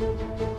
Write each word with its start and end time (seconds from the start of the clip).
thank 0.00 0.40
you 0.40 0.49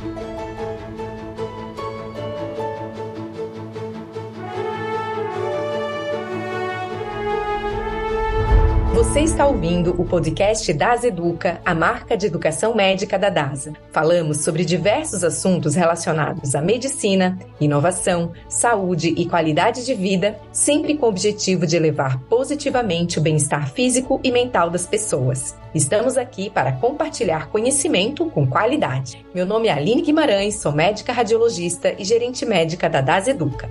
Você 9.12 9.24
está 9.24 9.46
ouvindo 9.46 9.94
o 10.02 10.06
podcast 10.06 10.72
Das 10.72 11.04
Educa, 11.04 11.60
a 11.66 11.76
marca 11.76 12.16
de 12.16 12.28
educação 12.28 12.74
médica 12.74 13.20
da 13.20 13.30
DASA. 13.30 13.74
Falamos 13.92 14.38
sobre 14.38 14.64
diversos 14.64 15.22
assuntos 15.22 15.76
relacionados 15.76 16.56
à 16.56 16.62
medicina, 16.62 17.38
inovação, 17.60 18.32
saúde 18.48 19.14
e 19.18 19.26
qualidade 19.26 19.86
de 19.86 19.94
vida, 19.94 20.40
sempre 20.54 20.96
com 20.96 21.08
o 21.08 21.10
objetivo 21.10 21.68
de 21.68 21.76
elevar 21.76 22.22
positivamente 22.30 23.20
o 23.20 23.22
bem-estar 23.22 23.70
físico 23.74 24.18
e 24.24 24.32
mental 24.32 24.70
das 24.70 24.88
pessoas. 24.88 25.58
Estamos 25.76 26.16
aqui 26.16 26.50
para 26.50 26.72
compartilhar 26.72 27.50
conhecimento 27.50 28.30
com 28.30 28.48
qualidade. 28.48 29.26
Meu 29.36 29.46
nome 29.46 29.68
é 29.68 29.74
Aline 29.74 30.04
Guimarães, 30.04 30.56
sou 30.62 30.72
médica 30.72 31.12
radiologista 31.12 31.94
e 32.00 32.06
gerente 32.06 32.46
médica 32.46 32.90
da 32.90 33.02
DAS 33.02 33.28
Educa. 33.28 33.70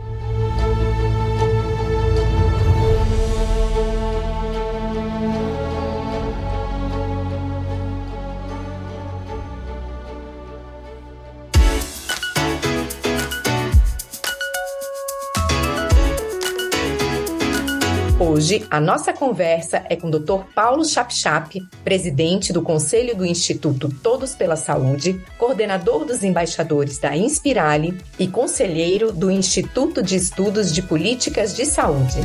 Hoje, 18.30 18.64
a 18.70 18.78
nossa 18.80 19.12
conversa 19.12 19.84
é 19.88 19.96
com 19.96 20.06
o 20.06 20.10
Dr. 20.12 20.44
Paulo 20.54 20.84
Chapchap, 20.84 21.60
presidente 21.82 22.52
do 22.52 22.62
Conselho 22.62 23.16
do 23.16 23.26
Instituto 23.26 23.92
Todos 23.92 24.36
pela 24.36 24.54
Saúde, 24.54 25.20
coordenador 25.36 26.04
dos 26.04 26.22
embaixadores 26.22 26.96
da 26.98 27.16
Inspirale 27.16 28.00
e 28.20 28.28
conselheiro 28.28 29.10
do 29.10 29.32
Instituto 29.32 30.00
de 30.00 30.14
Estudos 30.14 30.72
de 30.72 30.80
Políticas 30.80 31.56
de 31.56 31.66
Saúde. 31.66 32.20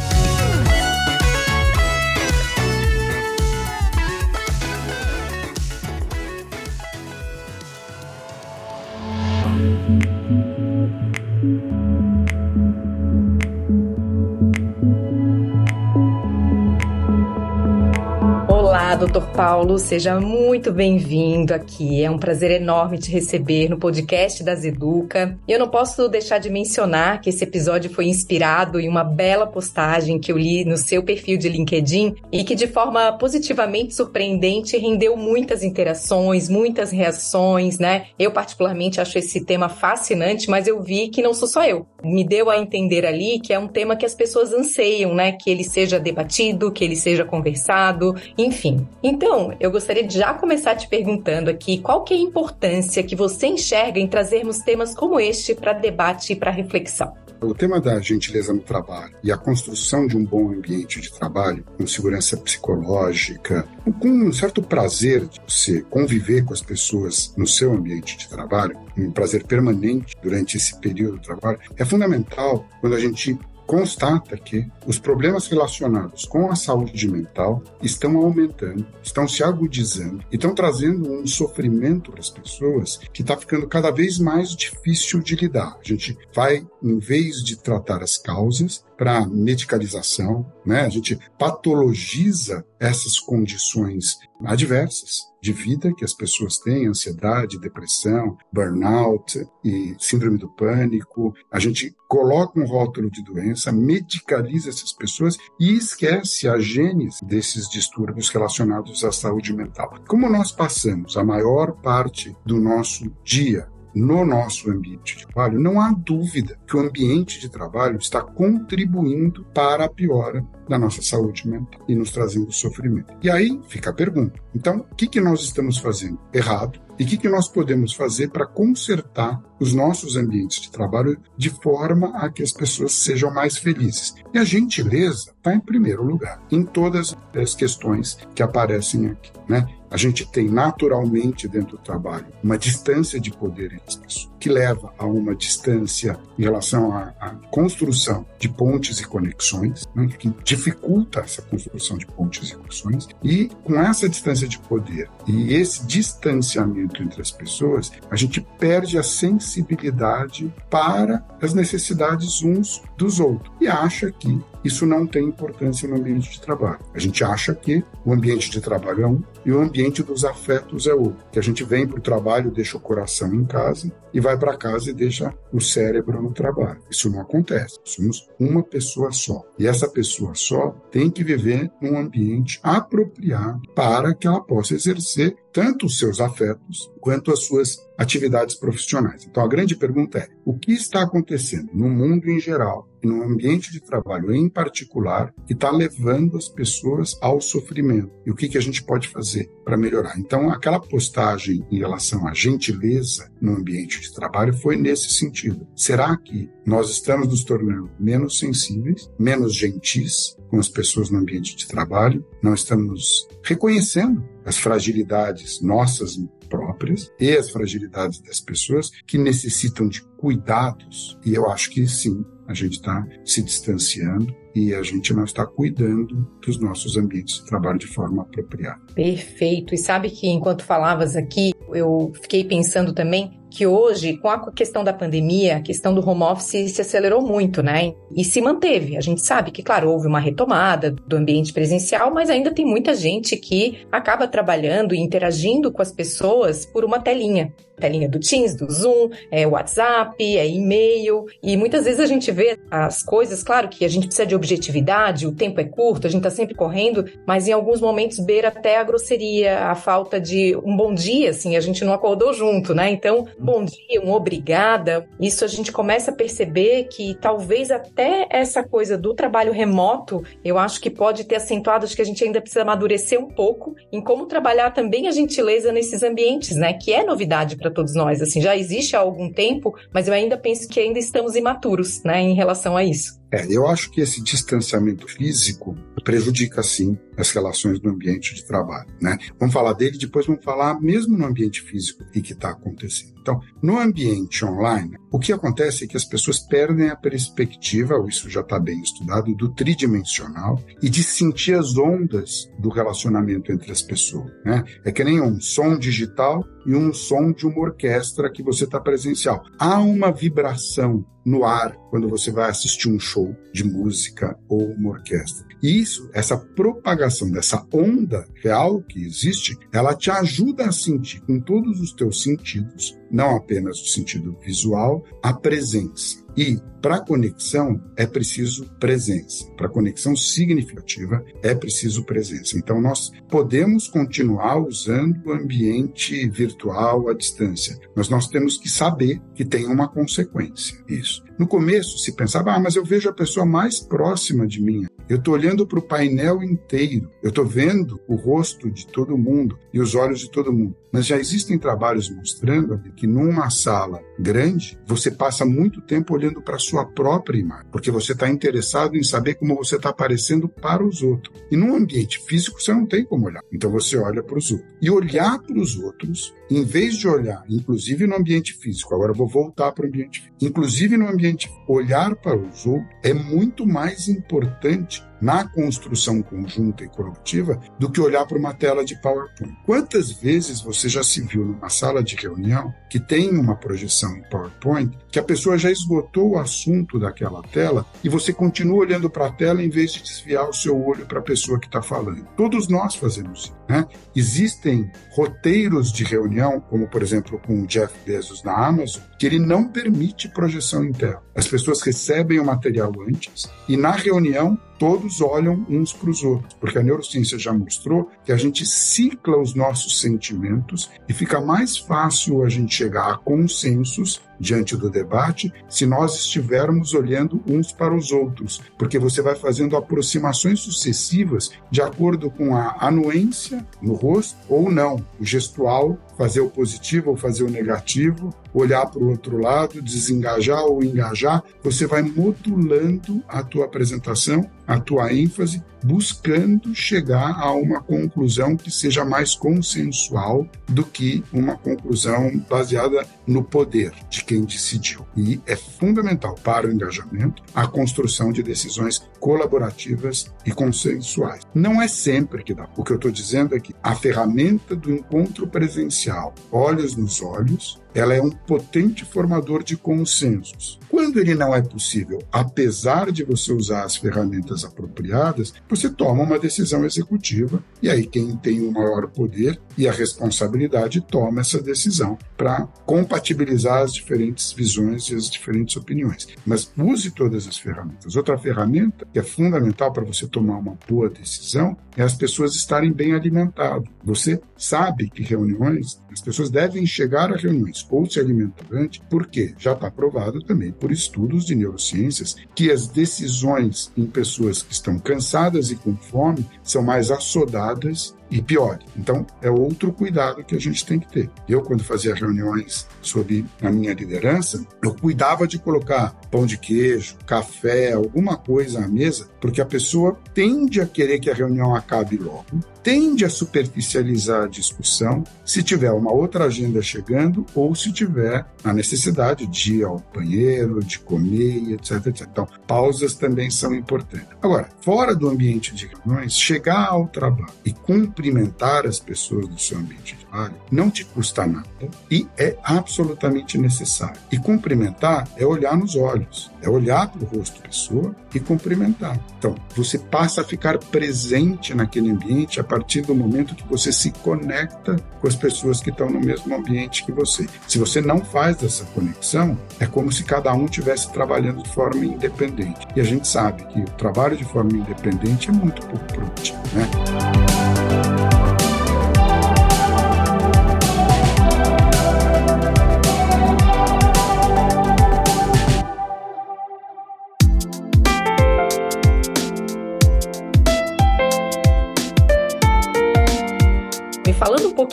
Doutor 18.98 19.28
Paulo, 19.32 19.78
seja 19.78 20.22
muito 20.22 20.72
bem-vindo 20.72 21.54
aqui. 21.54 22.02
É 22.02 22.10
um 22.10 22.18
prazer 22.18 22.50
enorme 22.52 22.98
te 22.98 23.12
receber 23.12 23.68
no 23.68 23.78
podcast 23.78 24.42
das 24.42 24.64
Educa. 24.64 25.38
Eu 25.46 25.60
não 25.60 25.68
posso 25.68 26.08
deixar 26.08 26.38
de 26.38 26.50
mencionar 26.50 27.20
que 27.20 27.30
esse 27.30 27.44
episódio 27.44 27.90
foi 27.90 28.06
inspirado 28.06 28.80
em 28.80 28.88
uma 28.88 29.04
bela 29.04 29.46
postagem 29.46 30.18
que 30.18 30.32
eu 30.32 30.38
li 30.38 30.64
no 30.64 30.78
seu 30.78 31.04
perfil 31.04 31.38
de 31.38 31.50
LinkedIn 31.50 32.16
e 32.32 32.44
que, 32.46 32.56
de 32.56 32.68
forma 32.68 33.12
positivamente 33.18 33.94
surpreendente, 33.94 34.78
rendeu 34.78 35.18
muitas 35.18 35.62
interações, 35.62 36.48
muitas 36.48 36.90
reações, 36.90 37.78
né? 37.78 38.06
Eu, 38.18 38.32
particularmente, 38.32 39.02
acho 39.02 39.18
esse 39.18 39.44
tema 39.44 39.68
fascinante, 39.68 40.50
mas 40.50 40.68
eu 40.68 40.82
vi 40.82 41.10
que 41.10 41.22
não 41.22 41.34
sou 41.34 41.50
só 41.50 41.66
eu. 41.66 41.86
Me 42.02 42.24
deu 42.24 42.50
a 42.50 42.58
entender 42.58 43.06
ali 43.06 43.42
que 43.42 43.52
é 43.52 43.60
um 43.60 43.68
tema 43.68 43.98
que 43.98 44.06
as 44.06 44.16
pessoas 44.16 44.54
anseiam, 44.54 45.14
né? 45.14 45.34
Que 45.34 45.50
ele 45.50 45.66
seja 45.66 46.00
debatido, 46.00 46.72
que 46.72 46.84
ele 46.84 46.96
seja 46.96 47.26
conversado, 47.26 48.16
enfim. 48.38 48.85
Então, 49.04 49.56
eu 49.60 49.72
gostaria 49.72 50.06
de 50.06 50.18
já 50.18 50.34
começar 50.34 50.76
te 50.76 50.88
perguntando 50.88 51.50
aqui 51.50 51.80
qual 51.80 52.04
que 52.04 52.14
é 52.14 52.18
a 52.18 52.22
importância 52.22 53.04
que 53.04 53.16
você 53.16 53.48
enxerga 53.48 54.00
em 54.00 54.08
trazermos 54.08 54.60
temas 54.60 54.94
como 54.94 55.20
este 55.20 55.54
para 55.54 55.74
debate 55.74 56.34
e 56.34 56.36
para 56.36 56.52
reflexão. 56.52 57.14
O 57.42 57.54
tema 57.54 57.80
da 57.80 58.00
gentileza 58.00 58.54
no 58.54 58.62
trabalho 58.62 59.14
e 59.24 59.32
a 59.32 59.38
construção 59.38 60.08
de 60.08 60.18
um 60.18 60.26
bom 60.26 60.50
ambiente 60.50 61.02
de 61.02 61.12
trabalho, 61.12 61.66
com 61.78 61.86
segurança 61.86 62.38
psicológica, 62.38 63.68
com 64.00 64.08
um 64.08 64.32
certo 64.32 64.62
prazer 64.62 65.28
de 65.28 65.40
você 65.48 65.82
conviver 65.82 66.44
com 66.46 66.54
as 66.54 66.62
pessoas 66.62 67.34
no 67.38 67.46
seu 67.46 67.74
ambiente 67.74 68.18
de 68.18 68.30
trabalho, 68.30 68.80
um 68.98 69.12
prazer 69.12 69.44
permanente 69.44 70.16
durante 70.24 70.58
esse 70.58 70.80
período 70.80 71.18
do 71.18 71.22
trabalho, 71.22 71.60
é 71.76 71.86
fundamental 71.86 72.66
quando 72.82 72.96
a 72.96 73.00
gente 73.00 73.38
constata 73.66 74.38
que 74.38 74.68
os 74.86 75.00
problemas 75.00 75.48
relacionados 75.48 76.26
com 76.26 76.52
a 76.52 76.56
saúde 76.56 77.08
mental 77.08 77.64
estão 77.82 78.18
aumentando, 78.18 78.86
estão 79.04 79.28
se 79.28 79.44
agudizando 79.44 80.24
estão 80.32 80.54
trazendo 80.54 81.12
um 81.12 81.26
sofrimento 81.26 82.12
para 82.12 82.20
as 82.20 82.30
pessoas 82.30 83.00
que 83.14 83.22
está 83.22 83.38
ficando 83.38 83.68
cada 83.68 83.92
vez 83.92 84.20
mais 84.20 84.56
difícil 84.56 85.22
de 85.22 85.36
lidar. 85.36 85.78
A 85.80 85.88
gente 85.88 86.18
vai, 86.34 86.66
em 86.84 87.00
vez 87.00 87.44
de 87.44 87.56
tratar 87.56 88.04
as 88.04 88.18
causas, 88.18 88.84
para 88.98 89.26
medicalização, 89.26 90.46
né? 90.66 90.82
A 90.82 90.90
gente 90.90 91.18
patologiza 91.38 92.66
essas 92.80 93.20
condições 93.20 94.18
adversas 94.44 95.22
de 95.42 95.54
vida 95.54 95.94
que 95.94 96.04
as 96.04 96.14
pessoas 96.14 96.58
têm, 96.58 96.88
ansiedade, 96.88 97.60
depressão, 97.60 98.38
burnout 98.52 99.48
e 99.64 99.96
síndrome 100.00 100.38
do 100.38 100.50
pânico. 100.50 101.34
A 101.52 101.60
gente 101.60 101.96
coloca 102.08 102.60
um 102.60 102.66
rótulo 102.66 103.10
de 103.12 103.24
doença, 103.24 103.72
medicaliza 103.72 104.70
essas 104.70 104.92
pessoas 104.92 105.38
e 105.60 105.76
esquece 105.76 106.48
a 106.48 106.60
gênese 106.60 107.24
desses 107.24 107.70
distúrbios 107.70 108.30
relacionados 108.30 109.04
à 109.04 109.12
saúde 109.12 109.54
mental. 109.54 109.94
Como 110.08 110.30
nós 110.30 110.52
passamos 110.52 111.16
a 111.16 111.24
maior 111.24 111.74
parte 111.82 112.36
do 112.46 112.60
nosso 112.60 113.12
dia 113.24 113.68
no 113.96 114.26
nosso 114.26 114.70
ambiente 114.70 115.18
de 115.18 115.26
trabalho, 115.26 115.60
não 115.60 115.80
há 115.80 115.92
dúvida 115.92 116.60
que 116.68 116.76
o 116.76 116.82
ambiente 116.82 117.40
de 117.40 117.50
trabalho 117.50 117.98
está 117.98 118.22
contribuindo 118.22 119.46
para 119.54 119.86
a 119.86 119.90
piora 119.90 120.46
da 120.68 120.78
nossa 120.78 121.02
saúde 121.02 121.48
mental 121.48 121.82
e 121.88 121.96
nos 121.96 122.12
trazendo 122.12 122.52
sofrimento. 122.52 123.14
E 123.24 123.30
aí 123.30 123.60
fica 123.70 123.92
a 123.92 123.94
pergunta: 123.94 124.40
então, 124.54 124.86
o 124.92 124.96
que, 124.96 125.08
que 125.08 125.22
nós 125.22 125.42
estamos 125.42 125.78
fazendo 125.78 126.20
errado 126.34 126.80
e 126.98 127.04
o 127.04 127.08
que, 127.08 127.18
que 127.18 127.30
nós 127.30 127.48
podemos 127.48 127.94
fazer 127.94 128.30
para 128.30 128.46
consertar 128.46 129.42
os 129.60 129.74
nossos 129.74 130.16
ambientes 130.16 130.62
de 130.62 130.72
trabalho 130.72 131.18
de 131.38 131.50
forma 131.50 132.10
a 132.16 132.30
que 132.30 132.44
as 132.44 132.52
pessoas 132.52 132.94
sejam 132.94 133.34
mais 133.34 133.58
felizes? 133.58 134.16
E 134.34 134.38
a 134.38 134.44
gentileza 134.44 135.32
está 135.38 135.54
em 135.54 135.60
primeiro 135.60 136.04
lugar 136.04 136.42
em 136.52 136.64
todas 136.64 137.16
as 137.36 137.54
questões 137.54 138.18
que 138.34 138.42
aparecem 138.42 139.08
aqui. 139.08 139.32
Né? 139.48 139.68
A 139.90 139.98
gente 139.98 140.30
tem 140.30 140.50
naturalmente 140.50 141.48
dentro 141.48 141.78
do 141.78 141.84
trabalho 141.84 142.26
uma 142.44 142.58
distância 142.58 143.20
de 143.20 143.32
poder 143.32 143.74
entre 143.74 143.84
as 143.88 143.96
pessoas, 143.96 144.32
que 144.40 144.50
leva 144.50 144.94
a 144.98 145.06
uma 145.06 145.36
distância 145.36 146.20
em 146.38 146.44
relação 146.44 146.92
à, 146.92 147.14
à 147.20 147.30
construção 147.50 148.26
de 148.38 148.50
pontes 148.50 149.00
e 149.00 149.08
conexões, 149.08 149.88
né? 149.96 150.08
que 150.08 150.34
dificulta 150.44 151.22
essa 151.22 151.42
construção 151.44 151.98
de 151.98 152.06
pontes 152.08 152.50
e 152.50 152.56
conexões, 152.56 153.08
e 153.24 153.50
com 153.64 153.80
essa 153.80 154.10
distância 154.10 154.48
de 154.48 154.60
poder 154.60 155.10
e 155.28 155.54
esse 155.54 155.86
distanciamento 155.86 156.85
entre 157.02 157.22
as 157.22 157.32
pessoas, 157.32 157.92
a 158.10 158.16
gente 158.16 158.42
perde 158.60 158.98
a 158.98 159.04
sensibilidade 159.04 160.54
para 160.70 161.26
as 161.42 161.54
necessidades 161.54 162.42
uns 162.42 162.82
dos 162.98 163.20
outros 163.20 163.54
e 163.60 163.68
acha 163.68 164.12
que 164.12 164.42
isso 164.66 164.86
não 164.86 165.06
tem 165.06 165.26
importância 165.26 165.88
no 165.88 165.96
ambiente 165.96 166.32
de 166.32 166.42
trabalho. 166.42 166.80
A 166.94 167.00
gente 167.00 167.24
acha 167.24 167.54
que 167.54 167.84
o 168.04 168.12
ambiente 168.12 168.50
de 168.50 168.60
trabalho 168.60 169.04
é 169.04 169.08
um 169.08 169.24
e 169.46 169.52
o 169.52 169.62
ambiente 169.62 170.02
dos 170.02 170.26
afetos 170.26 170.88
é 170.88 170.94
outro. 170.94 171.24
Que 171.32 171.38
a 171.38 171.42
gente 171.42 171.64
vem 171.64 171.88
para 171.88 172.00
o 172.00 172.02
trabalho, 172.02 172.52
deixa 172.52 172.76
o 172.76 172.80
coração 172.80 173.34
em 173.34 173.46
casa 173.46 173.92
e 174.12 174.20
vai 174.20 174.38
para 174.38 174.58
casa 174.58 174.90
e 174.90 174.94
deixa 174.94 175.34
o 175.54 175.62
cérebro 175.62 176.22
no 176.22 176.34
trabalho. 176.34 176.80
Isso 176.90 177.10
não 177.10 177.22
acontece. 177.22 177.78
Somos 177.84 178.28
uma 178.40 178.64
pessoa 178.64 179.12
só. 179.12 179.44
E 179.60 179.68
essa 179.68 179.88
pessoa 179.88 180.34
só 180.34 180.72
tem 180.90 181.12
que 181.12 181.24
viver 181.24 181.72
num 181.82 181.98
ambiente 181.98 182.60
apropriado 182.64 183.62
para 183.76 184.16
que 184.16 184.26
ela 184.26 184.42
possa 184.42 184.74
exercer 184.74 185.36
tanto 185.54 185.86
os 185.86 186.00
seus 186.00 186.20
afetos 186.20 186.92
quanto 187.00 187.32
as 187.32 187.44
suas 187.44 187.85
atividades 187.98 188.56
profissionais. 188.56 189.26
Então 189.26 189.44
a 189.44 189.48
grande 189.48 189.76
pergunta 189.76 190.20
é: 190.20 190.28
o 190.44 190.58
que 190.58 190.74
está 190.74 191.02
acontecendo 191.02 191.70
no 191.74 191.90
mundo 191.90 192.30
em 192.30 192.40
geral 192.40 192.88
e 193.04 193.08
no 193.08 193.24
ambiente 193.24 193.72
de 193.72 193.80
trabalho 193.80 194.34
em 194.34 194.50
particular 194.50 195.34
que 195.46 195.54
está 195.54 195.70
levando 195.72 196.38
as 196.38 196.48
pessoas 196.48 197.18
ao 197.22 197.40
sofrimento? 197.40 198.12
E 198.26 198.32
o 198.32 198.36
que, 198.36 198.50
que 198.50 198.58
a 198.58 198.62
gente 198.62 198.84
pode 198.84 199.08
fazer 199.08 199.50
para 199.64 199.78
melhorar? 199.78 200.18
Então 200.18 200.50
aquela 200.50 200.80
postagem 200.80 201.66
em 201.72 201.80
relação 201.80 202.28
à 202.28 202.34
gentileza 202.34 203.32
no 203.42 203.56
ambiente 203.56 204.02
de 204.02 204.14
trabalho 204.14 204.54
foi 204.54 204.76
nesse 204.76 205.10
sentido. 205.12 205.68
Será 205.76 206.16
que 206.18 206.50
nós 206.66 206.90
estamos 206.90 207.28
nos 207.28 207.44
tornando 207.44 207.90
menos 208.00 208.40
sensíveis, 208.40 209.10
menos 209.20 209.56
gentis 209.56 210.36
com 210.50 210.60
as 210.60 210.68
pessoas 210.68 211.10
no 211.10 211.20
ambiente 211.20 211.56
de 211.56 211.68
trabalho? 211.68 212.26
Não 212.42 212.54
estamos 212.54 213.28
reconhecendo 213.44 214.24
as 214.44 214.58
fragilidades 214.58 215.62
nossas 215.62 216.18
próprias 216.46 217.12
e 217.20 217.32
as 217.32 217.50
fragilidades 217.50 218.20
das 218.22 218.40
pessoas 218.40 218.92
que 219.06 219.18
necessitam 219.18 219.88
de 219.88 220.02
cuidados. 220.18 221.18
E 221.26 221.34
eu 221.34 221.50
acho 221.50 221.70
que 221.72 221.88
sim, 221.88 222.26
a 222.48 222.54
gente 222.54 222.74
está 222.74 223.06
se 223.24 223.42
distanciando 223.42 224.34
e 224.56 224.74
a 224.74 224.82
gente 224.82 225.14
não 225.14 225.24
está 225.24 225.46
cuidando 225.46 226.28
dos 226.46 226.60
nossos 226.60 226.96
ambientes 226.96 227.36
de 227.36 227.46
trabalho 227.46 227.78
de 227.78 227.88
forma 227.88 228.22
apropriada. 228.22 228.82
Perfeito. 228.94 229.74
E 229.74 229.78
sabe 229.78 230.10
que 230.10 230.28
enquanto 230.28 230.64
falavas 230.64 231.16
aqui, 231.16 231.52
eu 231.74 232.12
fiquei 232.22 232.44
pensando 232.44 232.94
também 232.94 233.38
que 233.56 233.66
hoje, 233.66 234.18
com 234.18 234.30
a 234.30 234.52
questão 234.52 234.84
da 234.84 234.92
pandemia, 234.92 235.58
a 235.58 235.62
questão 235.62 235.94
do 235.94 236.08
home 236.08 236.24
office 236.24 236.72
se 236.72 236.82
acelerou 236.82 237.22
muito, 237.22 237.64
né? 237.64 237.94
E 238.16 238.24
se 238.24 238.42
manteve. 238.42 238.98
A 238.98 239.02
gente 239.02 239.22
sabe 239.22 239.52
que, 239.52 239.64
claro, 239.64 239.90
houve 239.90 240.08
uma 240.08 240.20
retomada 240.20 240.92
do 240.92 241.16
ambiente 241.16 241.54
presencial, 241.54 242.14
mas 242.14 242.30
ainda 242.30 242.54
tem 242.54 242.66
muita 242.66 242.94
gente 242.94 243.38
que 243.38 243.80
acaba 243.92 244.28
trabalhando 244.28 244.94
e 244.94 245.00
interagindo 245.00 245.72
com 245.72 245.82
as 245.82 245.92
pessoas 245.92 246.66
por 246.66 246.84
uma 246.84 247.00
telinha. 247.00 247.54
Telinha 247.76 248.08
do 248.08 248.20
Teams, 248.20 248.56
do 248.56 248.72
Zoom, 248.72 249.10
é 249.32 249.46
WhatsApp, 249.46 250.16
é 250.38 250.48
e-mail. 250.48 251.26
E 251.44 251.58
muitas 251.58 251.86
vezes 251.86 252.00
a 252.00 252.06
gente 252.06 252.32
vê 252.32 252.58
as 252.72 253.04
coisas, 253.04 253.44
claro 253.44 253.68
que 253.68 253.86
a 253.86 253.88
gente 253.88 254.08
precisa 254.08 254.26
de 254.26 254.36
objetividade, 254.36 255.28
o 255.28 255.34
tempo 255.34 255.60
é 255.60 255.66
curto, 255.66 256.08
a 256.08 256.10
gente 256.10 256.26
está 256.26 256.30
sempre 256.30 256.56
correndo, 256.56 257.06
mas 257.26 257.48
em 257.48 257.52
alguns 257.52 257.82
momentos 257.82 258.20
beira 258.20 258.48
até 258.48 258.78
a 258.78 258.84
grosseria, 258.84 259.66
a 259.66 259.76
falta 259.76 260.20
de 260.20 260.56
um 260.64 260.76
bom 260.76 260.94
dia, 260.94 261.32
assim, 261.32 261.56
a 261.56 261.60
gente 261.60 261.84
não 261.84 261.94
acordou 261.94 262.34
junto, 262.34 262.74
né? 262.74 262.90
Então, 262.90 263.28
bom 263.46 263.64
dia, 263.64 264.02
um 264.04 264.12
obrigada, 264.12 265.08
isso 265.20 265.46
a 265.46 265.48
gente 265.48 265.72
começa 265.72 266.10
a 266.10 266.16
perceber 266.16 266.86
que 266.86 267.16
talvez 267.22 267.70
até 267.70 268.28
essa 268.30 268.64
coisa 268.64 268.98
do 268.98 269.14
trabalho 269.14 269.54
remoto, 269.54 270.24
eu 270.44 270.58
acho 270.58 270.82
que 270.82 270.90
pode 270.90 271.26
ter 271.26 271.36
acentuado, 271.36 271.86
acho 271.86 271.96
que 271.96 272.02
a 272.02 272.06
gente 272.06 272.24
ainda 272.24 272.42
precisa 272.42 272.64
amadurecer 272.64 273.20
um 273.20 273.30
pouco 273.30 273.76
em 273.92 274.02
como 274.02 274.26
trabalhar 274.26 274.72
também 274.72 275.08
a 275.08 275.12
gentileza 275.12 275.72
nesses 275.72 276.02
ambientes, 276.02 276.56
né? 276.56 276.74
Que 276.74 276.92
é 276.92 277.04
novidade 277.04 277.56
para 277.56 277.70
todos 277.70 277.94
nós, 277.94 278.22
assim, 278.22 278.42
já 278.42 278.58
existe 278.58 278.96
há 278.96 279.00
algum 279.00 279.32
tempo, 279.32 279.76
mas 279.94 280.08
eu 280.08 280.14
ainda 280.14 280.38
penso 280.38 280.68
que 280.68 280.80
ainda 280.80 280.98
estamos 280.98 281.36
imaturos, 281.36 282.04
né, 282.04 282.22
em 282.22 282.34
relação 282.34 282.76
a 282.76 282.84
isso. 282.84 283.20
É, 283.32 283.46
eu 283.50 283.68
acho 283.68 283.92
que 283.92 284.02
esse 284.02 284.24
distanciamento 284.24 285.08
físico 285.08 285.76
prejudica, 286.04 286.64
sim, 286.64 286.98
as 287.18 287.32
relações 287.32 287.82
no 287.82 287.92
ambiente 287.92 288.34
de 288.34 288.46
trabalho. 288.46 288.88
Né? 289.02 289.18
Vamos 289.40 289.54
falar 289.54 289.74
dele, 289.74 289.98
depois 289.98 290.26
vamos 290.26 290.44
falar 290.44 290.80
mesmo 290.80 291.18
no 291.18 291.26
ambiente 291.26 291.62
físico 291.62 292.04
e 292.14 292.22
que 292.22 292.34
está 292.34 292.52
acontecendo. 292.52 293.15
Então, 293.26 293.42
no 293.60 293.80
ambiente 293.80 294.46
online, 294.46 295.00
o 295.12 295.18
que 295.18 295.34
acontece 295.34 295.84
é 295.84 295.88
que 295.88 295.98
as 295.98 296.06
pessoas 296.06 296.38
perdem 296.38 296.90
a 296.90 296.96
perspectiva, 296.96 297.96
isso 298.08 298.30
já 298.30 298.42
está 298.42 298.60
bem 298.60 298.80
estudado, 298.82 299.34
do 299.34 299.50
tridimensional 299.50 300.62
e 300.80 300.88
de 300.92 301.04
sentir 301.04 301.56
as 301.56 301.76
ondas 301.76 302.48
do 302.60 302.70
relacionamento 302.70 303.52
entre 303.52 303.72
as 303.72 303.82
pessoas. 303.82 304.32
Né? 304.46 304.64
É 304.86 304.92
que 304.92 305.04
nem 305.04 305.20
um 305.20 305.42
som 305.42 305.76
digital 305.76 306.46
e 306.68 306.76
um 306.76 306.94
som 306.94 307.32
de 307.32 307.48
uma 307.48 307.62
orquestra 307.62 308.32
que 308.32 308.44
você 308.44 308.66
está 308.66 308.80
presencial. 308.80 309.44
Há 309.58 309.80
uma 309.80 310.12
vibração 310.12 311.04
no 311.26 311.44
ar 311.44 311.76
quando 311.90 312.08
você 312.08 312.32
vai 312.32 312.50
assistir 312.50 312.88
um 312.88 313.00
show 313.00 313.36
de 313.52 313.64
música 313.64 314.38
ou 314.48 314.72
uma 314.74 314.92
orquestra. 314.92 315.46
E 315.62 315.82
isso, 315.82 316.08
essa 316.14 316.38
propagação 316.38 317.32
dessa 317.32 317.66
onda 317.74 318.28
real 318.44 318.82
que 318.84 319.04
existe, 319.04 319.58
ela 319.74 319.96
te 319.96 320.12
ajuda 320.12 320.68
a 320.68 320.72
sentir 320.72 321.22
com 321.22 321.40
todos 321.40 321.80
os 321.82 321.94
teus 321.94 322.22
sentidos, 322.22 322.96
não 323.12 323.36
apenas 323.36 323.80
o 323.82 323.88
sentido 323.88 324.38
visual, 324.42 325.04
a 325.22 325.34
presença. 325.34 326.26
E 326.38 326.60
para 326.82 327.00
conexão 327.00 327.82
é 327.96 328.06
preciso 328.06 328.70
presença. 328.80 329.50
Para 329.58 329.70
conexão 329.70 330.16
significativa 330.16 331.24
é 331.42 331.56
preciso 331.56 332.04
presença. 332.04 332.58
Então 332.58 332.82
nós 332.82 333.10
podemos 333.30 333.88
continuar 333.88 334.58
usando 334.58 335.26
o 335.26 335.32
ambiente 335.32 336.30
virtual 336.30 337.10
à 337.10 337.14
distância, 337.14 337.80
mas 337.96 338.10
nós 338.10 338.28
temos 338.28 338.58
que 338.58 338.70
saber 338.70 339.22
que 339.34 339.46
tem 339.46 339.66
uma 339.66 339.88
consequência 339.88 340.78
isso. 340.88 341.24
No 341.40 341.48
começo 341.48 341.98
se 341.98 342.14
pensava, 342.14 342.54
ah, 342.54 342.60
mas 342.60 342.76
eu 342.76 342.86
vejo 342.86 343.10
a 343.10 343.14
pessoa 343.14 343.46
mais 343.46 343.80
próxima 343.80 344.46
de 344.46 344.62
mim. 344.62 344.86
Eu 345.08 345.18
estou 345.18 345.34
olhando 345.34 345.68
para 345.68 345.80
o 345.80 345.88
painel 345.88 346.42
inteiro, 346.42 347.12
eu 347.22 347.30
estou 347.30 347.46
vendo 347.46 348.00
o 348.08 348.16
rosto 348.16 348.72
de 348.72 348.88
todo 348.88 349.18
mundo 349.18 349.58
e 349.72 349.80
os 349.80 349.94
olhos 349.94 350.22
de 350.22 350.32
todo 350.32 350.54
mundo. 350.54 350.76
Mas 350.92 351.06
já 351.06 351.18
existem 351.18 351.60
trabalhos 351.60 352.10
mostrando 352.10 352.74
que 352.96 353.06
numa 353.08 353.50
sala 353.50 354.02
grande, 354.20 354.80
você 354.86 355.12
passa 355.12 355.46
muito 355.46 355.82
tempo 355.82 356.14
olhando 356.14 356.42
para 356.42 356.58
sua 356.58 356.86
própria 356.86 357.38
imagem, 357.38 357.68
porque 357.72 357.92
você 357.92 358.14
está 358.14 358.30
interessado 358.30 358.96
em 358.96 359.04
saber 359.04 359.36
como 359.36 359.56
você 359.56 359.76
está 359.76 359.90
aparecendo 359.90 360.48
para 360.48 360.86
os 360.86 361.02
outros. 361.02 361.36
E 361.52 361.58
num 361.58 361.76
ambiente 361.76 362.20
físico, 362.26 362.62
você 362.62 362.74
não 362.74 362.86
tem 362.86 363.04
como 363.04 363.28
olhar. 363.28 363.42
Então 363.52 363.70
você 363.70 363.98
olha 363.98 364.24
para 364.24 364.38
os 364.38 364.52
outros. 364.52 364.70
E 364.82 364.90
olhar 364.90 365.40
para 365.40 365.60
os 365.60 365.78
outros, 365.78 366.34
em 366.50 366.64
vez 366.64 366.98
de 366.98 367.08
olhar, 367.08 367.44
inclusive 367.50 368.06
no 368.06 368.16
ambiente 368.16 368.54
físico, 368.54 368.94
agora 368.94 369.12
eu 369.12 369.16
vou 369.16 369.28
voltar 369.28 369.72
para 369.72 369.86
o 369.86 369.88
ambiente 369.88 370.22
físico, 370.22 370.36
inclusive 370.42 370.98
no 370.98 371.08
ambiente, 371.08 371.52
olhar 371.68 372.16
para 372.16 372.38
os 372.38 372.66
outros 372.66 372.86
é 373.04 373.14
muito 373.14 373.66
mais 373.66 374.08
importante 374.08 375.04
na 375.22 375.48
construção 375.48 376.22
conjunta 376.22 376.84
e 376.84 376.90
coletiva 376.90 377.60
do 377.80 377.90
que 377.90 378.02
olhar 378.02 378.26
para 378.26 378.38
uma 378.38 378.54
tela 378.54 378.84
de 378.84 378.96
PowerPoint. 379.02 379.56
Quantas 379.66 380.12
vezes 380.12 380.62
você 380.62 380.90
já 380.90 381.04
se 381.04 381.22
viu 381.22 381.46
numa 381.46 381.70
sala 381.70 382.04
de 382.04 382.16
reunião 382.16 382.74
que 382.90 383.00
tem 383.00 383.30
uma 383.30 383.56
projeção 383.56 384.16
em 384.18 384.30
PowerPoint 384.30 384.96
que 385.10 385.18
a 385.18 385.24
pessoa 385.24 385.58
já 385.58 385.72
esgotou 385.72 386.32
o 386.32 386.38
assunto 386.38 387.00
daquela 387.00 387.42
tela 387.42 387.86
e 388.04 388.10
você 388.10 388.34
continua 388.34 388.80
olhando 388.80 389.10
para 389.10 389.28
a 389.28 389.32
tela 389.32 389.64
em 389.64 389.70
vez 389.70 389.94
de 389.94 390.04
desviar 390.04 390.50
o 390.50 390.54
seu 390.54 390.80
olho 390.80 391.06
para 391.06 391.20
a 391.20 391.24
pessoa 391.24 391.60
que 391.60 391.68
está 391.68 391.82
falando? 391.82 392.28
Todos 392.36 392.68
nós 392.68 392.96
fazemos 392.96 393.46
isso. 393.46 393.56
Né? 393.68 393.86
Existem 394.16 394.92
roteiros 395.12 395.92
de 395.92 396.04
reunião, 396.04 396.60
como 396.60 396.88
por 396.88 397.02
exemplo 397.02 397.40
com 397.40 397.62
o 397.62 397.68
Jeff 397.68 397.94
Bezos 398.06 398.44
na 398.44 398.54
Amazon, 398.54 399.02
que 399.20 399.26
ele 399.26 399.40
não 399.40 399.68
permite 399.68 400.30
projeção 400.30 400.92
tela. 400.92 401.24
As 401.36 401.48
pessoas 401.48 401.82
recebem 401.82 402.40
o 402.40 402.46
material 402.46 402.92
antes 403.08 403.50
e 403.68 403.76
na 403.76 403.92
reunião 403.92 404.58
todos 404.78 405.22
olham 405.22 405.66
uns 405.70 405.94
para 405.94 406.10
os 406.10 406.24
outros, 406.24 406.54
porque 406.54 406.78
a 406.78 406.84
neurociência 406.84 407.38
já 407.38 407.54
mostrou 407.54 408.10
que 408.24 408.32
a 408.32 408.38
gente 408.38 408.66
cicla 408.66 409.40
os 409.40 409.54
nossos 409.54 410.00
sentimentos 410.02 410.90
e 411.08 411.14
fica 411.14 411.40
mais 411.40 411.78
fácil 411.78 412.44
a 412.44 412.50
gente 412.50 412.76
chegar 412.76 413.12
a 413.12 413.18
consensos 413.18 414.22
diante 414.40 414.76
do 414.76 414.90
debate 414.90 415.54
se 415.70 415.86
nós 415.86 416.16
estivermos 416.16 416.94
olhando 416.94 417.42
uns 417.48 417.72
para 417.72 417.96
os 417.96 418.12
outros, 418.12 418.62
porque 418.78 419.00
você 419.00 419.22
vai 419.22 419.36
fazendo 419.36 419.78
aproximações 419.78 420.60
sucessivas 420.60 421.52
de 421.72 421.82
acordo 421.82 422.30
com 422.30 422.56
a 422.56 422.76
anuência 422.80 423.66
no 423.82 423.94
rosto 423.94 424.38
ou 424.50 424.72
não, 424.72 425.04
o 425.20 425.26
gestual, 425.26 425.98
fazer 426.18 426.42
o 426.42 426.50
positivo 426.50 427.12
ou 427.12 427.18
fazer 427.18 427.44
o 427.44 427.50
negativo, 427.50 428.34
olhar 428.54 428.86
para 428.86 429.02
o 429.02 429.10
outro 429.10 429.38
lado, 429.38 429.82
desengajar 429.82 430.64
ou 430.64 430.84
engajar, 430.84 431.44
você 431.62 431.86
vai 431.86 432.02
modulando 432.02 433.24
a 433.28 433.44
tua 433.44 433.66
apresentação, 433.66 434.50
a 434.66 434.80
tua 434.80 435.14
ênfase, 435.14 435.64
buscando 435.86 436.74
chegar 436.74 437.40
a 437.40 437.52
uma 437.52 437.80
conclusão 437.80 438.58
que 438.58 438.72
seja 438.72 439.06
mais 439.06 439.36
consensual 439.36 440.48
do 440.68 440.84
que 440.84 441.24
uma 441.32 441.56
conclusão 441.56 442.40
baseada 442.50 443.06
no 443.28 443.44
poder 443.44 443.94
de 444.10 444.24
quem 444.24 444.44
decidiu. 444.44 445.06
E 445.16 445.40
é 445.46 445.56
fundamental 445.56 446.34
para 446.44 446.68
o 446.68 446.72
engajamento 446.72 447.44
a 447.54 447.68
construção 447.68 448.32
de 448.32 448.42
decisões 448.42 449.08
colaborativas 449.20 450.34
e 450.44 450.52
consensuais. 450.52 451.44
Não 451.54 451.80
é 451.80 451.88
sempre 451.88 452.44
que 452.44 452.56
dá. 452.56 452.68
O 452.76 452.84
que 452.84 452.92
eu 452.92 452.96
estou 452.96 453.12
dizendo 453.12 453.56
é 453.56 453.60
que 453.60 453.76
a 453.84 453.96
ferramenta 453.96 454.76
do 454.76 454.92
encontro 454.92 455.48
presencial, 455.48 456.34
olhos 456.52 456.96
nos 456.96 457.22
olhos, 457.22 457.80
ela 457.96 458.14
é 458.14 458.22
um 458.22 458.30
potente 458.30 459.06
formador 459.06 459.64
de 459.64 459.78
consensos. 459.78 460.78
Quando 460.90 461.20
ele 461.20 461.34
não 461.34 461.54
é 461.56 461.62
possível, 461.62 462.22
apesar 462.32 463.12
de 463.12 463.24
você 463.24 463.52
usar 463.52 463.84
as 463.84 463.96
ferramentas 463.96 464.64
apropriadas, 464.64 465.54
você 465.68 465.90
toma 465.90 466.24
uma 466.24 466.38
decisão 466.38 466.86
executiva 466.86 467.64
e 467.82 467.90
aí 467.90 468.06
quem 468.06 468.36
tem 468.38 468.62
o 468.62 468.72
maior 468.72 469.08
poder 469.08 469.60
e 469.78 469.88
a 469.88 469.92
responsabilidade 469.92 471.02
toma 471.02 471.42
essa 471.42 471.62
decisão 471.62 472.18
para 472.38 472.68
compatibilizar 472.86 473.82
as 473.82 473.94
diferentes 473.94 474.52
visões 474.52 475.10
e 475.10 475.16
as 475.16 475.30
diferentes 475.30 475.76
opiniões. 475.76 476.28
Mas 476.46 476.72
use 476.78 477.12
todas 477.12 477.48
as 477.48 477.58
ferramentas. 477.58 478.16
Outra 478.16 478.38
ferramenta 478.38 479.08
que 479.12 479.20
é 479.20 479.24
fundamental 479.24 479.92
para 479.92 480.04
você 480.04 480.28
tomar 480.28 480.58
uma 480.58 480.78
boa 480.88 481.10
decisão 481.10 481.78
é 481.96 482.04
as 482.04 482.14
pessoas 482.14 482.56
estarem 482.56 482.92
bem 482.92 483.14
alimentadas. 483.14 483.88
Você 484.04 484.40
sabe 484.58 485.10
que 485.10 485.24
reuniões, 485.24 486.02
as 486.12 486.22
pessoas 486.22 486.50
devem 486.50 486.86
chegar 486.86 487.32
a 487.32 487.38
reuniões 487.38 487.84
ou 487.90 488.10
se 488.10 488.20
alimentar 488.20 488.66
antes, 488.72 489.02
porque 489.10 489.54
já 489.58 489.74
está 489.74 489.90
provado 489.90 490.42
também 490.42 490.72
por 490.72 490.92
estudos 490.92 491.46
de 491.46 491.56
neurociências 491.56 492.36
que 492.56 492.72
as 492.72 492.88
decisões 492.88 493.92
em 493.98 494.06
pessoas 494.06 494.62
que 494.62 494.74
estão 494.74 495.00
cansadas 495.00 495.72
e 495.72 495.76
com 495.76 495.96
fome 495.96 496.46
são 496.64 496.84
mais 496.84 497.12
assodadas 497.12 498.16
e 498.30 498.42
piore. 498.42 498.86
Então, 498.98 499.26
é 499.42 499.50
outro 499.50 499.92
cuidado 499.92 500.44
que 500.44 500.56
a 500.56 500.60
gente 500.60 500.86
tem 500.86 501.00
que 501.00 501.12
ter. 501.12 501.30
Eu, 501.48 501.62
quando 501.62 501.84
fazia 501.84 502.14
reuniões 502.14 502.88
sob 503.02 503.46
a 503.62 503.72
minha 503.72 503.94
liderança, 503.94 504.66
eu 504.84 504.94
cuidava 504.94 505.48
de 505.48 505.60
colocar 505.60 506.16
pão 506.32 506.46
de 506.46 506.58
queijo, 506.58 507.16
café, 507.26 507.94
alguma 507.94 508.38
coisa 508.38 508.84
à 508.84 508.88
mesa, 508.88 509.30
porque 509.40 509.62
a 509.62 509.66
pessoa 509.66 510.18
tende 510.34 510.82
a 510.82 510.86
querer 510.86 511.20
que 511.20 511.30
a 511.30 511.34
reunião 511.34 511.76
acabe 511.76 512.18
logo 512.18 512.46
tende 512.86 513.26
a 513.26 513.30
superficializar 513.32 514.44
a 514.44 514.48
discussão 514.48 515.24
se 515.44 515.64
tiver 515.64 515.92
uma 515.92 516.14
outra 516.14 516.46
agenda 516.46 516.84
chegando 516.84 517.44
ou 517.56 517.74
se 517.74 517.92
tiver 517.92 518.46
a 518.64 518.72
necessidade 518.72 519.48
de 519.48 519.78
ir 519.78 519.84
ao 519.86 520.04
banheiro, 520.14 520.80
de 520.82 521.00
comer, 521.00 521.74
etc, 521.74 522.06
etc. 522.06 522.28
Então, 522.32 522.48
pausas 522.68 523.16
também 523.16 523.50
são 523.50 523.74
importantes. 523.74 524.28
Agora, 524.40 524.70
fora 524.82 525.16
do 525.16 525.28
ambiente 525.28 525.74
de 525.74 525.88
reuniões, 525.88 526.38
chegar 526.38 526.90
ao 526.90 527.08
trabalho 527.08 527.52
e 527.66 527.74
cumprimentar 528.16 528.86
as 528.86 528.98
pessoas 528.98 529.48
do 529.48 529.60
seu 529.60 529.78
ambiente 529.78 530.16
de 530.16 530.26
trabalho 530.26 530.56
não 530.72 530.90
te 530.90 531.04
custa 531.04 531.46
nada 531.46 531.66
e 532.10 532.28
é 532.38 532.58
absolutamente 532.64 533.58
necessário. 533.58 534.20
E 534.32 534.38
cumprimentar 534.38 535.28
é 535.36 535.46
olhar 535.46 535.78
nos 535.78 535.96
olhos, 535.96 536.50
é 536.62 536.70
olhar 536.70 537.10
para 537.10 537.24
o 537.24 537.26
rosto 537.26 537.62
da 537.62 537.68
pessoa 537.68 538.16
e 538.34 538.40
cumprimentar. 538.40 539.20
Então, 539.38 539.56
você 539.76 540.00
passa 540.00 540.42
a 540.42 540.44
ficar 540.44 540.78
presente 540.78 541.74
naquele 541.74 542.10
ambiente 542.10 542.60
a 542.60 542.64
partir 542.64 543.02
do 543.02 543.14
momento 543.14 543.56
que 543.56 543.68
você 543.68 543.92
se 543.92 544.12
conecta 544.12 544.96
com 545.20 545.28
as 545.28 545.36
pessoas 545.36 545.82
que 545.82 545.90
estão 545.90 546.10
no 546.10 546.20
mesmo 546.20 546.56
ambiente 546.56 547.06
que 547.06 547.12
você. 547.12 547.48
Se 547.68 547.78
você 547.78 548.02
não 548.02 548.20
faz 548.20 548.62
essa 548.64 548.86
conexão, 548.86 549.58
é 549.80 549.86
como 549.86 550.12
se 550.12 550.24
cada 550.24 550.54
um 550.54 550.66
estivesse 550.66 551.12
trabalhando 551.12 551.64
de 551.64 551.70
forma 551.70 552.06
independente. 552.06 552.88
E 552.96 553.02
a 553.02 553.04
gente 553.04 553.28
sabe 553.28 553.66
que 553.66 553.80
o 553.80 553.86
trabalho 553.92 554.38
de 554.38 554.46
forma 554.46 554.72
independente 554.74 555.50
é 555.50 555.54
muito 555.54 555.86
pouco 555.88 556.06
produtivo, 556.06 556.60
né? 556.74 558.05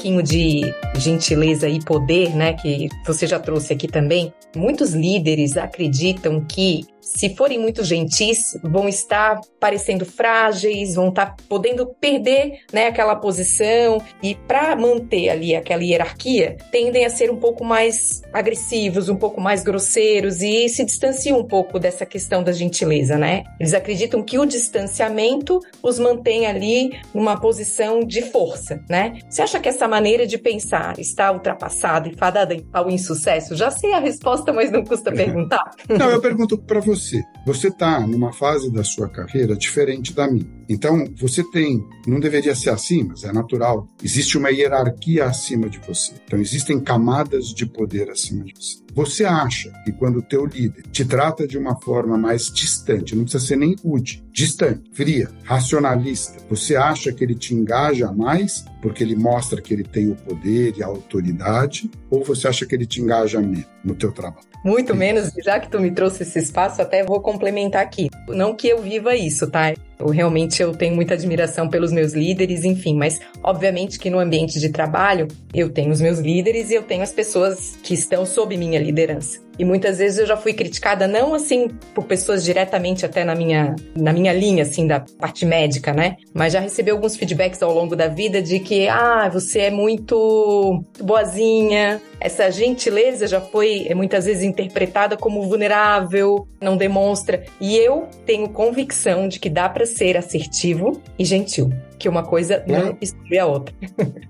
Pouquinho 0.02 0.22
de 0.22 0.74
gentileza 0.96 1.68
e 1.68 1.78
poder, 1.78 2.34
né, 2.34 2.54
que 2.54 2.88
você 3.06 3.24
já 3.24 3.38
trouxe 3.38 3.72
aqui 3.72 3.86
também, 3.86 4.34
muitos 4.56 4.94
líderes 4.94 5.56
acreditam 5.56 6.44
que 6.44 6.84
se 7.14 7.34
forem 7.36 7.58
muito 7.58 7.84
gentis, 7.84 8.58
vão 8.62 8.88
estar 8.88 9.40
parecendo 9.60 10.04
frágeis, 10.04 10.94
vão 10.94 11.08
estar 11.08 11.36
podendo 11.48 11.86
perder 12.00 12.60
né, 12.72 12.86
aquela 12.86 13.14
posição 13.14 14.02
e 14.22 14.34
para 14.34 14.74
manter 14.74 15.28
ali 15.28 15.54
aquela 15.54 15.84
hierarquia, 15.84 16.56
tendem 16.70 17.04
a 17.04 17.10
ser 17.10 17.30
um 17.30 17.36
pouco 17.36 17.64
mais 17.64 18.22
agressivos, 18.32 19.08
um 19.08 19.16
pouco 19.16 19.40
mais 19.40 19.62
grosseiros 19.62 20.40
e 20.40 20.68
se 20.68 20.84
distanciam 20.84 21.38
um 21.38 21.44
pouco 21.44 21.78
dessa 21.78 22.06
questão 22.06 22.42
da 22.42 22.52
gentileza, 22.52 23.18
né? 23.18 23.44
Eles 23.60 23.74
acreditam 23.74 24.22
que 24.22 24.38
o 24.38 24.46
distanciamento 24.46 25.60
os 25.82 25.98
mantém 25.98 26.46
ali 26.46 26.98
numa 27.14 27.38
posição 27.38 28.00
de 28.00 28.22
força, 28.22 28.82
né? 28.88 29.18
Você 29.28 29.42
acha 29.42 29.60
que 29.60 29.68
essa 29.68 29.86
maneira 29.86 30.26
de 30.26 30.38
pensar 30.38 30.98
está 30.98 31.30
ultrapassada 31.30 32.08
e 32.08 32.16
fadada 32.16 32.56
ao 32.72 32.90
insucesso? 32.90 33.54
Já 33.54 33.70
sei 33.70 33.92
a 33.92 33.98
resposta, 33.98 34.52
mas 34.52 34.70
não 34.70 34.82
custa 34.84 35.12
perguntar. 35.12 35.70
Não, 35.88 36.10
eu 36.10 36.20
pergunto 36.20 36.56
para 36.56 36.80
você 36.80 37.01
você. 37.02 37.24
Você 37.44 37.68
está 37.68 38.00
numa 38.06 38.32
fase 38.32 38.72
da 38.72 38.84
sua 38.84 39.08
carreira 39.08 39.56
diferente 39.56 40.14
da 40.14 40.30
minha. 40.30 40.46
Então, 40.72 41.04
você 41.14 41.44
tem, 41.44 41.86
não 42.06 42.18
deveria 42.18 42.54
ser 42.54 42.70
assim, 42.70 43.04
mas 43.04 43.24
é 43.24 43.32
natural. 43.32 43.86
Existe 44.02 44.38
uma 44.38 44.50
hierarquia 44.50 45.26
acima 45.26 45.68
de 45.68 45.78
você. 45.78 46.14
Então, 46.24 46.40
existem 46.40 46.80
camadas 46.80 47.48
de 47.48 47.66
poder 47.66 48.10
acima 48.10 48.42
de 48.42 48.54
você. 48.54 48.78
Você 48.94 49.24
acha 49.24 49.70
que 49.84 49.92
quando 49.92 50.18
o 50.18 50.22
teu 50.22 50.46
líder 50.46 50.82
te 50.90 51.04
trata 51.04 51.46
de 51.46 51.58
uma 51.58 51.78
forma 51.80 52.16
mais 52.16 52.50
distante, 52.50 53.14
não 53.14 53.24
precisa 53.24 53.46
ser 53.46 53.56
nem 53.56 53.76
rude, 53.84 54.24
distante, 54.32 54.82
fria, 54.92 55.30
racionalista, 55.44 56.38
você 56.48 56.74
acha 56.74 57.12
que 57.12 57.22
ele 57.22 57.34
te 57.34 57.54
engaja 57.54 58.10
mais 58.10 58.64
porque 58.82 59.04
ele 59.04 59.14
mostra 59.14 59.62
que 59.62 59.72
ele 59.72 59.84
tem 59.84 60.10
o 60.10 60.16
poder 60.16 60.74
e 60.76 60.82
a 60.82 60.86
autoridade, 60.86 61.88
ou 62.10 62.24
você 62.24 62.48
acha 62.48 62.66
que 62.66 62.74
ele 62.74 62.84
te 62.84 63.00
engaja 63.00 63.40
menos 63.40 63.64
no 63.84 63.94
teu 63.94 64.10
trabalho? 64.10 64.46
Muito 64.64 64.94
menos, 64.94 65.30
já 65.42 65.58
que 65.58 65.68
tu 65.68 65.80
me 65.80 65.90
trouxe 65.90 66.22
esse 66.22 66.38
espaço, 66.38 66.82
até 66.82 67.04
vou 67.04 67.20
complementar 67.20 67.82
aqui. 67.82 68.08
Não 68.28 68.54
que 68.54 68.68
eu 68.68 68.82
viva 68.82 69.14
isso, 69.16 69.48
tá? 69.50 69.72
Eu 70.02 70.10
realmente 70.10 70.60
eu 70.60 70.74
tenho 70.74 70.94
muita 70.94 71.14
admiração 71.14 71.68
pelos 71.68 71.92
meus 71.92 72.12
líderes, 72.12 72.64
enfim, 72.64 72.96
mas 72.96 73.20
obviamente 73.42 73.98
que 73.98 74.10
no 74.10 74.18
ambiente 74.18 74.58
de 74.58 74.68
trabalho 74.68 75.28
eu 75.54 75.70
tenho 75.70 75.92
os 75.92 76.00
meus 76.00 76.18
líderes 76.18 76.70
e 76.70 76.74
eu 76.74 76.82
tenho 76.82 77.02
as 77.02 77.12
pessoas 77.12 77.78
que 77.82 77.94
estão 77.94 78.26
sob 78.26 78.56
minha 78.56 78.80
liderança. 78.80 79.40
E 79.58 79.64
muitas 79.64 79.98
vezes 79.98 80.18
eu 80.18 80.26
já 80.26 80.36
fui 80.36 80.54
criticada 80.54 81.06
não 81.06 81.34
assim 81.34 81.68
por 81.94 82.04
pessoas 82.04 82.42
diretamente 82.42 83.04
até 83.04 83.22
na 83.22 83.34
minha 83.34 83.76
na 83.94 84.12
minha 84.12 84.32
linha 84.32 84.62
assim 84.62 84.86
da 84.86 85.04
parte 85.18 85.44
médica, 85.44 85.92
né? 85.92 86.16
Mas 86.34 86.52
já 86.52 86.60
recebi 86.60 86.90
alguns 86.90 87.16
feedbacks 87.16 87.62
ao 87.62 87.72
longo 87.72 87.94
da 87.94 88.08
vida 88.08 88.42
de 88.42 88.58
que 88.58 88.88
ah, 88.88 89.28
você 89.28 89.60
é 89.60 89.70
muito 89.70 90.82
boazinha. 91.00 92.00
Essa 92.22 92.50
gentileza 92.50 93.26
já 93.26 93.40
foi 93.40 93.86
é, 93.88 93.94
muitas 93.94 94.26
vezes 94.26 94.44
interpretada 94.44 95.16
como 95.16 95.42
vulnerável, 95.42 96.46
não 96.60 96.76
demonstra. 96.76 97.44
E 97.60 97.76
eu 97.76 98.08
tenho 98.24 98.48
convicção 98.48 99.26
de 99.26 99.40
que 99.40 99.50
dá 99.50 99.68
para 99.68 99.84
ser 99.84 100.16
assertivo 100.16 101.02
e 101.18 101.24
gentil 101.24 101.72
que 102.02 102.08
uma 102.08 102.24
coisa 102.24 102.64
não 102.66 102.88
é. 102.88 102.96
exclui 103.00 103.38
a 103.38 103.46
outra. 103.46 103.72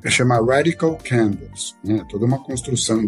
É 0.05 0.11
chamar 0.11 0.45
radical 0.45 0.99
candles, 1.03 1.75
né? 1.83 2.05
Toda 2.11 2.27
uma 2.27 2.39
construção 2.45 3.03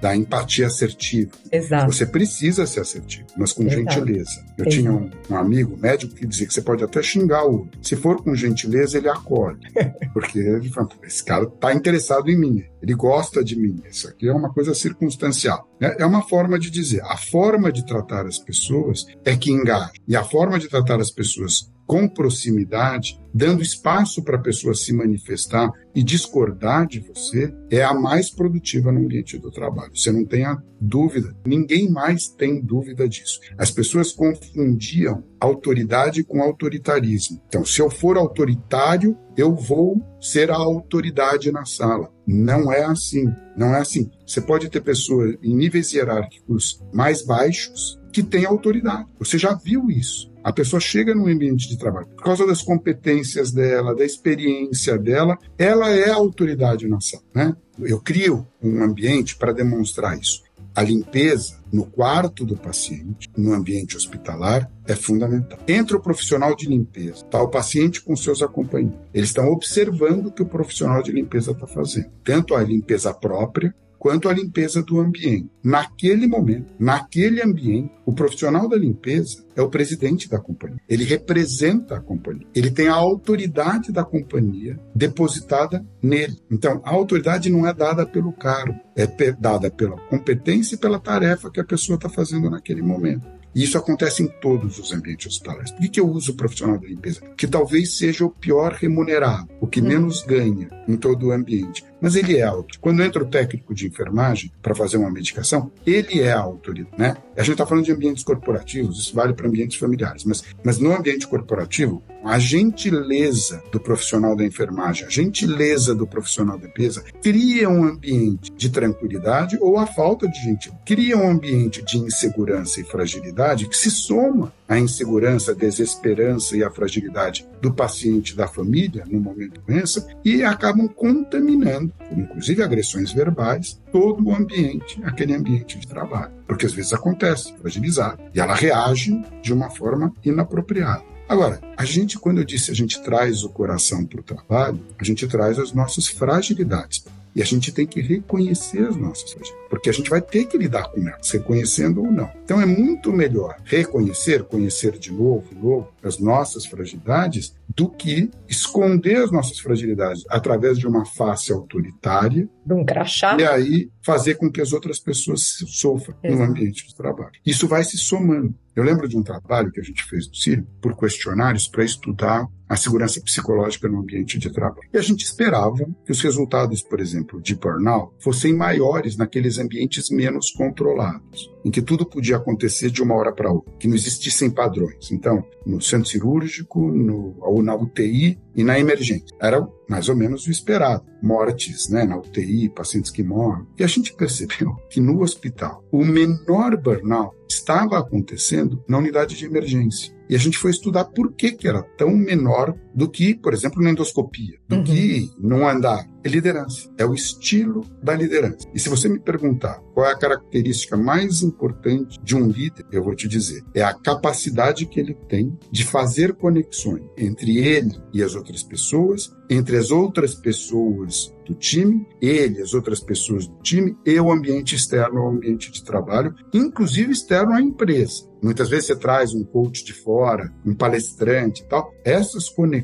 da 0.00 0.16
empatia 0.16 0.68
assertiva. 0.68 1.32
Exato. 1.50 1.92
Você 1.92 2.06
precisa 2.06 2.64
ser 2.64 2.80
assertivo, 2.80 3.26
mas 3.36 3.52
com 3.52 3.64
Exato. 3.64 3.80
gentileza. 3.80 4.44
Eu 4.56 4.66
Exato. 4.66 4.70
tinha 4.70 4.92
um, 4.92 5.10
um, 5.28 5.36
amigo 5.36 5.76
médico 5.76 6.14
que 6.14 6.24
dizia 6.24 6.46
que 6.46 6.54
você 6.54 6.62
pode 6.62 6.84
até 6.84 7.02
xingar 7.02 7.44
o 7.44 7.68
Se 7.82 7.96
for 7.96 8.22
com 8.22 8.36
gentileza, 8.36 8.98
ele 8.98 9.08
acolhe. 9.08 9.58
Porque 10.14 10.38
ele 10.38 10.68
fala, 10.68 10.88
esse 11.02 11.24
cara 11.24 11.44
está 11.44 11.74
interessado 11.74 12.30
em 12.30 12.38
mim, 12.38 12.64
ele 12.80 12.94
gosta 12.94 13.42
de 13.42 13.56
mim. 13.56 13.82
Isso 13.90 14.06
aqui 14.06 14.28
é 14.28 14.32
uma 14.32 14.52
coisa 14.52 14.74
circunstancial. 14.74 15.68
É, 15.80 16.02
é 16.02 16.06
uma 16.06 16.22
forma 16.22 16.56
de 16.56 16.70
dizer. 16.70 17.02
A 17.02 17.16
forma 17.16 17.72
de 17.72 17.84
tratar 17.84 18.26
as 18.26 18.38
pessoas 18.38 19.06
é 19.24 19.36
que 19.36 19.50
engaja. 19.50 19.90
E 20.06 20.14
a 20.14 20.22
forma 20.22 20.56
de 20.56 20.68
tratar 20.68 21.00
as 21.00 21.10
pessoas 21.10 21.73
com 21.86 22.08
proximidade, 22.08 23.20
dando 23.32 23.62
espaço 23.62 24.22
para 24.22 24.36
a 24.36 24.42
pessoa 24.42 24.74
se 24.74 24.92
manifestar 24.92 25.70
e 25.94 26.02
discordar 26.02 26.86
de 26.86 27.00
você, 27.00 27.54
é 27.70 27.82
a 27.82 27.92
mais 27.92 28.30
produtiva 28.30 28.90
no 28.90 29.00
ambiente 29.00 29.38
do 29.38 29.50
trabalho. 29.50 29.94
Você 29.94 30.10
não 30.10 30.24
tenha 30.24 30.62
dúvida, 30.80 31.34
ninguém 31.46 31.90
mais 31.90 32.28
tem 32.28 32.60
dúvida 32.60 33.08
disso. 33.08 33.40
As 33.58 33.70
pessoas 33.70 34.12
confundiam 34.12 35.24
autoridade 35.40 36.24
com 36.24 36.42
autoritarismo. 36.42 37.40
Então, 37.48 37.64
se 37.64 37.80
eu 37.80 37.90
for 37.90 38.16
autoritário, 38.16 39.16
eu 39.36 39.54
vou 39.54 40.00
ser 40.20 40.50
a 40.50 40.56
autoridade 40.56 41.50
na 41.52 41.64
sala. 41.64 42.10
Não 42.26 42.72
é 42.72 42.84
assim. 42.84 43.26
Não 43.56 43.74
é 43.74 43.80
assim. 43.80 44.10
Você 44.26 44.40
pode 44.40 44.68
ter 44.68 44.80
pessoas 44.80 45.36
em 45.42 45.54
níveis 45.54 45.92
hierárquicos 45.92 46.82
mais 46.92 47.24
baixos 47.24 48.00
que 48.12 48.22
têm 48.22 48.46
autoridade. 48.46 49.08
Você 49.18 49.36
já 49.36 49.54
viu 49.54 49.90
isso. 49.90 50.33
A 50.44 50.52
pessoa 50.52 50.78
chega 50.78 51.14
no 51.14 51.26
ambiente 51.26 51.66
de 51.66 51.78
trabalho 51.78 52.06
por 52.08 52.22
causa 52.22 52.46
das 52.46 52.60
competências 52.60 53.50
dela, 53.50 53.94
da 53.94 54.04
experiência 54.04 54.98
dela, 54.98 55.38
ela 55.56 55.88
é 55.90 56.10
a 56.10 56.16
autoridade 56.16 56.86
na 56.86 57.00
sala, 57.00 57.24
né? 57.34 57.56
Eu 57.78 57.98
crio 57.98 58.46
um 58.62 58.82
ambiente 58.82 59.36
para 59.36 59.52
demonstrar 59.52 60.18
isso. 60.18 60.44
A 60.74 60.82
limpeza 60.82 61.62
no 61.72 61.86
quarto 61.86 62.44
do 62.44 62.56
paciente, 62.56 63.30
no 63.36 63.54
ambiente 63.54 63.96
hospitalar, 63.96 64.70
é 64.86 64.94
fundamental. 64.94 65.58
Entra 65.66 65.96
o 65.96 66.02
profissional 66.02 66.54
de 66.54 66.68
limpeza, 66.68 67.24
está 67.24 67.40
o 67.40 67.48
paciente 67.48 68.02
com 68.02 68.14
seus 68.14 68.42
acompanhantes. 68.42 68.98
Eles 69.14 69.30
estão 69.30 69.48
observando 69.48 70.26
o 70.26 70.32
que 70.32 70.42
o 70.42 70.46
profissional 70.46 71.02
de 71.02 71.10
limpeza 71.10 71.52
está 71.52 71.66
fazendo, 71.66 72.10
tanto 72.22 72.54
a 72.54 72.62
limpeza 72.62 73.14
própria 73.14 73.74
quanto 74.04 74.28
à 74.28 74.34
limpeza 74.34 74.82
do 74.82 75.00
ambiente. 75.00 75.48
Naquele 75.62 76.26
momento, 76.26 76.74
naquele 76.78 77.42
ambiente, 77.42 77.90
o 78.04 78.12
profissional 78.12 78.68
da 78.68 78.76
limpeza 78.76 79.42
é 79.56 79.62
o 79.62 79.70
presidente 79.70 80.28
da 80.28 80.38
companhia. 80.38 80.78
Ele 80.86 81.04
representa 81.04 81.96
a 81.96 82.00
companhia. 82.02 82.46
Ele 82.54 82.70
tem 82.70 82.86
a 82.86 82.94
autoridade 82.94 83.90
da 83.90 84.04
companhia 84.04 84.78
depositada 84.94 85.82
nele. 86.02 86.36
Então, 86.50 86.82
a 86.84 86.90
autoridade 86.90 87.48
não 87.48 87.66
é 87.66 87.72
dada 87.72 88.04
pelo 88.04 88.30
cargo, 88.30 88.78
é 88.94 89.06
dada 89.32 89.70
pela 89.70 89.96
competência 90.10 90.74
e 90.74 90.78
pela 90.78 91.00
tarefa 91.00 91.50
que 91.50 91.60
a 91.60 91.64
pessoa 91.64 91.96
está 91.96 92.10
fazendo 92.10 92.50
naquele 92.50 92.82
momento. 92.82 93.26
E 93.54 93.62
isso 93.62 93.78
acontece 93.78 94.22
em 94.22 94.26
todos 94.26 94.78
os 94.78 94.92
ambientes 94.92 95.28
hospitalares. 95.28 95.70
Por 95.70 95.80
que, 95.80 95.88
que 95.88 96.00
eu 96.00 96.08
uso 96.10 96.32
o 96.32 96.36
profissional 96.36 96.78
da 96.78 96.88
limpeza? 96.88 97.20
Que 97.36 97.46
talvez 97.46 97.96
seja 97.96 98.24
o 98.24 98.30
pior 98.30 98.72
remunerado, 98.72 99.48
o 99.60 99.66
que 99.66 99.80
hum. 99.80 99.84
menos 99.84 100.22
ganha 100.24 100.68
em 100.88 100.96
todo 100.96 101.28
o 101.28 101.32
ambiente 101.32 101.84
mas 102.04 102.16
ele 102.16 102.36
é 102.36 102.42
auto. 102.42 102.78
Quando 102.80 103.02
entra 103.02 103.22
o 103.22 103.26
técnico 103.26 103.74
de 103.74 103.86
enfermagem 103.86 104.52
para 104.60 104.74
fazer 104.74 104.98
uma 104.98 105.10
medicação, 105.10 105.72
ele 105.86 106.20
é 106.20 106.32
a 106.32 106.38
autoridade, 106.38 106.94
né? 106.98 107.16
A 107.34 107.40
gente 107.40 107.52
está 107.52 107.64
falando 107.64 107.86
de 107.86 107.92
ambientes 107.92 108.22
corporativos, 108.22 109.00
isso 109.00 109.14
vale 109.14 109.32
para 109.32 109.48
ambientes 109.48 109.78
familiares, 109.78 110.22
mas, 110.22 110.44
mas 110.62 110.78
no 110.78 110.94
ambiente 110.94 111.26
corporativo, 111.26 112.02
a 112.22 112.38
gentileza 112.38 113.62
do 113.72 113.80
profissional 113.80 114.36
da 114.36 114.44
enfermagem, 114.44 115.06
a 115.06 115.10
gentileza 115.10 115.94
do 115.94 116.06
profissional 116.06 116.58
da 116.58 116.66
limpeza, 116.66 117.02
cria 117.22 117.68
um 117.68 117.84
ambiente 117.84 118.52
de 118.52 118.68
tranquilidade 118.68 119.58
ou 119.60 119.78
a 119.78 119.86
falta 119.86 120.28
de 120.28 120.38
gentileza, 120.42 120.80
cria 120.84 121.16
um 121.16 121.30
ambiente 121.30 121.82
de 121.82 121.98
insegurança 121.98 122.80
e 122.80 122.84
fragilidade 122.84 123.68
que 123.68 123.76
se 123.76 123.90
soma 123.90 124.52
à 124.68 124.78
insegurança, 124.78 125.52
à 125.52 125.54
desesperança 125.54 126.56
e 126.56 126.64
à 126.64 126.70
fragilidade 126.70 127.46
do 127.60 127.72
paciente, 127.72 128.36
da 128.36 128.48
família, 128.48 129.04
no 129.06 129.20
momento 129.20 129.60
de 129.60 129.66
doença, 129.66 130.06
e 130.24 130.42
acabam 130.42 130.88
contaminando, 130.88 131.92
inclusive 132.10 132.62
agressões 132.62 133.12
verbais, 133.12 133.80
todo 133.90 134.24
o 134.24 134.34
ambiente, 134.34 135.00
aquele 135.04 135.34
ambiente 135.34 135.78
de 135.78 135.86
trabalho. 135.86 136.32
Porque 136.46 136.66
às 136.66 136.72
vezes 136.72 136.92
acontece, 136.92 137.54
fragilizar, 137.60 138.18
e 138.34 138.40
ela 138.40 138.54
reage 138.54 139.20
de 139.42 139.52
uma 139.52 139.70
forma 139.70 140.12
inapropriada. 140.24 141.02
Agora, 141.28 141.60
a 141.76 141.84
gente, 141.84 142.18
quando 142.18 142.38
eu 142.38 142.44
disse 142.44 142.70
a 142.70 142.74
gente 142.74 143.02
traz 143.02 143.44
o 143.44 143.48
coração 143.48 144.04
para 144.04 144.20
o 144.20 144.22
trabalho, 144.22 144.78
a 144.98 145.04
gente 145.04 145.26
traz 145.26 145.58
as 145.58 145.72
nossas 145.72 146.06
fragilidades. 146.06 147.04
E 147.34 147.42
a 147.42 147.44
gente 147.44 147.72
tem 147.72 147.86
que 147.86 148.00
reconhecer 148.00 148.86
as 148.86 148.96
nossas 148.96 149.32
fragilidades, 149.32 149.68
porque 149.68 149.90
a 149.90 149.92
gente 149.92 150.08
vai 150.08 150.22
ter 150.22 150.44
que 150.46 150.56
lidar 150.56 150.88
com 150.90 151.00
elas, 151.08 151.30
reconhecendo 151.30 152.02
ou 152.02 152.10
não. 152.10 152.30
Então 152.44 152.60
é 152.60 152.66
muito 152.66 153.12
melhor 153.12 153.56
reconhecer, 153.64 154.44
conhecer 154.44 154.98
de 154.98 155.12
novo, 155.12 155.46
novo, 155.54 155.88
as 156.02 156.18
nossas 156.18 156.64
fragilidades, 156.64 157.54
do 157.68 157.88
que 157.88 158.30
esconder 158.48 159.16
as 159.16 159.32
nossas 159.32 159.58
fragilidades 159.58 160.22
através 160.28 160.78
de 160.78 160.86
uma 160.86 161.04
face 161.04 161.52
autoritária. 161.52 162.48
De 162.64 162.72
um 162.72 162.84
crachá. 162.84 163.36
E 163.38 163.44
aí 163.44 163.90
fazer 164.02 164.36
com 164.36 164.50
que 164.50 164.60
as 164.60 164.72
outras 164.72 164.98
pessoas 164.98 165.42
sofram 165.66 166.16
Exato. 166.22 166.42
no 166.42 166.48
ambiente 166.48 166.86
de 166.86 166.94
trabalho. 166.94 167.32
Isso 167.44 167.66
vai 167.66 167.82
se 167.82 167.96
somando. 167.96 168.54
Eu 168.76 168.84
lembro 168.84 169.08
de 169.08 169.16
um 169.16 169.22
trabalho 169.22 169.72
que 169.72 169.80
a 169.80 169.84
gente 169.84 170.04
fez 170.04 170.28
no 170.28 170.34
Círio 170.34 170.66
por 170.80 170.96
questionários 170.96 171.66
para 171.66 171.84
estudar 171.84 172.46
a 172.74 172.76
segurança 172.76 173.20
psicológica 173.20 173.88
no 173.88 174.00
ambiente 174.00 174.38
de 174.38 174.52
trabalho. 174.52 174.88
E 174.92 174.98
a 174.98 175.02
gente 175.02 175.24
esperava 175.24 175.86
que 176.04 176.10
os 176.10 176.20
resultados, 176.20 176.82
por 176.82 177.00
exemplo, 177.00 177.40
de 177.40 177.54
burnout 177.54 178.12
fossem 178.18 178.52
maiores 178.52 179.16
naqueles 179.16 179.58
ambientes 179.58 180.10
menos 180.10 180.50
controlados, 180.50 181.50
em 181.64 181.70
que 181.70 181.80
tudo 181.80 182.04
podia 182.04 182.36
acontecer 182.36 182.90
de 182.90 183.02
uma 183.02 183.14
hora 183.14 183.32
para 183.32 183.52
outra, 183.52 183.72
que 183.78 183.86
não 183.86 183.94
existissem 183.94 184.50
padrões. 184.50 185.12
Então, 185.12 185.44
no 185.64 185.80
centro 185.80 186.08
cirúrgico, 186.08 186.90
no, 186.90 187.36
ou 187.40 187.62
na 187.62 187.74
UTI 187.74 188.38
e 188.54 188.64
na 188.64 188.78
emergência. 188.78 189.36
Era 189.40 189.66
mais 189.88 190.08
ou 190.08 190.16
menos 190.16 190.46
o 190.46 190.50
esperado. 190.50 191.04
Mortes 191.22 191.88
né, 191.88 192.04
na 192.04 192.18
UTI, 192.18 192.68
pacientes 192.68 193.10
que 193.10 193.22
morrem. 193.22 193.66
E 193.78 193.84
a 193.84 193.86
gente 193.86 194.14
percebeu 194.14 194.74
que 194.90 195.00
no 195.00 195.22
hospital, 195.22 195.84
o 195.90 196.04
menor 196.04 196.76
burnout 196.76 197.34
estava 197.48 197.98
acontecendo 197.98 198.82
na 198.88 198.98
unidade 198.98 199.36
de 199.36 199.46
emergência. 199.46 200.13
E 200.28 200.34
a 200.34 200.38
gente 200.38 200.58
foi 200.58 200.70
estudar 200.70 201.04
por 201.04 201.32
que, 201.32 201.52
que 201.52 201.68
era 201.68 201.82
tão 201.82 202.10
menor 202.10 202.74
do 202.94 203.08
que, 203.08 203.34
por 203.34 203.52
exemplo, 203.52 203.82
na 203.82 203.90
endoscopia, 203.90 204.58
do 204.68 204.76
uhum. 204.76 204.84
que 204.84 205.30
não 205.38 205.68
andar. 205.68 206.06
É 206.24 206.28
liderança, 206.28 206.90
é 206.96 207.04
o 207.04 207.12
estilo 207.12 207.84
da 208.02 208.14
liderança. 208.14 208.66
E 208.74 208.80
se 208.80 208.88
você 208.88 209.10
me 209.10 209.18
perguntar 209.18 209.78
qual 209.92 210.06
é 210.06 210.12
a 210.12 210.18
característica 210.18 210.96
mais 210.96 211.42
importante 211.42 212.18
de 212.22 212.34
um 212.34 212.48
líder, 212.48 212.86
eu 212.90 213.04
vou 213.04 213.14
te 213.14 213.28
dizer, 213.28 213.62
é 213.74 213.82
a 213.82 213.92
capacidade 213.92 214.86
que 214.86 214.98
ele 214.98 215.14
tem 215.28 215.54
de 215.70 215.84
fazer 215.84 216.32
conexões 216.34 217.02
entre 217.18 217.58
ele 217.58 218.00
e 218.10 218.22
as 218.22 218.34
outras 218.34 218.62
pessoas, 218.62 219.30
entre 219.50 219.76
as 219.76 219.90
outras 219.90 220.34
pessoas 220.34 221.34
do 221.44 221.54
time, 221.54 222.06
ele, 222.22 222.62
as 222.62 222.72
outras 222.72 223.00
pessoas 223.00 223.46
do 223.46 223.58
time 223.58 223.94
e 224.06 224.18
o 224.18 224.32
ambiente 224.32 224.74
externo 224.74 225.20
ao 225.20 225.30
ambiente 225.30 225.70
de 225.70 225.84
trabalho, 225.84 226.34
inclusive 226.54 227.12
externo 227.12 227.52
à 227.52 227.60
empresa. 227.60 228.26
Muitas 228.42 228.68
vezes 228.68 228.86
você 228.86 228.96
traz 228.96 229.34
um 229.34 229.42
coach 229.42 229.84
de 229.84 229.92
fora, 229.92 230.52
um 230.66 230.74
palestrante 230.74 231.62
e 231.62 231.64
tal. 231.66 231.90
Essas 232.04 232.48
conexões 232.48 232.83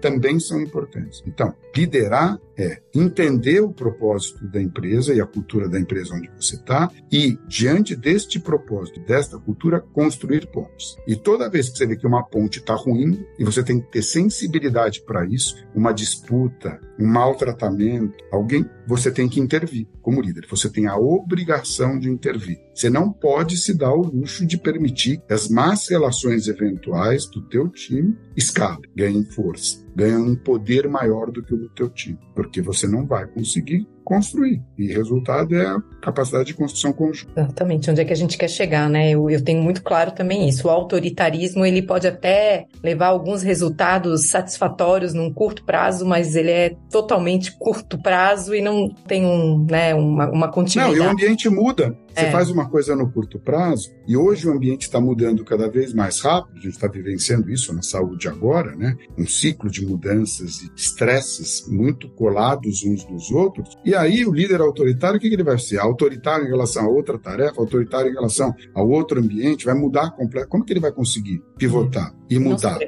também 0.00 0.38
são 0.38 0.60
importantes. 0.60 1.22
Então, 1.26 1.54
liderar 1.74 2.40
é 2.56 2.80
entender 3.02 3.60
o 3.60 3.72
propósito 3.72 4.46
da 4.48 4.60
empresa 4.60 5.14
e 5.14 5.20
a 5.20 5.26
cultura 5.26 5.68
da 5.68 5.78
empresa 5.78 6.14
onde 6.14 6.30
você 6.36 6.56
está 6.56 6.90
e, 7.10 7.38
diante 7.46 7.94
deste 7.94 8.38
propósito, 8.40 9.00
desta 9.00 9.38
cultura, 9.38 9.80
construir 9.80 10.46
pontes. 10.46 10.96
E 11.06 11.16
toda 11.16 11.50
vez 11.50 11.68
que 11.68 11.78
você 11.78 11.86
vê 11.86 11.96
que 11.96 12.06
uma 12.06 12.22
ponte 12.22 12.58
está 12.58 12.74
ruim, 12.74 13.24
e 13.38 13.44
você 13.44 13.62
tem 13.62 13.80
que 13.80 13.90
ter 13.90 14.02
sensibilidade 14.02 15.02
para 15.02 15.24
isso, 15.24 15.56
uma 15.74 15.92
disputa, 15.92 16.80
um 16.98 17.06
maltratamento, 17.06 18.16
alguém, 18.32 18.68
você 18.86 19.10
tem 19.10 19.28
que 19.28 19.40
intervir 19.40 19.86
como 20.02 20.20
líder. 20.20 20.46
Você 20.48 20.70
tem 20.70 20.86
a 20.86 20.96
obrigação 20.96 21.98
de 21.98 22.08
intervir. 22.08 22.58
Você 22.74 22.88
não 22.88 23.12
pode 23.12 23.56
se 23.56 23.74
dar 23.74 23.92
o 23.92 24.02
luxo 24.02 24.46
de 24.46 24.56
permitir 24.56 25.20
que 25.26 25.34
as 25.34 25.48
más 25.48 25.88
relações 25.88 26.48
eventuais 26.48 27.26
do 27.26 27.42
teu 27.42 27.68
time 27.68 28.16
escalem, 28.36 28.90
ganhem 28.96 29.24
força 29.24 29.87
ganha 29.98 30.16
um 30.16 30.36
poder 30.36 30.88
maior 30.88 31.28
do 31.28 31.42
que 31.42 31.52
o 31.52 31.56
do 31.56 31.68
teu 31.70 31.90
time, 31.90 32.20
porque 32.32 32.62
você 32.62 32.86
não 32.86 33.04
vai 33.04 33.26
conseguir 33.26 33.84
construir. 34.04 34.62
E 34.78 34.86
resultado 34.86 35.54
é 35.56 35.66
a 35.66 35.82
capacidade 36.00 36.46
de 36.46 36.54
construção 36.54 36.92
conjunta. 36.92 37.32
Exatamente, 37.38 37.90
onde 37.90 38.00
é 38.00 38.04
que 38.04 38.12
a 38.12 38.16
gente 38.16 38.38
quer 38.38 38.48
chegar, 38.48 38.88
né? 38.88 39.10
Eu, 39.10 39.28
eu 39.28 39.42
tenho 39.42 39.60
muito 39.60 39.82
claro 39.82 40.12
também 40.12 40.48
isso. 40.48 40.68
O 40.68 40.70
autoritarismo, 40.70 41.66
ele 41.66 41.82
pode 41.82 42.06
até 42.06 42.66
levar 42.82 43.08
alguns 43.08 43.42
resultados 43.42 44.28
satisfatórios 44.28 45.12
num 45.12 45.30
curto 45.30 45.64
prazo, 45.64 46.06
mas 46.06 46.36
ele 46.36 46.50
é 46.50 46.76
totalmente 46.90 47.52
curto 47.58 48.00
prazo 48.00 48.54
e 48.54 48.62
não 48.62 48.88
tem 48.88 49.26
um, 49.26 49.66
né, 49.68 49.94
uma, 49.94 50.30
uma 50.30 50.48
continuidade. 50.50 50.96
Não, 50.96 51.04
e 51.04 51.08
o 51.08 51.10
ambiente 51.10 51.50
muda. 51.50 51.94
Você 52.14 52.24
é. 52.24 52.30
faz 52.30 52.50
uma 52.50 52.68
coisa 52.68 52.96
no 52.96 53.10
curto 53.10 53.38
prazo, 53.38 53.90
e 54.06 54.16
hoje 54.16 54.48
o 54.48 54.52
ambiente 54.52 54.82
está 54.82 55.00
mudando 55.00 55.44
cada 55.44 55.68
vez 55.68 55.92
mais 55.92 56.20
rápido, 56.20 56.58
a 56.58 56.60
gente 56.60 56.74
está 56.74 56.88
vivenciando 56.88 57.50
isso 57.50 57.72
na 57.72 57.82
saúde 57.82 58.28
agora, 58.28 58.74
né? 58.74 58.96
Um 59.16 59.26
ciclo 59.26 59.70
de 59.70 59.86
mudanças 59.86 60.62
e 60.62 60.70
estresses 60.74 61.66
muito 61.68 62.08
colados 62.10 62.82
uns 62.84 63.08
nos 63.08 63.30
outros, 63.30 63.76
e 63.84 63.94
aí 63.94 64.24
o 64.26 64.32
líder 64.32 64.60
autoritário, 64.60 65.18
o 65.18 65.20
que, 65.20 65.28
que 65.28 65.34
ele 65.34 65.44
vai 65.44 65.58
ser? 65.58 65.78
Autoritário 65.78 66.46
em 66.46 66.48
relação 66.48 66.84
a 66.84 66.88
outra 66.88 67.18
tarefa, 67.18 67.60
autoritário 67.60 68.10
em 68.10 68.14
relação 68.14 68.54
a 68.74 68.82
outro 68.82 69.20
ambiente, 69.20 69.64
vai 69.64 69.74
mudar 69.74 70.10
completamente. 70.10 70.48
Como 70.48 70.64
que 70.64 70.72
ele 70.72 70.80
vai 70.80 70.92
conseguir 70.92 71.42
pivotar 71.56 72.17
e 72.30 72.38
mudar? 72.38 72.78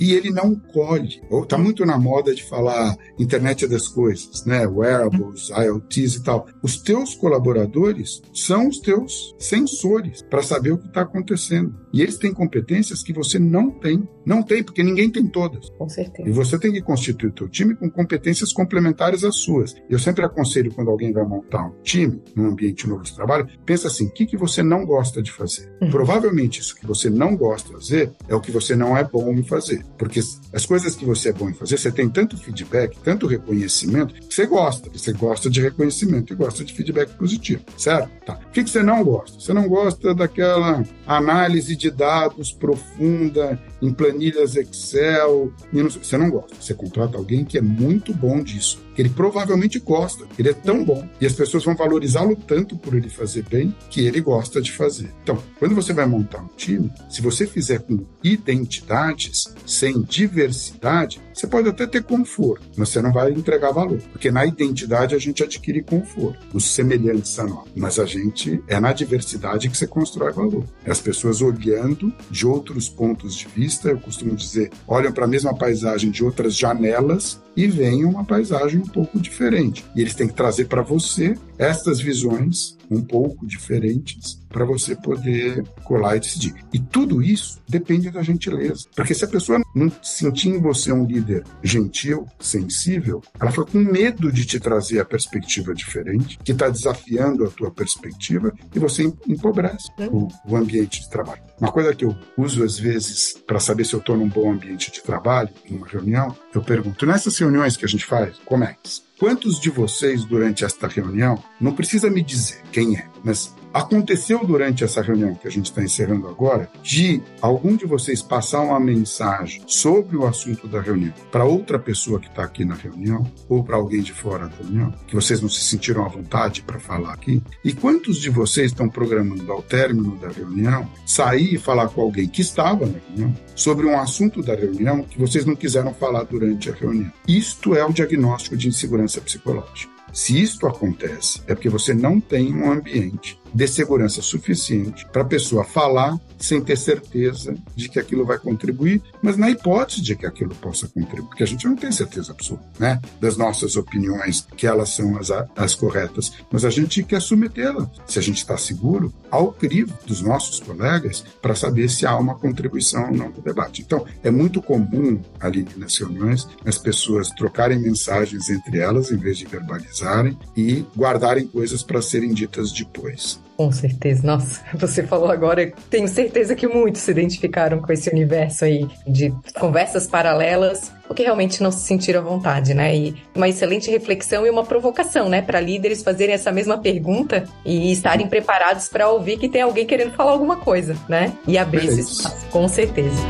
E 0.00 0.12
ele 0.12 0.30
não 0.30 0.54
colhe. 0.54 1.20
Está 1.42 1.56
muito 1.56 1.84
na 1.86 1.98
moda 1.98 2.34
de 2.34 2.42
falar 2.42 2.96
internet 3.18 3.66
das 3.66 3.86
coisas, 3.88 4.44
né? 4.44 4.66
Wearables, 4.66 5.50
IoTs 5.50 6.16
e 6.16 6.22
tal. 6.22 6.46
Os 6.62 6.76
teus 6.76 7.14
colaboradores 7.14 8.20
são 8.34 8.68
os 8.68 8.78
teus 8.78 9.34
sensores 9.38 10.22
para 10.22 10.42
saber 10.42 10.72
o 10.72 10.78
que 10.78 10.88
está 10.88 11.02
acontecendo. 11.02 11.74
E 11.92 12.00
eles 12.00 12.16
têm 12.16 12.32
competências 12.32 13.02
que 13.02 13.12
você 13.12 13.38
não 13.38 13.70
tem. 13.70 14.08
Não 14.24 14.42
tem, 14.42 14.62
porque 14.62 14.82
ninguém 14.82 15.10
tem 15.10 15.26
todas. 15.26 15.68
Com 15.70 15.88
certeza. 15.88 16.28
E 16.28 16.32
você 16.32 16.58
tem 16.58 16.72
que 16.72 16.80
constituir 16.80 17.28
o 17.28 17.32
teu 17.32 17.48
time 17.48 17.74
com 17.74 17.90
competências 17.90 18.52
complementares 18.52 19.24
às 19.24 19.36
suas. 19.36 19.74
Eu 19.88 19.98
sempre 19.98 20.24
aconselho 20.24 20.72
quando 20.72 20.90
alguém 20.90 21.12
vai 21.12 21.24
montar 21.24 21.66
um 21.66 21.74
time, 21.82 22.22
num 22.34 22.46
ambiente 22.46 22.88
novo 22.88 23.02
de 23.02 23.14
trabalho, 23.14 23.46
pensa 23.64 23.88
assim, 23.88 24.06
o 24.06 24.10
que, 24.10 24.26
que 24.26 24.36
você 24.36 24.62
não 24.62 24.84
gosta 24.84 25.22
de 25.22 25.32
fazer? 25.32 25.72
Uhum. 25.80 25.90
Provavelmente 25.90 26.60
isso 26.60 26.74
que 26.74 26.86
você 26.86 27.10
não 27.10 27.36
gosta 27.36 27.68
de 27.68 27.74
fazer 27.74 28.12
é 28.28 28.34
o 28.34 28.40
que 28.40 28.50
você 28.50 28.76
não 28.76 28.96
é 28.96 29.04
bom 29.04 29.32
em 29.32 29.42
fazer. 29.42 29.84
Porque 29.98 30.20
as 30.52 30.66
coisas 30.66 30.94
que 30.94 31.04
você 31.04 31.30
é 31.30 31.32
bom 31.32 31.48
em 31.48 31.54
fazer, 31.54 31.78
você 31.78 31.90
tem 31.90 32.08
tanto 32.08 32.36
feedback, 32.36 32.98
tanto 33.02 33.26
reconhecimento, 33.26 34.14
que 34.14 34.34
você 34.34 34.46
gosta. 34.46 34.90
Você 34.90 35.12
gosta 35.12 35.50
de 35.50 35.60
reconhecimento 35.60 36.32
e 36.32 36.36
gosta 36.36 36.64
de 36.64 36.72
feedback 36.72 37.16
positivo, 37.16 37.62
certo? 37.76 38.10
Tá. 38.24 38.38
O 38.46 38.50
que, 38.50 38.64
que 38.64 38.70
você 38.70 38.82
não 38.82 39.02
gosta? 39.02 39.40
Você 39.40 39.52
não 39.52 39.68
gosta 39.68 40.14
daquela 40.14 40.82
análise 41.06 41.74
de 41.76 41.90
dados 41.90 42.52
profunda 42.52 43.60
em 43.82 43.92
planilhas 43.92 44.54
Excel. 44.56 45.52
Você 45.72 46.16
não 46.16 46.30
gosta. 46.30 46.54
Você 46.58 46.72
contrata 46.72 47.18
alguém 47.18 47.44
que 47.44 47.58
é 47.58 47.60
muito 47.60 48.14
bom 48.14 48.42
disso. 48.42 48.80
Que 48.94 49.02
ele 49.02 49.10
provavelmente 49.10 49.78
gosta. 49.78 50.26
Ele 50.38 50.50
é 50.50 50.54
tão 50.54 50.84
bom. 50.84 51.08
E 51.20 51.26
as 51.26 51.32
pessoas 51.32 51.64
vão 51.64 51.74
valorizá-lo 51.74 52.36
tanto 52.36 52.76
por 52.76 52.94
ele 52.94 53.08
fazer 53.08 53.44
bem 53.48 53.74
que 53.90 54.06
ele 54.06 54.20
gosta 54.20 54.60
de 54.60 54.72
fazer. 54.72 55.10
Então, 55.22 55.42
quando 55.58 55.74
você 55.74 55.92
vai 55.92 56.06
montar 56.06 56.42
um 56.42 56.48
time, 56.56 56.90
se 57.08 57.22
você 57.22 57.46
fizer 57.46 57.80
com 57.80 58.04
identidades, 58.22 59.54
sem 59.66 60.02
diversidade, 60.02 61.20
você 61.32 61.46
pode 61.46 61.68
até 61.68 61.86
ter 61.86 62.02
conforto, 62.02 62.62
mas 62.76 62.90
você 62.90 63.00
não 63.00 63.12
vai 63.12 63.30
entregar 63.30 63.72
valor. 63.72 63.98
Porque 64.12 64.30
na 64.30 64.44
identidade 64.44 65.14
a 65.14 65.18
gente 65.18 65.42
adquire 65.42 65.82
conforto, 65.82 66.38
os 66.52 66.64
semelhantes 66.64 67.38
a 67.38 67.44
nós. 67.44 67.68
Mas 67.74 67.98
a 67.98 68.04
gente 68.04 68.62
é 68.68 68.78
na 68.78 68.92
diversidade 68.92 69.68
que 69.68 69.76
você 69.76 69.86
constrói 69.86 70.32
valor. 70.32 70.64
É 70.84 70.90
as 70.90 71.00
pessoas 71.00 71.40
olhando 71.40 72.12
de 72.30 72.46
outros 72.46 72.88
pontos 72.88 73.34
de 73.34 73.48
vista, 73.48 73.88
eu 73.88 73.98
costumo 73.98 74.34
dizer, 74.36 74.70
olham 74.86 75.12
para 75.12 75.24
a 75.24 75.28
mesma 75.28 75.54
paisagem 75.54 76.10
de 76.10 76.24
outras 76.24 76.56
janelas 76.56 77.40
e 77.56 77.66
veem 77.66 78.04
uma 78.04 78.24
paisagem 78.24 78.81
um 78.82 78.86
pouco 78.86 79.20
diferente. 79.20 79.84
E 79.94 80.00
eles 80.00 80.14
têm 80.14 80.28
que 80.28 80.34
trazer 80.34 80.66
para 80.66 80.82
você 80.82 81.36
estas 81.58 82.00
visões 82.00 82.76
um 82.92 83.02
pouco 83.02 83.46
diferentes 83.46 84.40
para 84.48 84.64
você 84.64 84.94
poder 84.94 85.64
colar 85.84 86.16
e 86.16 86.20
decidir. 86.20 86.54
E 86.72 86.78
tudo 86.78 87.22
isso 87.22 87.60
depende 87.68 88.10
da 88.10 88.22
gentileza. 88.22 88.86
Porque 88.94 89.14
se 89.14 89.24
a 89.24 89.28
pessoa 89.28 89.60
não 89.74 89.90
sentir 90.02 90.50
em 90.50 90.60
você 90.60 90.92
um 90.92 91.06
líder 91.06 91.44
gentil, 91.62 92.26
sensível, 92.38 93.22
ela 93.40 93.50
fica 93.50 93.64
com 93.64 93.78
medo 93.78 94.30
de 94.30 94.44
te 94.44 94.60
trazer 94.60 95.00
a 95.00 95.04
perspectiva 95.04 95.74
diferente, 95.74 96.38
que 96.44 96.52
está 96.52 96.68
desafiando 96.68 97.44
a 97.44 97.50
tua 97.50 97.70
perspectiva, 97.70 98.52
e 98.74 98.78
você 98.78 99.04
empobrece 99.26 99.88
o, 100.10 100.28
o 100.46 100.56
ambiente 100.56 101.00
de 101.00 101.08
trabalho. 101.08 101.42
Uma 101.58 101.72
coisa 101.72 101.94
que 101.94 102.04
eu 102.04 102.14
uso 102.36 102.62
às 102.62 102.78
vezes 102.78 103.34
para 103.46 103.60
saber 103.60 103.84
se 103.84 103.94
eu 103.94 104.00
estou 104.00 104.16
num 104.16 104.28
bom 104.28 104.52
ambiente 104.52 104.90
de 104.90 105.02
trabalho, 105.02 105.50
em 105.68 105.76
uma 105.76 105.86
reunião, 105.86 106.36
eu 106.54 106.62
pergunto, 106.62 107.06
nessas 107.06 107.38
reuniões 107.38 107.76
que 107.76 107.84
a 107.84 107.88
gente 107.88 108.04
faz, 108.04 108.36
como 108.44 108.64
é? 108.64 108.76
Quantos 109.22 109.60
de 109.60 109.70
vocês 109.70 110.24
durante 110.24 110.64
esta 110.64 110.88
reunião, 110.88 111.40
não 111.60 111.72
precisa 111.72 112.10
me 112.10 112.20
dizer 112.20 112.60
quem 112.72 112.96
é, 112.96 113.06
mas 113.22 113.54
Aconteceu 113.72 114.44
durante 114.44 114.84
essa 114.84 115.00
reunião 115.00 115.34
que 115.34 115.48
a 115.48 115.50
gente 115.50 115.66
está 115.66 115.82
encerrando 115.82 116.28
agora 116.28 116.70
de 116.82 117.22
algum 117.40 117.74
de 117.74 117.86
vocês 117.86 118.20
passar 118.20 118.60
uma 118.60 118.78
mensagem 118.78 119.62
sobre 119.66 120.14
o 120.14 120.26
assunto 120.26 120.68
da 120.68 120.78
reunião 120.78 121.14
para 121.30 121.46
outra 121.46 121.78
pessoa 121.78 122.20
que 122.20 122.28
está 122.28 122.44
aqui 122.44 122.66
na 122.66 122.74
reunião 122.74 123.24
ou 123.48 123.64
para 123.64 123.76
alguém 123.76 124.02
de 124.02 124.12
fora 124.12 124.46
da 124.46 124.56
reunião, 124.56 124.92
que 125.06 125.14
vocês 125.14 125.40
não 125.40 125.48
se 125.48 125.62
sentiram 125.62 126.04
à 126.04 126.08
vontade 126.08 126.62
para 126.62 126.78
falar 126.78 127.14
aqui? 127.14 127.42
E 127.64 127.72
quantos 127.72 128.18
de 128.18 128.28
vocês 128.28 128.72
estão 128.72 128.90
programando 128.90 129.50
ao 129.50 129.62
término 129.62 130.16
da 130.16 130.28
reunião 130.28 130.86
sair 131.06 131.54
e 131.54 131.58
falar 131.58 131.88
com 131.88 132.02
alguém 132.02 132.28
que 132.28 132.42
estava 132.42 132.84
na 132.84 132.98
reunião 133.08 133.34
sobre 133.54 133.86
um 133.86 133.98
assunto 133.98 134.42
da 134.42 134.54
reunião 134.54 135.02
que 135.02 135.18
vocês 135.18 135.46
não 135.46 135.56
quiseram 135.56 135.94
falar 135.94 136.24
durante 136.24 136.68
a 136.68 136.74
reunião? 136.74 137.10
Isto 137.26 137.74
é 137.74 137.82
o 137.82 137.92
diagnóstico 137.92 138.54
de 138.54 138.68
insegurança 138.68 139.18
psicológica. 139.20 139.90
Se 140.12 140.38
isto 140.38 140.66
acontece, 140.66 141.40
é 141.46 141.54
porque 141.54 141.70
você 141.70 141.94
não 141.94 142.20
tem 142.20 142.54
um 142.54 142.70
ambiente 142.70 143.40
de 143.54 143.66
segurança 143.68 144.22
suficiente 144.22 145.06
para 145.12 145.22
a 145.22 145.26
pessoa 145.26 145.64
falar 145.64 146.18
sem 146.38 146.60
ter 146.60 146.76
certeza 146.76 147.54
de 147.74 147.88
que 147.88 147.98
aquilo 147.98 148.26
vai 148.26 148.38
contribuir, 148.38 149.00
mas 149.22 149.36
na 149.36 149.48
hipótese 149.48 150.02
de 150.02 150.16
que 150.16 150.26
aquilo 150.26 150.54
possa 150.56 150.88
contribuir, 150.88 151.28
porque 151.28 151.42
a 151.42 151.46
gente 151.46 151.66
não 151.66 151.76
tem 151.76 151.92
certeza 151.92 152.32
absoluta, 152.32 152.64
né, 152.78 153.00
das 153.20 153.36
nossas 153.36 153.76
opiniões, 153.76 154.46
que 154.56 154.66
elas 154.66 154.90
são 154.90 155.16
as, 155.18 155.30
as 155.56 155.74
corretas, 155.74 156.32
mas 156.50 156.64
a 156.64 156.70
gente 156.70 157.02
quer 157.04 157.22
submetê-las, 157.22 157.88
se 158.06 158.18
a 158.18 158.22
gente 158.22 158.38
está 158.38 158.56
seguro, 158.56 159.12
ao 159.30 159.52
crivo 159.52 159.96
dos 160.04 160.20
nossos 160.20 160.58
colegas 160.58 161.24
para 161.40 161.54
saber 161.54 161.88
se 161.88 162.04
há 162.04 162.16
uma 162.16 162.34
contribuição 162.34 163.06
ou 163.06 163.16
não 163.16 163.30
do 163.30 163.40
debate. 163.40 163.82
Então, 163.82 164.04
é 164.22 164.30
muito 164.30 164.60
comum 164.60 165.20
ali 165.40 165.66
nas 165.76 165.96
reuniões 165.96 166.46
as 166.64 166.78
pessoas 166.78 167.30
trocarem 167.30 167.78
mensagens 167.78 168.50
entre 168.50 168.78
elas 168.78 169.10
em 169.10 169.16
vez 169.16 169.38
de 169.38 169.46
verbalizarem 169.46 170.36
e 170.56 170.84
guardarem 170.96 171.46
coisas 171.46 171.82
para 171.82 172.02
serem 172.02 172.32
ditas 172.34 172.72
depois. 172.72 173.41
Com 173.62 173.70
certeza. 173.70 174.26
Nossa, 174.26 174.60
você 174.74 175.04
falou 175.04 175.30
agora, 175.30 175.72
tenho 175.88 176.08
certeza 176.08 176.56
que 176.56 176.66
muitos 176.66 177.02
se 177.02 177.10
identificaram 177.12 177.80
com 177.80 177.92
esse 177.92 178.10
universo 178.10 178.64
aí 178.64 178.88
de 179.06 179.32
conversas 179.54 180.08
paralelas, 180.08 180.90
porque 181.06 181.22
realmente 181.22 181.62
não 181.62 181.70
se 181.70 181.86
sentiram 181.86 182.20
à 182.20 182.24
vontade, 182.24 182.74
né? 182.74 182.96
E 182.96 183.14
uma 183.32 183.48
excelente 183.48 183.88
reflexão 183.88 184.44
e 184.44 184.50
uma 184.50 184.64
provocação, 184.64 185.28
né, 185.28 185.40
para 185.40 185.60
líderes 185.60 186.02
fazerem 186.02 186.34
essa 186.34 186.50
mesma 186.50 186.76
pergunta 186.76 187.44
e 187.64 187.92
estarem 187.92 188.26
preparados 188.26 188.88
para 188.88 189.08
ouvir 189.08 189.38
que 189.38 189.48
tem 189.48 189.62
alguém 189.62 189.86
querendo 189.86 190.12
falar 190.12 190.32
alguma 190.32 190.56
coisa, 190.56 190.96
né? 191.08 191.32
E 191.46 191.56
abrir 191.56 191.82
é 191.82 191.84
esse 191.84 192.00
espaço, 192.00 192.44
com 192.50 192.66
certeza. 192.66 193.22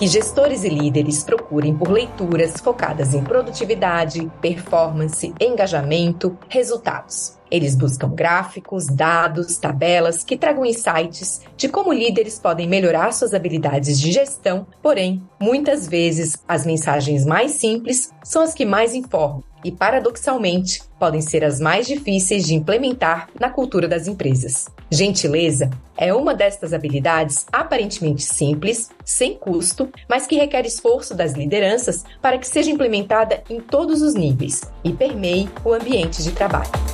Que 0.00 0.06
gestores 0.06 0.64
e 0.64 0.68
líderes 0.70 1.22
procurem 1.22 1.76
por 1.76 1.90
leituras 1.90 2.58
focadas 2.58 3.12
em 3.12 3.22
produtividade, 3.22 4.32
performance, 4.40 5.34
engajamento, 5.38 6.38
resultados. 6.48 7.36
Eles 7.50 7.74
buscam 7.74 8.08
gráficos, 8.08 8.86
dados, 8.86 9.58
tabelas 9.58 10.24
que 10.24 10.38
tragam 10.38 10.64
insights 10.64 11.42
de 11.54 11.68
como 11.68 11.92
líderes 11.92 12.38
podem 12.38 12.66
melhorar 12.66 13.12
suas 13.12 13.34
habilidades 13.34 14.00
de 14.00 14.10
gestão, 14.10 14.66
porém, 14.80 15.22
muitas 15.38 15.86
vezes 15.86 16.42
as 16.48 16.64
mensagens 16.64 17.26
mais 17.26 17.50
simples 17.50 18.10
são 18.24 18.40
as 18.40 18.54
que 18.54 18.64
mais 18.64 18.94
informam 18.94 19.42
e, 19.62 19.70
paradoxalmente, 19.70 20.80
podem 20.98 21.20
ser 21.20 21.44
as 21.44 21.60
mais 21.60 21.86
difíceis 21.86 22.46
de 22.46 22.54
implementar 22.54 23.28
na 23.38 23.50
cultura 23.50 23.86
das 23.86 24.06
empresas. 24.06 24.64
Gentileza 24.90 25.70
é 25.96 26.12
uma 26.12 26.34
destas 26.34 26.72
habilidades 26.72 27.46
aparentemente 27.52 28.22
simples, 28.22 28.90
sem 29.04 29.34
custo, 29.34 29.88
mas 30.08 30.26
que 30.26 30.34
requer 30.34 30.66
esforço 30.66 31.14
das 31.14 31.34
lideranças 31.34 32.04
para 32.20 32.38
que 32.38 32.48
seja 32.48 32.70
implementada 32.70 33.42
em 33.48 33.60
todos 33.60 34.02
os 34.02 34.14
níveis 34.14 34.62
e 34.82 34.92
permeie 34.92 35.48
o 35.64 35.72
ambiente 35.72 36.22
de 36.24 36.32
trabalho. 36.32 36.89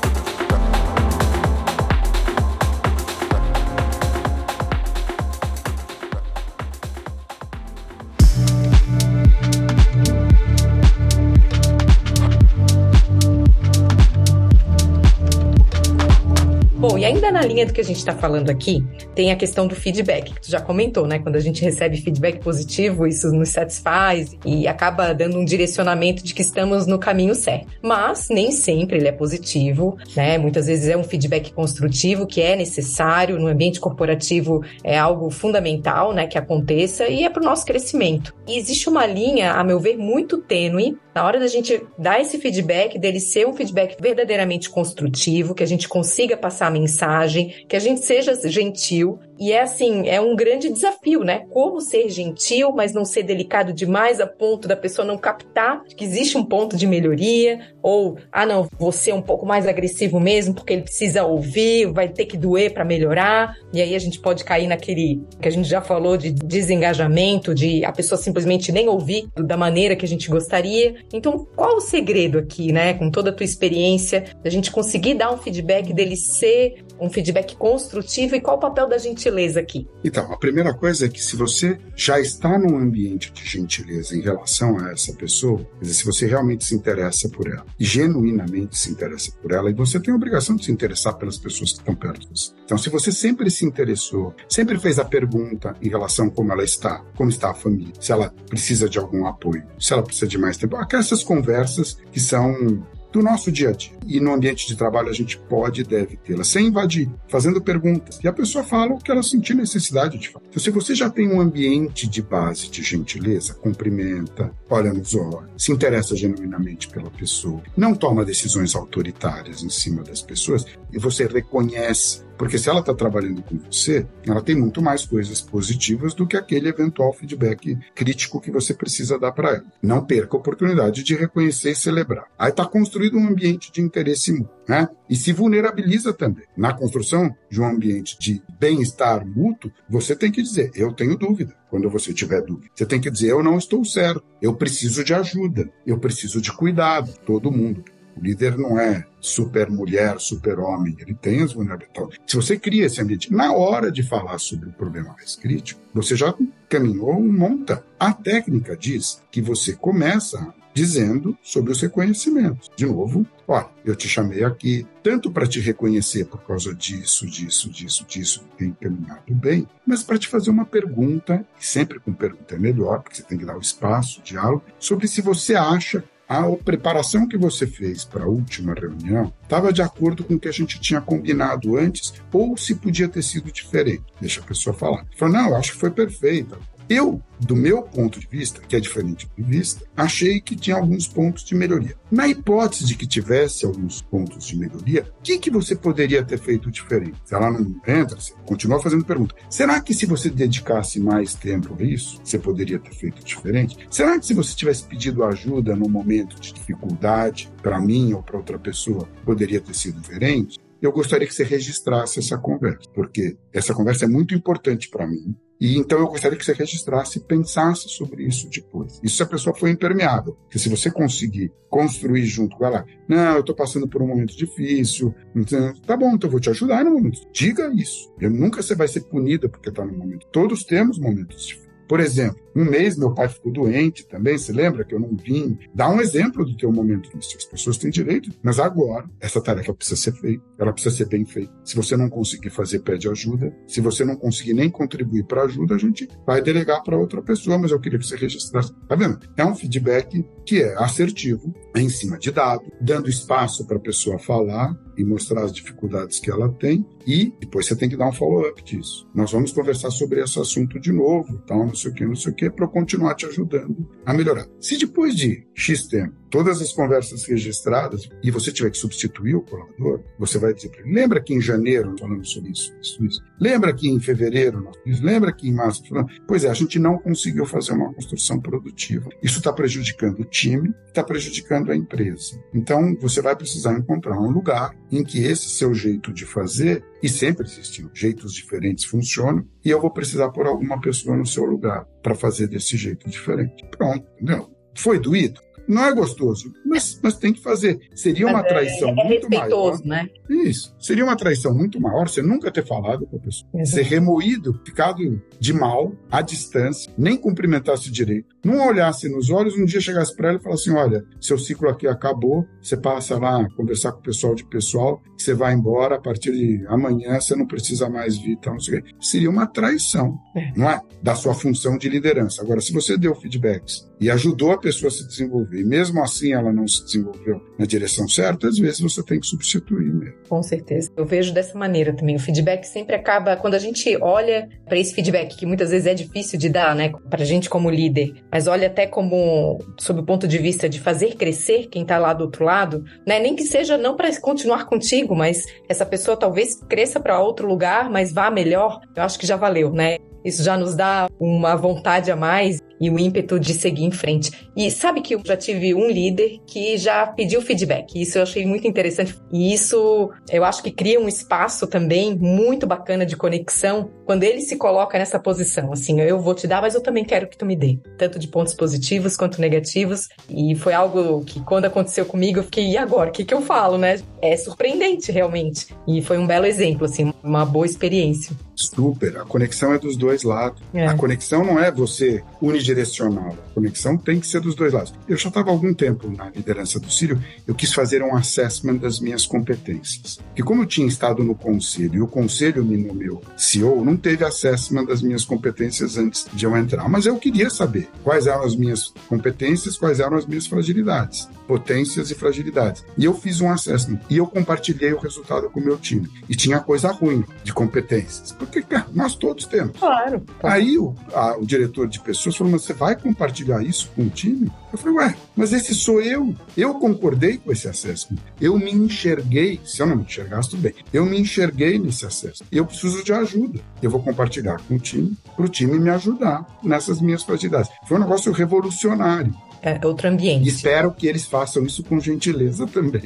Na 17.37 17.43
linha 17.43 17.67
do 17.67 17.73
que 17.73 17.81
a 17.81 17.85
gente 17.85 17.99
está 17.99 18.15
falando 18.15 18.49
aqui, 18.49 18.83
tem 19.15 19.31
a 19.31 19.37
questão 19.37 19.67
do 19.67 19.75
feedback, 19.75 20.33
que 20.33 20.41
tu 20.41 20.51
já 20.51 20.61
comentou, 20.61 21.07
né? 21.07 21.19
Quando 21.19 21.37
a 21.37 21.41
gente 21.41 21.63
recebe 21.63 21.99
feedback 21.99 22.39
positivo, 22.39 23.07
isso 23.07 23.29
nos 23.29 23.51
satisfaz 23.51 24.35
e 24.45 24.67
acaba 24.67 25.13
dando 25.13 25.39
um 25.39 25.45
direcionamento 25.45 26.25
de 26.25 26.33
que 26.33 26.41
estamos 26.41 26.87
no 26.87 26.99
caminho 26.99 27.35
certo. 27.35 27.67
Mas 27.83 28.29
nem 28.31 28.51
sempre 28.51 28.97
ele 28.97 29.09
é 29.09 29.13
positivo, 29.13 29.99
né? 30.17 30.39
Muitas 30.39 30.67
vezes 30.67 30.89
é 30.89 30.97
um 30.97 31.05
feedback 31.05 31.53
construtivo 31.53 32.27
que 32.27 32.41
é 32.41 32.57
necessário 32.57 33.39
no 33.39 33.49
ambiente 33.49 33.79
corporativo, 33.79 34.65
é 34.83 34.99
algo 34.99 35.31
fundamental, 35.31 36.15
né, 36.15 36.27
que 36.27 36.39
aconteça 36.39 37.07
e 37.09 37.25
é 37.25 37.31
para 37.31 37.43
o 37.43 37.45
nosso 37.45 37.67
crescimento. 37.67 38.35
E 38.47 38.57
existe 38.57 38.89
uma 38.89 39.07
linha, 39.07 39.53
a 39.53 39.63
meu 39.63 39.79
ver, 39.79 39.97
muito 39.99 40.39
tênue 40.39 40.97
na 41.17 41.25
hora 41.25 41.41
da 41.41 41.47
gente 41.47 41.83
dar 41.99 42.21
esse 42.21 42.39
feedback, 42.39 42.99
dele 42.99 43.21
ser 43.21 43.47
um 43.47 43.55
feedback 43.55 43.97
verdadeiramente 43.99 44.69
construtivo, 44.69 45.55
que 45.55 45.63
a 45.63 45.67
gente 45.67 45.89
consiga 45.89 46.37
passar 46.37 46.67
a 46.67 46.71
mensagem, 46.71 47.26
que 47.69 47.77
a 47.77 47.81
gente 47.81 48.05
seja 48.05 48.35
gentil, 48.49 49.19
e 49.39 49.53
é 49.53 49.61
assim, 49.61 50.09
é 50.09 50.21
um 50.21 50.35
grande 50.35 50.69
desafio, 50.69 51.21
né? 51.21 51.45
Como 51.51 51.81
ser 51.81 52.09
gentil, 52.09 52.73
mas 52.73 52.93
não 52.93 53.05
ser 53.05 53.23
delicado 53.23 53.73
demais 53.73 54.21
a 54.21 54.27
ponto 54.27 54.67
da 54.67 54.77
pessoa 54.77 55.07
não 55.07 55.19
captar 55.19 55.85
que 55.85 56.05
existe 56.05 56.39
um 56.39 56.45
ponto 56.45 56.77
de 56.77 56.87
melhoria, 56.87 57.61
ou, 57.83 58.17
ah, 58.33 58.47
não, 58.47 58.67
você 58.79 59.11
é 59.11 59.15
um 59.15 59.23
pouco 59.23 59.47
mais 59.47 59.67
agressivo 59.67 60.19
mesmo, 60.19 60.55
porque 60.55 60.73
ele 60.73 60.83
precisa 60.83 61.25
ouvir, 61.25 61.93
vai 61.93 62.09
ter 62.09 62.27
que 62.27 62.37
doer 62.37 62.73
para 62.73 62.85
melhorar. 62.85 63.55
E 63.73 63.81
aí 63.81 63.95
a 63.95 63.99
gente 63.99 64.21
pode 64.21 64.45
cair 64.45 64.67
naquele 64.67 65.23
que 65.41 65.49
a 65.49 65.53
gente 65.53 65.69
já 65.69 65.81
falou 65.81 66.17
de 66.17 66.31
desengajamento, 66.31 67.55
de 67.55 67.85
a 67.85 67.93
pessoa 67.93 68.19
simplesmente 68.19 68.73
nem 68.73 68.89
ouvir 68.89 69.29
da 69.37 69.57
maneira 69.57 69.95
que 69.95 70.05
a 70.05 70.09
gente 70.09 70.29
gostaria. 70.29 70.97
Então, 71.13 71.47
qual 71.55 71.77
o 71.77 71.81
segredo 71.81 72.39
aqui, 72.39 72.73
né? 72.73 72.95
Com 72.95 73.11
toda 73.11 73.31
a 73.31 73.33
tua 73.33 73.45
experiência, 73.45 74.25
da 74.43 74.51
gente 74.51 74.71
conseguir 74.71 75.15
dar 75.15 75.33
um 75.33 75.39
feedback 75.39 75.93
dele 75.93 76.17
ser 76.17 76.85
um 77.01 77.11
feedback 77.11 77.57
construtivo 77.57 78.35
e 78.35 78.41
qual 78.41 78.57
o 78.57 78.61
papel 78.61 78.89
da 78.89 78.99
gente 78.99 79.26
gentileza 79.27 79.61
aqui? 79.61 79.89
Então, 80.05 80.33
a 80.33 80.37
primeira 80.37 80.73
coisa 80.73 81.07
é 81.07 81.09
que 81.09 81.23
se 81.23 81.37
você 81.37 81.79
já 81.95 82.21
está 82.21 82.59
num 82.59 82.77
ambiente 82.77 83.33
de 83.33 83.45
gentileza 83.45 84.17
em 84.17 84.21
relação 84.21 84.79
a 84.79 84.93
essa 84.93 85.13
pessoa, 85.15 85.59
quer 85.59 85.81
dizer, 85.83 85.95
se 85.95 86.05
você 86.05 86.27
realmente 86.27 86.65
se 86.65 86.75
interessa 86.75 87.29
por 87.29 87.49
ela, 87.49 87.67
e 87.79 87.85
genuinamente 87.85 88.79
se 88.79 88.91
interessa 88.91 89.33
por 89.43 89.53
ela, 89.53 89.71
e 89.71 89.75
você 89.75 89.99
tem 89.99 90.13
a 90.13 90.17
obrigação 90.17 90.57
de 90.57 90.65
se 90.65 90.73
interessar 90.73 91.15
pelas 91.15 91.39
pessoas 91.39 91.73
que 91.73 91.79
estão 91.79 91.95
perto 91.95 92.21
de 92.21 92.29
você. 92.29 92.53
Então, 92.65 92.79
se 92.79 92.89
você 92.89 93.11
sempre 93.11 93.51
se 93.51 93.65
interessou, 93.65 94.35
sempre 94.49 94.79
fez 94.79 94.99
a 94.99 95.05
pergunta 95.05 95.75
em 95.83 95.89
relação 95.89 96.27
a 96.27 96.31
como 96.31 96.53
ela 96.53 96.65
está, 96.65 97.05
como 97.17 97.31
está 97.31 97.51
a 97.51 97.55
família, 97.55 97.93
se 98.01 98.13
ela 98.13 98.33
precisa 98.49 98.89
de 98.89 98.99
algum 98.99 99.27
apoio, 99.27 99.65
se 99.79 99.93
ela 99.93 100.03
precisa 100.03 100.27
de 100.27 100.39
mais 100.39 100.57
tempo, 100.57 100.77
aquelas 100.77 101.23
conversas 101.23 101.97
que 102.13 102.21
são 102.21 102.85
do 103.17 103.23
nosso 103.23 103.51
dia 103.51 103.71
a 103.71 103.73
dia. 103.73 103.93
E 104.07 104.21
no 104.21 104.35
ambiente 104.35 104.67
de 104.67 104.77
trabalho 104.77 105.09
a 105.09 105.13
gente 105.13 105.39
pode 105.39 105.81
e 105.81 105.85
deve 105.85 106.17
tê-la, 106.17 106.45
sem 106.45 106.67
invadir, 106.67 107.09
fazendo 107.29 107.63
perguntas. 107.63 108.21
E 108.23 108.29
a 108.29 108.33
pessoa 108.33 108.63
fala 108.63 108.95
o 108.95 108.99
que 108.99 109.11
ela 109.11 109.23
sentir 109.23 109.55
necessidade 109.55 110.19
de 110.19 110.29
falar. 110.29 110.45
Então, 110.49 110.63
se 110.63 110.71
você 110.71 110.95
já 110.95 111.09
tem 111.09 111.29
um 111.29 111.41
ambiente 111.41 112.07
de 112.07 112.21
base 112.21 112.69
de 112.69 112.83
gentileza, 112.83 113.55
cumprimenta, 113.55 114.53
olha 114.69 114.93
nos 114.93 115.15
olhos, 115.15 115.51
se 115.57 115.73
interessa 115.73 116.15
genuinamente 116.15 116.89
pela 116.89 117.11
pessoa, 117.11 117.63
não 117.77 117.95
toma 117.95 118.25
decisões 118.25 118.75
autoritárias 118.75 119.63
em 119.63 119.71
cima 119.71 120.03
das 120.03 120.21
pessoas, 120.21 120.67
e 120.93 120.99
você 120.99 121.27
reconhece 121.27 122.26
Porque 122.37 122.59
se 122.59 122.69
ela 122.69 122.81
está 122.81 122.95
trabalhando 122.95 123.43
com 123.43 123.59
você, 123.59 124.07
ela 124.27 124.43
tem 124.43 124.55
muito 124.55 124.83
mais 124.83 125.05
coisas 125.05 125.41
positivas 125.41 126.15
do 126.15 126.27
que 126.27 126.37
aquele 126.37 126.69
eventual 126.69 127.13
feedback 127.13 127.79
crítico 127.95 128.41
que 128.41 128.51
você 128.51 128.75
precisa 128.75 129.19
dar 129.19 129.33
para 129.33 129.51
ela. 129.51 129.65
Não 129.83 130.05
perca 130.05 130.37
a 130.37 130.41
oportunidade 130.41 131.03
de 131.03 131.15
reconhecer 131.15 131.71
e 131.71 131.77
celebrar. 131.77 132.27
Aí 132.39 132.51
está 132.51 132.67
construído 132.67 133.17
um 133.17 133.27
ambiente 133.27 133.73
de 133.73 133.81
interesse 133.81 134.33
mútuo, 134.33 134.57
né? 134.69 134.89
E 135.09 135.17
se 135.17 135.33
vulnerabiliza 135.33 136.13
também. 136.13 136.45
Na 136.57 136.73
construção 136.73 137.35
de 137.51 137.61
um 137.61 137.67
ambiente 137.67 138.19
de 138.19 138.43
bem-estar 138.59 139.27
mútuo, 139.27 139.71
você 139.89 140.15
tem 140.15 140.31
que 140.31 140.43
dizer: 140.43 140.71
eu 140.75 140.93
tenho 140.93 141.17
dúvida. 141.17 141.55
Quando 141.71 141.91
você 141.91 142.13
tiver 142.15 142.43
dúvida, 142.43 142.69
você 142.75 142.87
tem 142.87 143.01
que 143.01 143.11
dizer: 143.11 143.31
eu 143.31 143.43
não 143.43 143.59
estou 143.59 143.85
certo, 143.85 144.23
eu 144.41 144.55
preciso 144.55 145.03
de 145.05 145.15
ajuda, 145.15 145.71
eu 145.87 145.99
preciso 145.99 146.41
de 146.41 146.53
cuidado. 146.53 147.13
Todo 147.25 147.51
mundo 147.51 147.85
o 148.17 148.21
líder 148.21 148.57
não 148.57 148.79
é 148.81 149.07
super 149.21 149.71
mulher, 149.71 150.19
super 150.19 150.59
homem, 150.59 150.97
ele 150.99 151.15
tem 151.15 151.43
as 151.43 151.53
vulnerabilidades. 151.53 152.19
Se 152.27 152.37
você 152.37 152.59
cria 152.59 152.87
esse 152.87 153.01
ambiente, 153.01 153.33
na 153.33 153.53
hora 153.53 153.91
de 153.93 154.03
falar 154.03 154.39
sobre 154.39 154.69
o 154.69 154.73
problema 154.73 155.15
mais 155.15 155.37
crítico, 155.37 155.81
você 155.93 156.17
já 156.17 156.35
caminhou 156.69 157.17
um 157.19 157.33
monta. 157.33 157.85
A 157.99 158.13
técnica 158.13 158.77
diz 158.77 159.23
que 159.31 159.41
você 159.41 159.75
começa 159.75 160.55
dizendo 160.77 161.37
sobre 161.43 161.73
os 161.73 161.81
reconhecimentos. 161.81 162.71
De 162.77 162.85
novo, 162.85 163.27
olha, 163.49 163.67
eu 163.83 163.97
te 163.97 164.07
chamei 164.07 164.45
aqui 164.45 164.87
tanto 165.03 165.31
para 165.31 165.47
te 165.47 165.59
reconhecer 165.59 166.27
por 166.27 166.43
causa 166.43 166.75
disso, 166.75 167.27
disso, 167.27 167.71
disso, 167.71 168.05
disso, 168.07 168.45
tem 168.59 168.77
caminhado 168.79 169.35
bem, 169.35 169.67
mas 169.87 170.03
para 170.03 170.19
te 170.19 170.29
fazer 170.29 170.51
uma 170.51 170.67
pergunta, 170.67 171.47
e 171.59 171.65
sempre 171.65 171.99
com 171.99 172.13
pergunta 172.13 172.55
é 172.55 172.59
melhor, 172.59 173.01
porque 173.01 173.17
você 173.17 173.23
tem 173.23 173.39
que 173.39 173.47
dar 173.47 173.57
o 173.57 173.61
espaço, 173.61 174.21
o 174.21 174.23
diálogo, 174.23 174.65
sobre 174.79 175.09
se 175.09 175.23
você 175.23 175.55
acha 175.55 176.05
a 176.29 176.43
preparação 176.57 177.29
que 177.29 177.37
você 177.37 177.67
fez 177.67 178.05
para 178.05 178.25
a 178.25 178.29
última 178.29 178.75
reunião 178.75 179.33
estava 179.43 179.73
de 179.73 179.83
acordo 179.83 180.25
com 180.25 180.35
o 180.35 180.41
que 180.41 180.49
a 180.49 180.53
gente 180.53 180.81
tinha 180.81 181.01
combinado 181.01 181.77
antes 181.77 182.15
ou 182.33 182.57
se 182.57 182.75
podia 182.75 183.09
ter 183.09 183.23
sido 183.23 183.53
diferente. 183.53 184.05
Deixa 184.21 184.41
a 184.41 184.45
pessoa 184.45 184.75
falar. 184.75 185.07
Fala, 185.17 185.33
não, 185.33 185.57
acho 185.57 185.73
que 185.73 185.79
foi 185.79 185.91
perfeita. 185.91 186.59
Eu, 186.89 187.21
do 187.41 187.57
meu 187.57 187.83
ponto 187.83 188.21
de 188.21 188.29
vista, 188.29 188.61
que 188.61 188.77
é 188.77 188.81
diferente 188.81 189.29
de 189.37 189.43
vista, 189.43 189.85
achei 189.97 190.41
que 190.41 190.55
tinha 190.55 190.77
alguns 190.77 191.09
pontos 191.09 191.43
de 191.43 191.55
melhoria. 191.55 191.97
Na 192.11 192.29
hipótese 192.29 192.87
de 192.87 192.95
que 192.95 193.07
tivesse 193.07 193.67
alguns 193.67 194.01
pontos 194.01 194.47
de 194.47 194.57
melhoria, 194.57 195.05
o 195.19 195.23
que, 195.23 195.39
que 195.39 195.51
você 195.51 195.75
poderia 195.75 196.25
ter 196.25 196.39
feito 196.39 196.71
diferente? 196.71 197.21
Se 197.25 197.35
ela 197.35 197.51
não 197.51 197.75
entra, 197.87 198.17
você 198.17 198.33
continua 198.45 198.81
fazendo 198.81 199.05
pergunta. 199.05 199.35
Será 199.51 199.81
que 199.81 199.93
se 199.93 200.07
você 200.07 200.31
dedicasse 200.31 201.01
mais 201.01 201.35
tempo 201.35 201.77
a 201.79 201.83
isso, 201.83 202.21
você 202.23 202.39
poderia 202.39 202.79
ter 202.79 202.95
feito 202.95 203.25
diferente? 203.25 203.77
Será 203.91 204.19
que 204.19 204.27
se 204.27 204.35
você 204.35 204.55
tivesse 204.55 204.85
pedido 204.85 205.25
ajuda 205.25 205.75
no 205.75 205.89
momento 205.89 206.41
de 206.41 206.53
dificuldade, 206.53 207.51
para 207.61 207.81
mim 207.81 208.13
ou 208.13 208.23
para 208.23 208.37
outra 208.37 208.59
pessoa, 208.59 209.09
poderia 209.25 209.61
ter 209.61 209.75
sido 209.75 210.01
diferente? 210.01 210.61
eu 210.81 210.93
gostaria 210.93 211.27
que 211.27 211.35
você 211.35 211.43
registrasse 211.43 212.19
essa 212.19 212.39
conversa, 212.39 212.89
porque 212.95 213.37
essa 213.53 213.75
conversa 213.75 214.05
é 214.05 214.09
muito 214.09 214.35
importante 214.35 214.89
para 214.89 215.07
mim. 215.07 215.35
E 215.61 215.77
então 215.77 215.99
eu 215.99 216.09
gostaria 216.09 216.37
que 216.37 216.45
você 216.45 216.53
registrasse 216.53 217.19
e 217.19 217.23
pensasse 217.23 217.89
sobre 217.89 218.25
isso 218.25 218.49
depois. 218.51 219.01
Isso 219.03 219.17
se 219.17 219.23
a 219.23 219.27
pessoa 219.27 219.57
foi 219.57 219.71
impermeável. 219.71 220.35
Porque 220.43 220.59
se 220.59 220.69
você 220.69 220.91
conseguir 220.91 221.53
construir 221.71 222.25
junto 222.27 222.57
com 222.57 222.67
ela, 222.67 222.85
não, 223.09 223.35
eu 223.35 223.41
estou 223.41 223.55
passando 223.55 223.89
por 223.89 224.03
um 224.03 224.07
momento 224.07 224.37
difícil, 224.37 225.15
então, 225.35 225.73
tá 225.87 225.97
bom, 225.97 226.15
então 226.15 226.29
eu 226.29 226.33
vou 226.33 226.41
te 226.41 226.51
ajudar 226.51 226.85
no 226.85 226.93
momento. 226.93 227.21
Diga 227.33 227.73
isso. 227.75 228.13
Eu, 228.21 228.31
nunca 228.31 228.63
você 228.63 228.75
vai 228.75 228.89
ser 228.89 229.01
punida 229.03 229.49
porque 229.49 229.69
está 229.69 229.85
no 229.85 229.97
momento. 229.97 230.27
Todos 230.33 230.65
temos 230.65 230.99
momentos 230.99 231.47
difíceis. 231.47 231.66
Por 231.89 232.01
exemplo, 232.01 232.41
um 232.55 232.65
mês 232.65 232.97
meu 232.97 233.13
pai 233.13 233.29
ficou 233.29 233.53
doente 233.53 234.07
também, 234.07 234.39
se 234.39 234.51
lembra 234.51 234.85
que 234.85 234.95
eu 234.95 234.99
não 234.99 235.15
vim? 235.15 235.59
Dá 235.75 235.89
um 235.91 236.01
exemplo 236.01 236.45
do 236.45 236.57
teu 236.57 236.73
momento. 236.73 237.11
As 237.17 237.45
pessoas 237.45 237.77
têm 237.77 237.91
direito, 237.91 238.31
mas 238.43 238.59
agora 238.59 239.09
essa 239.21 239.41
tarefa 239.41 239.75
precisa 239.75 240.01
ser 240.01 240.13
feita, 240.13 240.43
ela 240.59 240.73
precisa 240.73 240.97
ser 240.97 241.07
bem 241.07 241.25
feita. 241.25 241.53
Se 241.65 241.77
você 241.77 241.97
não 241.97 242.09
conseguir 242.09 242.51
fazer, 242.51 242.81
pede 242.81 243.09
ajuda. 243.09 243.55
Se 243.67 243.81
você 243.81 244.05
não 244.05 244.17
conseguir 244.17 244.55
nem 244.55 244.71
contribuir 244.71 245.25
para 245.25 245.43
ajuda, 245.43 245.75
a 245.75 245.79
gente 245.79 246.09
vai 246.27 246.43
delegar 246.43 246.83
para 246.83 246.97
outra 246.97 247.23
pessoa, 247.23 247.59
mas 247.59 247.71
eu 247.71 247.81
queria 247.81 247.99
que 247.99 248.07
você 248.07 248.17
registrasse. 248.17 248.73
Tá 248.89 248.97
vendo? 248.97 249.19
É 249.37 249.45
um 249.45 249.55
feedback 249.55 250.25
que 250.45 250.63
é 250.63 250.75
assertivo, 250.79 251.55
em 251.81 251.89
cima 251.89 252.19
de 252.19 252.31
dado, 252.31 252.65
dando 252.81 253.09
espaço 253.09 253.67
para 253.67 253.77
a 253.77 253.81
pessoa 253.81 254.19
falar 254.19 254.77
e 254.97 255.05
mostrar 255.05 255.45
as 255.45 255.53
dificuldades 255.53 256.19
que 256.19 256.31
ela 256.31 256.49
tem 256.49 256.87
e 257.07 257.33
depois 257.39 257.67
você 257.67 257.77
tem 257.77 257.89
que 257.89 257.97
dar 257.97 258.09
um 258.09 258.13
follow-up 258.13 258.63
disso. 258.65 259.09
Nós 259.15 259.31
vamos 259.31 259.53
conversar 259.53 259.91
sobre 259.91 260.23
esse 260.23 260.39
assunto 260.39 260.81
de 260.81 260.93
novo, 260.93 261.39
tal, 261.47 261.67
não 261.67 261.75
sei 261.75 261.91
o 261.91 261.95
que, 261.95 262.05
não 262.05 262.17
sei 262.17 262.33
o 262.33 262.35
que, 262.35 262.51
para 262.51 262.67
continuar 262.67 263.15
te 263.15 263.27
ajudando 263.27 263.89
a 264.05 264.15
melhorar. 264.15 264.47
Se 264.61 264.79
depois 264.79 265.15
de 265.15 265.47
X 265.55 265.87
tempo 265.87 266.15
todas 266.37 266.61
as 266.61 266.71
conversas 266.71 267.25
registradas 267.25 268.11
e 268.23 268.31
você 268.31 268.53
tiver 268.53 268.71
que 268.71 268.77
substituir 268.77 269.35
o 269.37 269.41
colaborador, 269.41 270.03
você 270.19 270.39
vai 270.39 270.53
dizer 270.53 270.69
para 270.69 270.81
ele: 270.81 270.93
lembra 270.93 271.19
que 271.19 271.33
em 271.33 271.41
janeiro 271.41 271.93
nós 271.93 272.01
falamos 272.01 272.31
sobre 272.31 272.51
isso, 272.51 272.77
isso, 272.83 273.03
isso. 273.07 273.23
Lembra 273.41 273.73
que 273.73 273.89
em 273.89 273.99
fevereiro 273.99 274.61
nós 274.61 274.77
isso. 274.85 275.03
Lembra 275.03 275.33
que 275.33 275.49
em 275.49 275.55
março 275.55 275.89
falamos. 275.89 276.13
Pois 276.29 276.45
é, 276.45 276.51
a 276.51 276.55
gente 276.55 276.79
não 276.79 276.99
conseguiu 276.99 277.47
fazer 277.47 277.73
uma 277.73 277.91
construção 277.95 278.39
produtiva. 278.39 279.09
Isso 279.23 279.39
está 279.39 279.51
prejudicando 279.51 280.21
o 280.21 280.25
time, 280.27 280.75
está 280.87 281.03
prejudicando 281.03 281.73
a 281.73 281.77
empresa. 281.77 282.39
Então 282.53 282.95
você 283.01 283.23
vai 283.23 283.35
precisar 283.35 283.73
encontrar 283.73 284.21
um 284.21 284.31
lugar 284.31 284.77
em 284.93 285.03
que 285.03 285.25
esse 285.25 285.49
seu 285.49 285.73
jeito 285.73 286.13
de 286.13 286.27
fazer 286.27 286.85
e 287.03 287.09
sempre 287.09 287.47
existiam 287.47 287.91
jeitos 287.95 288.35
diferentes 288.35 288.85
funcionam 288.85 289.47
e 289.65 289.71
eu 289.71 289.81
vou 289.81 289.91
precisar 289.91 290.29
pôr 290.29 290.47
alguma 290.47 290.79
pessoa 290.83 291.17
no 291.17 291.25
seu 291.25 291.47
lugar 291.47 291.87
para 292.03 292.15
fazer 292.15 292.47
desse 292.47 292.77
jeito 292.77 293.09
diferente. 293.09 293.65
Pronto, 293.71 294.07
entendeu? 294.21 294.51
Foi 294.75 295.01
doído? 295.01 295.46
Não 295.69 295.85
é 295.85 295.93
gostoso, 295.93 296.53
mas, 296.65 296.99
mas 297.03 297.17
tem 297.17 297.33
que 297.33 297.43
fazer. 297.43 297.79
Seria 297.95 298.27
uma 298.27 298.35
mas 298.39 298.45
é, 298.45 298.49
traição 298.49 298.89
é, 298.89 298.93
é 298.93 299.05
muito 299.05 299.29
maior. 299.31 299.81
né? 299.85 300.09
Isso. 300.29 300.75
Seria 300.79 301.05
uma 301.05 301.17
traição 301.17 301.55
muito 301.55 301.81
maior 301.81 302.09
você 302.09 302.23
nunca 302.23 302.51
ter 302.51 302.65
falado 302.65 303.07
com 303.07 303.17
a 303.17 303.21
pessoa. 303.21 303.49
Exato. 303.55 303.69
Ser 303.71 303.83
remoído, 303.83 304.61
ficado 304.65 305.21
de 305.39 305.53
mal, 305.53 305.93
à 306.11 306.21
distância, 306.23 306.93
nem 306.97 307.17
cumprimentasse 307.17 307.91
direito, 307.91 308.35
não 308.45 308.67
olhasse 308.67 309.09
nos 309.09 309.31
olhos, 309.31 309.57
um 309.57 309.65
dia 309.65 309.81
chegasse 309.81 310.15
para 310.15 310.29
ela 310.29 310.39
e 310.39 310.43
falasse 310.43 310.69
assim: 310.69 310.79
olha, 310.79 311.05
seu 311.21 311.39
ciclo 311.39 311.69
aqui 311.69 311.87
acabou, 311.87 312.47
você 312.63 312.77
passa 312.77 313.19
lá 313.19 313.47
conversar 313.57 313.93
com 313.93 314.01
o 314.01 314.03
pessoal 314.03 314.35
de 314.35 314.45
pessoal, 314.45 315.03
você 315.19 315.35
vai 315.35 315.55
embora, 315.55 315.97
a 315.97 316.01
partir 316.01 316.33
de 316.33 316.65
amanhã 316.69 317.21
você 317.21 317.35
não 317.35 317.47
precisa 317.47 317.89
mais 317.89 318.17
vir, 318.17 318.33
então, 318.33 318.55
não 318.55 318.61
sei 318.61 318.79
o 318.79 318.83
quê. 318.83 318.91
Seria 319.01 319.31
uma 319.31 319.47
traição, 319.47 320.19
é. 320.37 320.53
não 320.57 320.71
é? 320.71 320.81
Da 321.03 321.15
sua 321.15 321.35
função 321.35 321.77
de 321.77 321.89
liderança. 321.89 322.43
Agora, 322.43 322.61
se 322.61 322.73
você 322.73 322.97
deu 322.97 323.15
feedbacks 323.15 323.89
e 324.01 324.11
ajudou 324.11 324.53
a 324.53 324.59
pessoa 324.59 324.89
a 324.89 324.93
se 324.93 325.07
desenvolver, 325.07 325.61
e 325.61 325.65
mesmo 325.65 326.03
assim 326.03 326.33
ela 326.33 326.53
não 326.53 326.67
se 326.67 326.85
desenvolveu 326.85 327.41
na 327.59 327.65
direção 327.65 328.09
certa, 328.09 328.49
às 328.49 328.59
vezes 328.59 328.81
você 328.81 329.03
tem 329.03 329.19
que 329.19 329.27
substituir 329.27 329.93
mesmo. 329.93 330.15
Com 330.29 330.43
certeza. 330.43 330.91
Eu 330.97 331.07
vejo 331.07 331.33
dessa 331.33 331.57
maneira 331.59 331.95
também. 331.95 332.17
O 332.17 332.21
feedback 332.21 332.65
sempre 332.65 332.95
acaba, 332.95 333.37
quando 333.37 333.55
a 333.55 333.59
gente 333.59 333.97
olha 334.01 334.49
para 334.67 334.79
esse 334.79 334.95
feedback, 334.95 335.37
que 335.37 335.47
muitas 335.47 335.71
vezes 335.71 335.87
é 335.87 335.95
difícil 335.95 336.39
de 336.39 336.49
dar, 336.49 336.75
né, 336.75 336.93
para 337.11 337.23
a 337.23 337.27
gente 337.27 337.49
como 337.49 337.71
líder, 337.71 338.13
mas 338.31 338.47
olha 338.47 338.67
até 338.67 338.87
como, 338.87 339.59
sob 339.79 340.01
o 340.01 340.05
ponto 340.05 340.29
de 340.29 340.39
vista 340.39 340.69
de 340.69 340.81
fazer 340.81 341.15
crescer 341.15 341.69
quem 341.69 341.83
está 341.83 341.99
lá 341.99 342.13
do 342.13 342.25
outro 342.25 342.45
lado, 342.45 342.85
né, 343.07 343.19
nem 343.19 343.35
que 343.35 343.45
seja 343.45 343.79
não 343.79 343.97
para 343.97 344.15
continuar 344.21 344.67
contigo, 344.67 345.15
mas 345.15 345.45
essa 345.69 345.87
pessoa 345.87 346.17
talvez 346.17 346.55
cresça 346.69 347.01
para 347.01 347.21
outro 347.21 347.47
lugar, 347.47 347.91
mas 347.91 348.13
vá 348.13 348.31
melhor, 348.31 348.81
eu 348.95 349.03
acho 349.03 349.19
que 349.19 349.27
já 349.27 349.37
valeu, 349.37 349.73
né? 349.73 349.99
Isso 350.25 350.43
já 350.43 350.59
nos 350.59 350.75
dá 350.75 351.09
uma 351.21 351.55
vontade 351.55 352.11
a 352.11 352.17
mais 352.17 352.59
e 352.81 352.91
o 352.91 352.99
ímpeto 352.99 353.39
de 353.39 353.55
seguir 353.55 353.85
em 353.85 353.91
frente. 353.91 354.49
E 354.57 354.71
sabe 354.71 355.01
que 355.01 355.15
eu 355.15 355.23
já 355.25 355.37
tive 355.37 355.75
um 355.75 355.89
líder 355.89 356.41
que 356.47 356.77
já 356.77 357.07
pediu 357.07 357.41
feedback. 357.43 358.01
Isso 358.01 358.19
eu 358.19 358.23
achei 358.23 358.47
muito 358.47 358.67
interessante. 358.67 359.15
E 359.33 359.53
isso 359.53 360.11
eu 360.31 360.45
acho 360.45 360.63
que 360.63 360.71
cria 360.71 361.01
um 361.01 361.09
espaço 361.09 361.67
também 361.67 362.15
muito 362.15 362.67
bacana 362.67 363.05
de 363.05 363.17
conexão 363.17 363.91
quando 364.05 364.23
ele 364.23 364.41
se 364.41 364.57
coloca 364.57 364.99
nessa 364.99 365.19
posição. 365.19 365.73
Assim, 365.73 366.01
eu 366.01 366.21
vou 366.21 366.35
te 366.35 366.47
dar, 366.47 366.61
mas 366.61 366.75
eu 366.75 366.81
também 366.81 367.05
quero 367.05 367.29
que 367.29 367.37
tu 367.37 367.47
me 367.47 367.57
dê. 367.57 367.79
Tanto 367.99 368.19
de 368.19 368.29
pontos 368.29 368.55
positivos 368.55 369.17
quanto 369.17 369.41
negativos. 369.41 370.09
E 370.29 370.55
foi 370.55 370.73
algo 370.73 371.25
que 371.25 371.41
quando 371.41 371.65
aconteceu 371.65 372.05
comigo 372.05 372.39
eu 372.39 372.45
fiquei, 372.45 372.71
e 372.71 372.77
agora? 372.77 373.11
O 373.11 373.13
que, 373.13 373.25
que 373.25 373.35
eu 373.35 373.43
falo, 373.43 373.79
né? 373.79 374.01
É 374.21 374.37
surpreendente, 374.37 375.11
realmente. 375.13 375.69
E 375.87 376.03
foi 376.03 376.19
um 376.19 376.27
belo 376.27 376.47
exemplo, 376.47 376.85
assim, 376.85 377.13
uma 377.23 377.45
boa 377.45 377.67
experiência. 377.67 378.35
Super. 378.55 379.19
A 379.19 379.25
conexão 379.25 379.75
é 379.75 379.79
dos 379.79 379.97
dois 379.97 380.23
lados. 380.23 380.63
É. 380.73 380.87
A 380.87 380.95
conexão 380.95 381.45
não 381.45 381.59
é 381.59 381.71
você 381.71 382.23
unidirecional. 382.67 383.37
A 383.51 383.55
conexão 383.55 383.97
tem 383.97 384.19
que 384.19 384.27
ser 384.27 384.41
dos 384.41 384.55
dois 384.55 384.73
lados. 384.73 384.93
Eu 385.09 385.17
já 385.17 385.29
estava 385.29 385.51
há 385.51 385.53
algum 385.53 385.73
tempo 385.73 386.11
na 386.11 386.29
liderança 386.31 386.81
do 386.81 386.91
Sírio, 386.91 387.23
eu 387.47 387.55
quis 387.55 387.73
fazer 387.73 388.03
um 388.03 388.15
assessment 388.15 388.77
das 388.77 389.01
minhas 389.01 389.27
competências. 389.27 390.19
E 390.37 390.43
como 390.43 390.63
eu 390.63 390.67
tinha 390.67 390.87
estado 390.87 391.23
no 391.23 391.35
conselho 391.35 391.95
e 391.95 392.03
o 392.03 392.07
conselho 392.07 392.65
me 392.65 392.77
nomeou 392.77 393.23
CEO, 393.37 393.85
não 393.85 393.97
teve 393.97 394.25
assessment 394.25 394.85
das 394.85 395.03
minhas 395.03 395.25
competências 395.25 395.97
antes 395.97 396.27
de 396.33 396.45
eu 396.45 396.57
entrar. 396.57 396.89
Mas 396.89 397.07
eu 397.07 397.17
queria 397.17 397.51
saber 397.51 397.89
quais 398.03 398.27
eram 398.27 398.43
as 398.43 398.57
minhas 398.57 398.93
competências, 399.09 399.79
quais 399.79 400.01
eram 400.01 400.17
as 400.17 400.27
minhas 400.27 400.47
fragilidades. 400.47 401.29
potências 401.47 402.11
e 402.11 402.15
fragilidades. 402.15 402.85
E 402.99 403.05
eu 403.05 403.15
fiz 403.15 403.41
um 403.41 403.49
assessment 403.49 404.01
e 404.11 404.17
eu 404.17 404.27
compartilhei 404.27 404.93
o 404.93 404.99
resultado 404.99 405.49
com 405.49 405.61
o 405.61 405.65
meu 405.65 405.79
time. 405.79 406.09
E 406.29 406.35
tinha 406.35 406.59
coisa 406.59 406.91
ruim 406.91 407.25
de 407.45 407.53
competências. 407.53 408.33
Porque 408.33 408.63
cara, 408.63 408.87
nós 408.93 409.15
todos 409.15 409.47
temos. 409.47 409.79
Claro. 409.79 410.25
Aí 410.43 410.77
o, 410.77 410.93
a, 411.15 411.37
o 411.39 411.47
diretor 411.47 411.87
de 411.87 412.01
pessoas 412.01 412.37
falou: 412.37 412.53
Mas 412.57 412.63
você 412.63 412.73
vai 412.73 412.97
compartilhar 412.97 413.63
isso 413.63 413.93
com 413.95 414.05
o 414.05 414.09
time? 414.09 414.51
Eu 414.73 414.79
falei: 414.79 414.97
Ué, 414.97 415.17
mas 415.37 415.53
esse 415.53 415.75
sou 415.75 416.01
eu. 416.01 416.35
Eu 416.57 416.75
concordei 416.75 417.37
com 417.37 417.53
esse 417.53 417.69
assessment. 417.69 418.19
Eu 418.41 418.59
me 418.59 418.73
enxerguei. 418.73 419.61
Se 419.63 419.83
eu 419.83 419.87
não 419.87 419.97
me 419.97 420.05
enxergasse, 420.05 420.51
tudo 420.51 420.63
bem. 420.63 420.75
Eu 420.91 421.05
me 421.05 421.21
enxerguei 421.21 421.79
nesse 421.79 422.07
assessment. 422.07 422.47
Eu 422.51 422.65
preciso 422.65 423.05
de 423.05 423.13
ajuda. 423.13 423.61
Eu 423.83 423.91
vou 423.91 424.03
compartilhar 424.03 424.59
com 424.67 424.77
o 424.77 424.79
time, 424.79 425.15
para 425.37 425.45
o 425.45 425.49
time 425.49 425.79
me 425.79 425.91
ajudar 425.91 426.47
nessas 426.63 426.99
minhas 426.99 427.23
fragilidades. 427.23 427.71
Foi 427.87 427.99
um 427.99 428.01
negócio 428.01 428.33
revolucionário. 428.33 429.35
É 429.67 429.85
outro 429.85 430.09
ambiente. 430.09 430.49
Espero 430.49 430.93
que 430.93 431.09
eles 431.09 431.27
façam 431.27 431.67
isso 431.67 431.83
com 431.83 431.99
gentileza 431.99 432.69
também. 432.69 433.03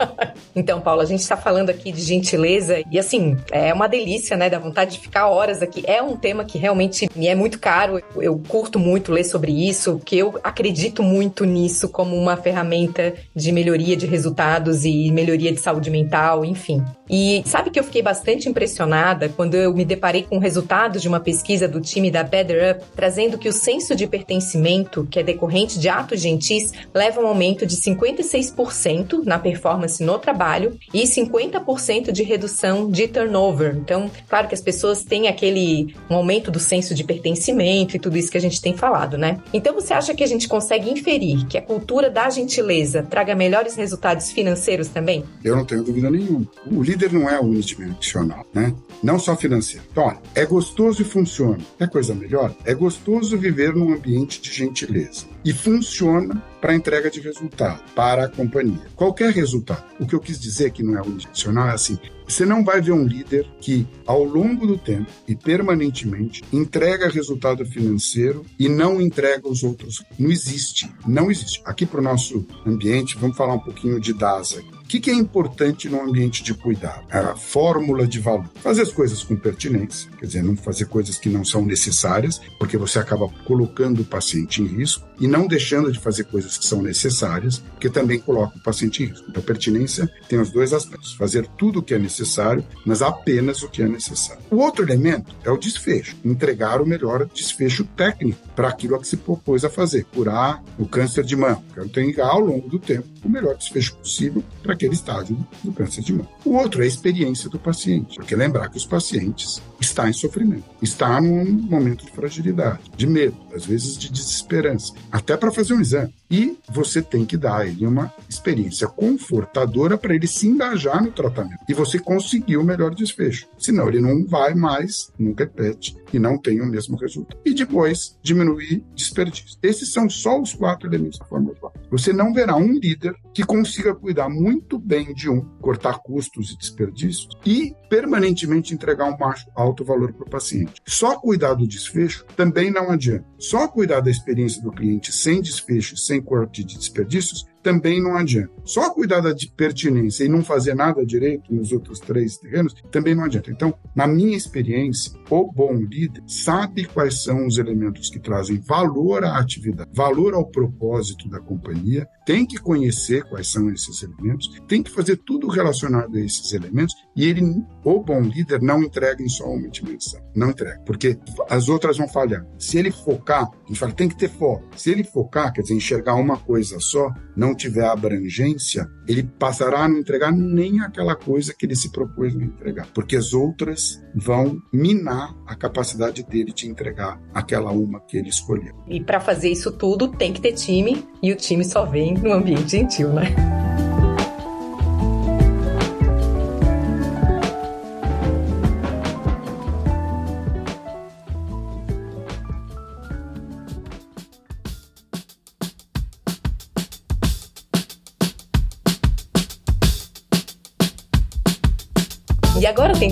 então, 0.56 0.80
Paulo, 0.80 1.02
a 1.02 1.04
gente 1.04 1.20
está 1.20 1.36
falando 1.36 1.68
aqui 1.68 1.92
de 1.92 2.00
gentileza 2.00 2.82
e 2.90 2.98
assim, 2.98 3.36
é 3.52 3.70
uma 3.74 3.86
delícia, 3.86 4.34
né? 4.34 4.48
Dá 4.48 4.58
vontade 4.58 4.92
de 4.92 4.98
ficar 4.98 5.28
horas 5.28 5.60
aqui. 5.60 5.84
É 5.86 6.02
um 6.02 6.16
tema 6.16 6.42
que 6.42 6.56
realmente 6.56 7.06
me 7.14 7.26
é 7.26 7.34
muito 7.34 7.58
caro. 7.58 8.02
Eu 8.16 8.40
curto 8.48 8.78
muito 8.78 9.12
ler 9.12 9.24
sobre 9.24 9.52
isso, 9.52 9.98
porque 9.98 10.16
eu 10.16 10.40
acredito 10.42 11.02
muito 11.02 11.44
nisso 11.44 11.86
como 11.86 12.16
uma 12.16 12.34
ferramenta 12.34 13.12
de 13.36 13.52
melhoria 13.52 13.94
de 13.94 14.06
resultados 14.06 14.86
e 14.86 15.10
melhoria 15.10 15.52
de 15.52 15.60
saúde 15.60 15.90
mental, 15.90 16.46
enfim. 16.46 16.82
E 17.10 17.42
sabe 17.44 17.70
que 17.70 17.78
eu 17.78 17.84
fiquei 17.84 18.00
bastante 18.00 18.48
impressionada 18.48 19.28
quando 19.28 19.54
eu 19.54 19.74
me 19.74 19.84
deparei 19.84 20.22
com 20.22 20.38
resultados 20.38 21.02
de 21.02 21.08
uma 21.08 21.20
pesquisa 21.20 21.68
do 21.68 21.80
time 21.80 22.10
da 22.10 22.22
Better 22.22 22.76
Up, 22.76 22.84
trazendo 22.96 23.36
que 23.36 23.48
o 23.48 23.52
senso 23.52 23.94
de 23.94 24.06
pertencimento, 24.06 25.06
que 25.10 25.18
é 25.18 25.22
decorrente 25.22 25.78
de 25.78 25.89
atos 25.90 26.20
gentis, 26.20 26.72
leva 26.94 27.20
um 27.20 27.26
aumento 27.26 27.66
de 27.66 27.76
56% 27.76 29.24
na 29.24 29.38
performance 29.38 30.02
no 30.02 30.18
trabalho 30.18 30.78
e 30.94 31.02
50% 31.02 32.12
de 32.12 32.22
redução 32.22 32.90
de 32.90 33.08
turnover. 33.08 33.76
Então, 33.76 34.10
claro 34.28 34.48
que 34.48 34.54
as 34.54 34.60
pessoas 34.60 35.02
têm 35.02 35.28
aquele 35.28 35.94
um 36.08 36.14
aumento 36.14 36.50
do 36.50 36.60
senso 36.60 36.94
de 36.94 37.04
pertencimento 37.04 37.96
e 37.96 37.98
tudo 37.98 38.16
isso 38.16 38.30
que 38.30 38.38
a 38.38 38.40
gente 38.40 38.62
tem 38.62 38.76
falado, 38.76 39.18
né? 39.18 39.40
Então, 39.52 39.74
você 39.74 39.92
acha 39.92 40.14
que 40.14 40.22
a 40.22 40.26
gente 40.26 40.48
consegue 40.48 40.90
inferir 40.90 41.46
que 41.46 41.58
a 41.58 41.62
cultura 41.62 42.08
da 42.08 42.30
gentileza 42.30 43.02
traga 43.02 43.34
melhores 43.34 43.74
resultados 43.74 44.30
financeiros 44.30 44.88
também? 44.88 45.24
Eu 45.44 45.56
não 45.56 45.64
tenho 45.64 45.82
dúvida 45.82 46.10
nenhuma. 46.10 46.46
O 46.70 46.82
líder 46.82 47.00
líder 47.00 47.12
não 47.12 47.28
é 47.28 47.40
unidimensional, 47.40 48.46
né? 48.52 48.74
Não 49.02 49.18
só 49.18 49.34
financeiro. 49.36 49.84
Então, 49.90 50.04
olha, 50.04 50.20
é 50.34 50.44
gostoso 50.44 51.00
e 51.00 51.04
funciona. 51.04 51.58
É 51.78 51.86
coisa 51.86 52.14
melhor? 52.14 52.54
É 52.64 52.74
gostoso 52.74 53.38
viver 53.38 53.74
num 53.74 53.94
ambiente 53.94 54.40
de 54.40 54.52
gentileza. 54.52 55.26
E 55.44 55.52
funciona 55.52 56.42
para 56.60 56.74
entrega 56.74 57.10
de 57.10 57.20
resultado 57.20 57.82
para 57.94 58.24
a 58.24 58.28
companhia. 58.28 58.86
Qualquer 58.94 59.32
resultado. 59.32 59.84
O 59.98 60.06
que 60.06 60.14
eu 60.14 60.20
quis 60.20 60.38
dizer 60.38 60.70
que 60.70 60.82
não 60.82 60.98
é 60.98 61.02
unidimensional 61.02 61.68
é 61.68 61.72
assim: 61.72 61.98
você 62.28 62.44
não 62.46 62.64
vai 62.64 62.80
ver 62.80 62.92
um 62.92 63.06
líder 63.06 63.46
que, 63.60 63.88
ao 64.06 64.22
longo 64.22 64.66
do 64.66 64.78
tempo 64.78 65.10
e 65.26 65.34
permanentemente, 65.34 66.44
entrega 66.52 67.08
resultado 67.08 67.64
financeiro 67.64 68.44
e 68.58 68.68
não 68.68 69.00
entrega 69.00 69.48
os 69.48 69.62
outros. 69.62 70.04
Não 70.18 70.30
existe. 70.30 70.88
Não 71.06 71.30
existe. 71.30 71.60
Aqui 71.64 71.84
para 71.86 72.00
o 72.00 72.04
nosso 72.04 72.46
ambiente, 72.66 73.16
vamos 73.18 73.36
falar 73.36 73.54
um 73.54 73.60
pouquinho 73.60 73.98
de 73.98 74.12
DASA 74.12 74.62
que, 74.90 74.98
que 74.98 75.10
é 75.10 75.14
importante 75.14 75.88
no 75.88 76.02
ambiente 76.02 76.42
de 76.42 76.52
cuidado? 76.52 77.04
É 77.10 77.18
a 77.18 77.36
fórmula 77.36 78.08
de 78.08 78.18
valor. 78.18 78.50
Fazer 78.56 78.82
as 78.82 78.90
coisas 78.90 79.22
com 79.22 79.36
pertinência, 79.36 80.10
quer 80.18 80.26
dizer, 80.26 80.42
não 80.42 80.56
fazer 80.56 80.86
coisas 80.86 81.16
que 81.16 81.28
não 81.28 81.44
são 81.44 81.64
necessárias, 81.64 82.40
porque 82.58 82.76
você 82.76 82.98
acaba 82.98 83.28
colocando 83.44 84.02
o 84.02 84.04
paciente 84.04 84.60
em 84.60 84.66
risco, 84.66 85.08
e 85.20 85.28
não 85.28 85.46
deixando 85.46 85.92
de 85.92 85.98
fazer 85.98 86.24
coisas 86.24 86.56
que 86.56 86.66
são 86.66 86.82
necessárias, 86.82 87.58
porque 87.58 87.90
também 87.90 88.18
coloca 88.18 88.56
o 88.56 88.62
paciente 88.62 89.02
em 89.02 89.06
risco. 89.06 89.26
Então, 89.28 89.42
pertinência 89.42 90.10
tem 90.28 90.40
os 90.40 90.50
dois 90.50 90.72
aspectos: 90.72 91.12
fazer 91.12 91.46
tudo 91.58 91.78
o 91.78 91.82
que 91.82 91.94
é 91.94 91.98
necessário, 91.98 92.64
mas 92.84 93.02
apenas 93.02 93.62
o 93.62 93.68
que 93.68 93.82
é 93.82 93.86
necessário. 93.86 94.42
O 94.50 94.56
outro 94.56 94.84
elemento 94.84 95.36
é 95.44 95.50
o 95.50 95.58
desfecho, 95.58 96.16
entregar 96.24 96.80
o 96.80 96.86
melhor 96.86 97.28
desfecho 97.32 97.84
técnico 97.84 98.40
para 98.56 98.68
aquilo 98.68 98.96
a 98.96 98.98
que 98.98 99.06
se 99.06 99.18
propôs 99.18 99.64
a 99.64 99.70
fazer, 99.70 100.04
curar 100.04 100.62
o 100.78 100.86
câncer 100.86 101.22
de 101.22 101.36
mama. 101.36 101.62
Quero 101.74 101.86
entregar 101.86 102.30
ao 102.30 102.40
longo 102.40 102.68
do 102.68 102.78
tempo 102.78 103.06
o 103.22 103.28
melhor 103.28 103.56
desfecho 103.56 103.96
possível 103.96 104.42
para 104.62 104.74
aquele 104.80 104.94
estágio 104.94 105.36
do 105.62 105.72
câncer 105.72 106.00
de 106.00 106.12
mama. 106.14 106.28
O 106.44 106.54
outro 106.54 106.80
é 106.80 106.84
a 106.84 106.88
experiência 106.88 107.50
do 107.50 107.58
paciente, 107.58 108.16
porque 108.16 108.34
lembrar 108.34 108.70
que 108.70 108.78
os 108.78 108.86
pacientes 108.86 109.62
estão 109.78 110.08
em 110.08 110.12
sofrimento, 110.12 110.64
está 110.80 111.20
num 111.20 111.44
momento 111.44 112.06
de 112.06 112.12
fragilidade, 112.12 112.80
de 112.96 113.06
medo, 113.06 113.36
às 113.54 113.66
vezes 113.66 113.98
de 113.98 114.10
desesperança, 114.10 114.94
até 115.12 115.36
para 115.36 115.52
fazer 115.52 115.74
um 115.74 115.80
exame. 115.80 116.14
E 116.30 116.58
você 116.68 117.02
tem 117.02 117.24
que 117.24 117.36
dar 117.36 117.58
a 117.58 117.66
ele 117.66 117.86
uma 117.86 118.12
experiência 118.28 118.86
confortadora 118.86 119.98
para 119.98 120.14
ele 120.14 120.26
se 120.26 120.46
engajar 120.46 121.02
no 121.02 121.10
tratamento. 121.10 121.64
E 121.68 121.74
você 121.74 121.98
conseguir 121.98 122.56
o 122.56 122.64
melhor 122.64 122.94
desfecho. 122.94 123.48
Senão 123.58 123.88
ele 123.88 124.00
não 124.00 124.24
vai 124.26 124.54
mais, 124.54 125.12
nunca 125.18 125.44
repete 125.44 125.96
e 126.12 126.18
não 126.18 126.38
tem 126.38 126.60
o 126.60 126.66
mesmo 126.66 126.96
resultado. 126.96 127.38
E 127.44 127.54
depois, 127.54 128.18
diminuir 128.22 128.84
desperdício. 128.94 129.58
Esses 129.62 129.92
são 129.92 130.08
só 130.08 130.40
os 130.40 130.54
quatro 130.54 130.88
elementos 130.88 131.18
da 131.18 131.24
fórmula 131.24 131.56
Você 131.90 132.12
não 132.12 132.32
verá 132.32 132.56
um 132.56 132.72
líder 132.72 133.14
que 133.34 133.44
consiga 133.44 133.94
cuidar 133.94 134.28
muito 134.28 134.78
bem 134.78 135.12
de 135.14 135.28
um, 135.28 135.40
cortar 135.60 135.98
custos 135.98 136.52
e 136.52 136.58
desperdícios 136.58 137.28
e 137.44 137.74
permanentemente 137.90 138.72
entregar 138.72 139.04
um 139.04 139.16
alto 139.54 139.84
valor 139.84 140.12
para 140.12 140.24
o 140.24 140.30
paciente. 140.30 140.80
Só 140.86 141.18
cuidar 141.18 141.54
do 141.54 141.66
desfecho 141.66 142.24
também 142.36 142.70
não 142.70 142.90
adianta. 142.90 143.26
Só 143.36 143.66
cuidar 143.66 144.00
da 144.00 144.10
experiência 144.10 144.62
do 144.62 144.70
cliente 144.70 145.12
sem 145.12 145.42
desfecho, 145.42 145.96
sem 145.96 146.22
corte 146.22 146.62
de 146.62 146.78
desperdícios, 146.78 147.44
também 147.62 148.02
não 148.02 148.16
adianta. 148.16 148.50
Só 148.64 148.92
cuidar 148.92 149.20
da 149.20 149.34
pertinência 149.56 150.24
e 150.24 150.28
não 150.28 150.42
fazer 150.42 150.74
nada 150.74 151.04
direito 151.04 151.52
nos 151.52 151.72
outros 151.72 151.98
três 151.98 152.36
terrenos 152.36 152.74
também 152.90 153.14
não 153.14 153.24
adianta. 153.24 153.50
Então, 153.50 153.74
na 153.94 154.06
minha 154.06 154.36
experiência, 154.36 155.12
o 155.28 155.50
bom 155.50 155.74
líder 155.74 156.22
sabe 156.26 156.84
quais 156.84 157.22
são 157.22 157.46
os 157.46 157.58
elementos 157.58 158.10
que 158.10 158.20
trazem 158.20 158.60
valor 158.60 159.24
à 159.24 159.38
atividade, 159.38 159.90
valor 159.92 160.34
ao 160.34 160.46
propósito 160.46 161.28
da 161.28 161.40
companhia, 161.40 162.06
tem 162.24 162.46
que 162.46 162.58
conhecer 162.58 163.24
quais 163.24 163.50
são 163.50 163.70
esses 163.70 164.02
elementos, 164.02 164.48
tem 164.68 164.82
que 164.82 164.90
fazer 164.90 165.16
tudo 165.16 165.48
relacionado 165.48 166.16
a 166.16 166.20
esses 166.20 166.52
elementos 166.52 166.94
e 167.16 167.24
ele, 167.24 167.42
o 167.84 168.00
bom 168.00 168.20
líder, 168.20 168.62
não 168.62 168.82
entrega 168.82 169.22
em 169.22 169.28
só 169.28 169.46
uma 169.46 169.68
dimensão. 169.68 170.20
Não 170.34 170.50
entrega, 170.50 170.80
porque 170.86 171.18
as 171.48 171.68
outras 171.68 171.98
vão 171.98 172.08
falhar. 172.08 172.46
Se 172.58 172.78
ele 172.78 172.90
focar, 172.90 173.44
a 173.44 173.66
gente 173.66 173.78
fala, 173.78 173.92
tem 173.92 174.08
que 174.08 174.16
ter 174.16 174.30
foco. 174.30 174.64
Se 174.76 174.90
ele 174.90 175.02
focar, 175.04 175.52
quer 175.52 175.62
dizer, 175.62 175.74
enxergar 175.74 176.14
uma 176.14 176.36
coisa 176.36 176.78
só, 176.78 177.12
não 177.40 177.54
tiver 177.54 177.86
abrangência, 177.86 178.86
ele 179.08 179.22
passará 179.22 179.84
a 179.84 179.88
não 179.88 179.98
entregar 179.98 180.30
nem 180.30 180.80
aquela 180.80 181.16
coisa 181.16 181.54
que 181.56 181.64
ele 181.64 181.74
se 181.74 181.90
propôs 181.90 182.36
a 182.36 182.44
entregar, 182.44 182.86
porque 182.92 183.16
as 183.16 183.32
outras 183.32 183.98
vão 184.14 184.60
minar 184.70 185.34
a 185.46 185.56
capacidade 185.56 186.22
dele 186.22 186.52
de 186.52 186.68
entregar 186.68 187.18
aquela 187.32 187.72
uma 187.72 187.98
que 187.98 188.18
ele 188.18 188.28
escolheu. 188.28 188.74
E 188.86 189.02
para 189.02 189.20
fazer 189.20 189.48
isso 189.48 189.72
tudo, 189.72 190.08
tem 190.08 190.34
que 190.34 190.40
ter 190.42 190.52
time, 190.52 191.02
e 191.22 191.32
o 191.32 191.36
time 191.36 191.64
só 191.64 191.86
vem 191.86 192.12
no 192.12 192.30
ambiente 192.30 192.72
gentil, 192.72 193.08
né? 193.08 193.59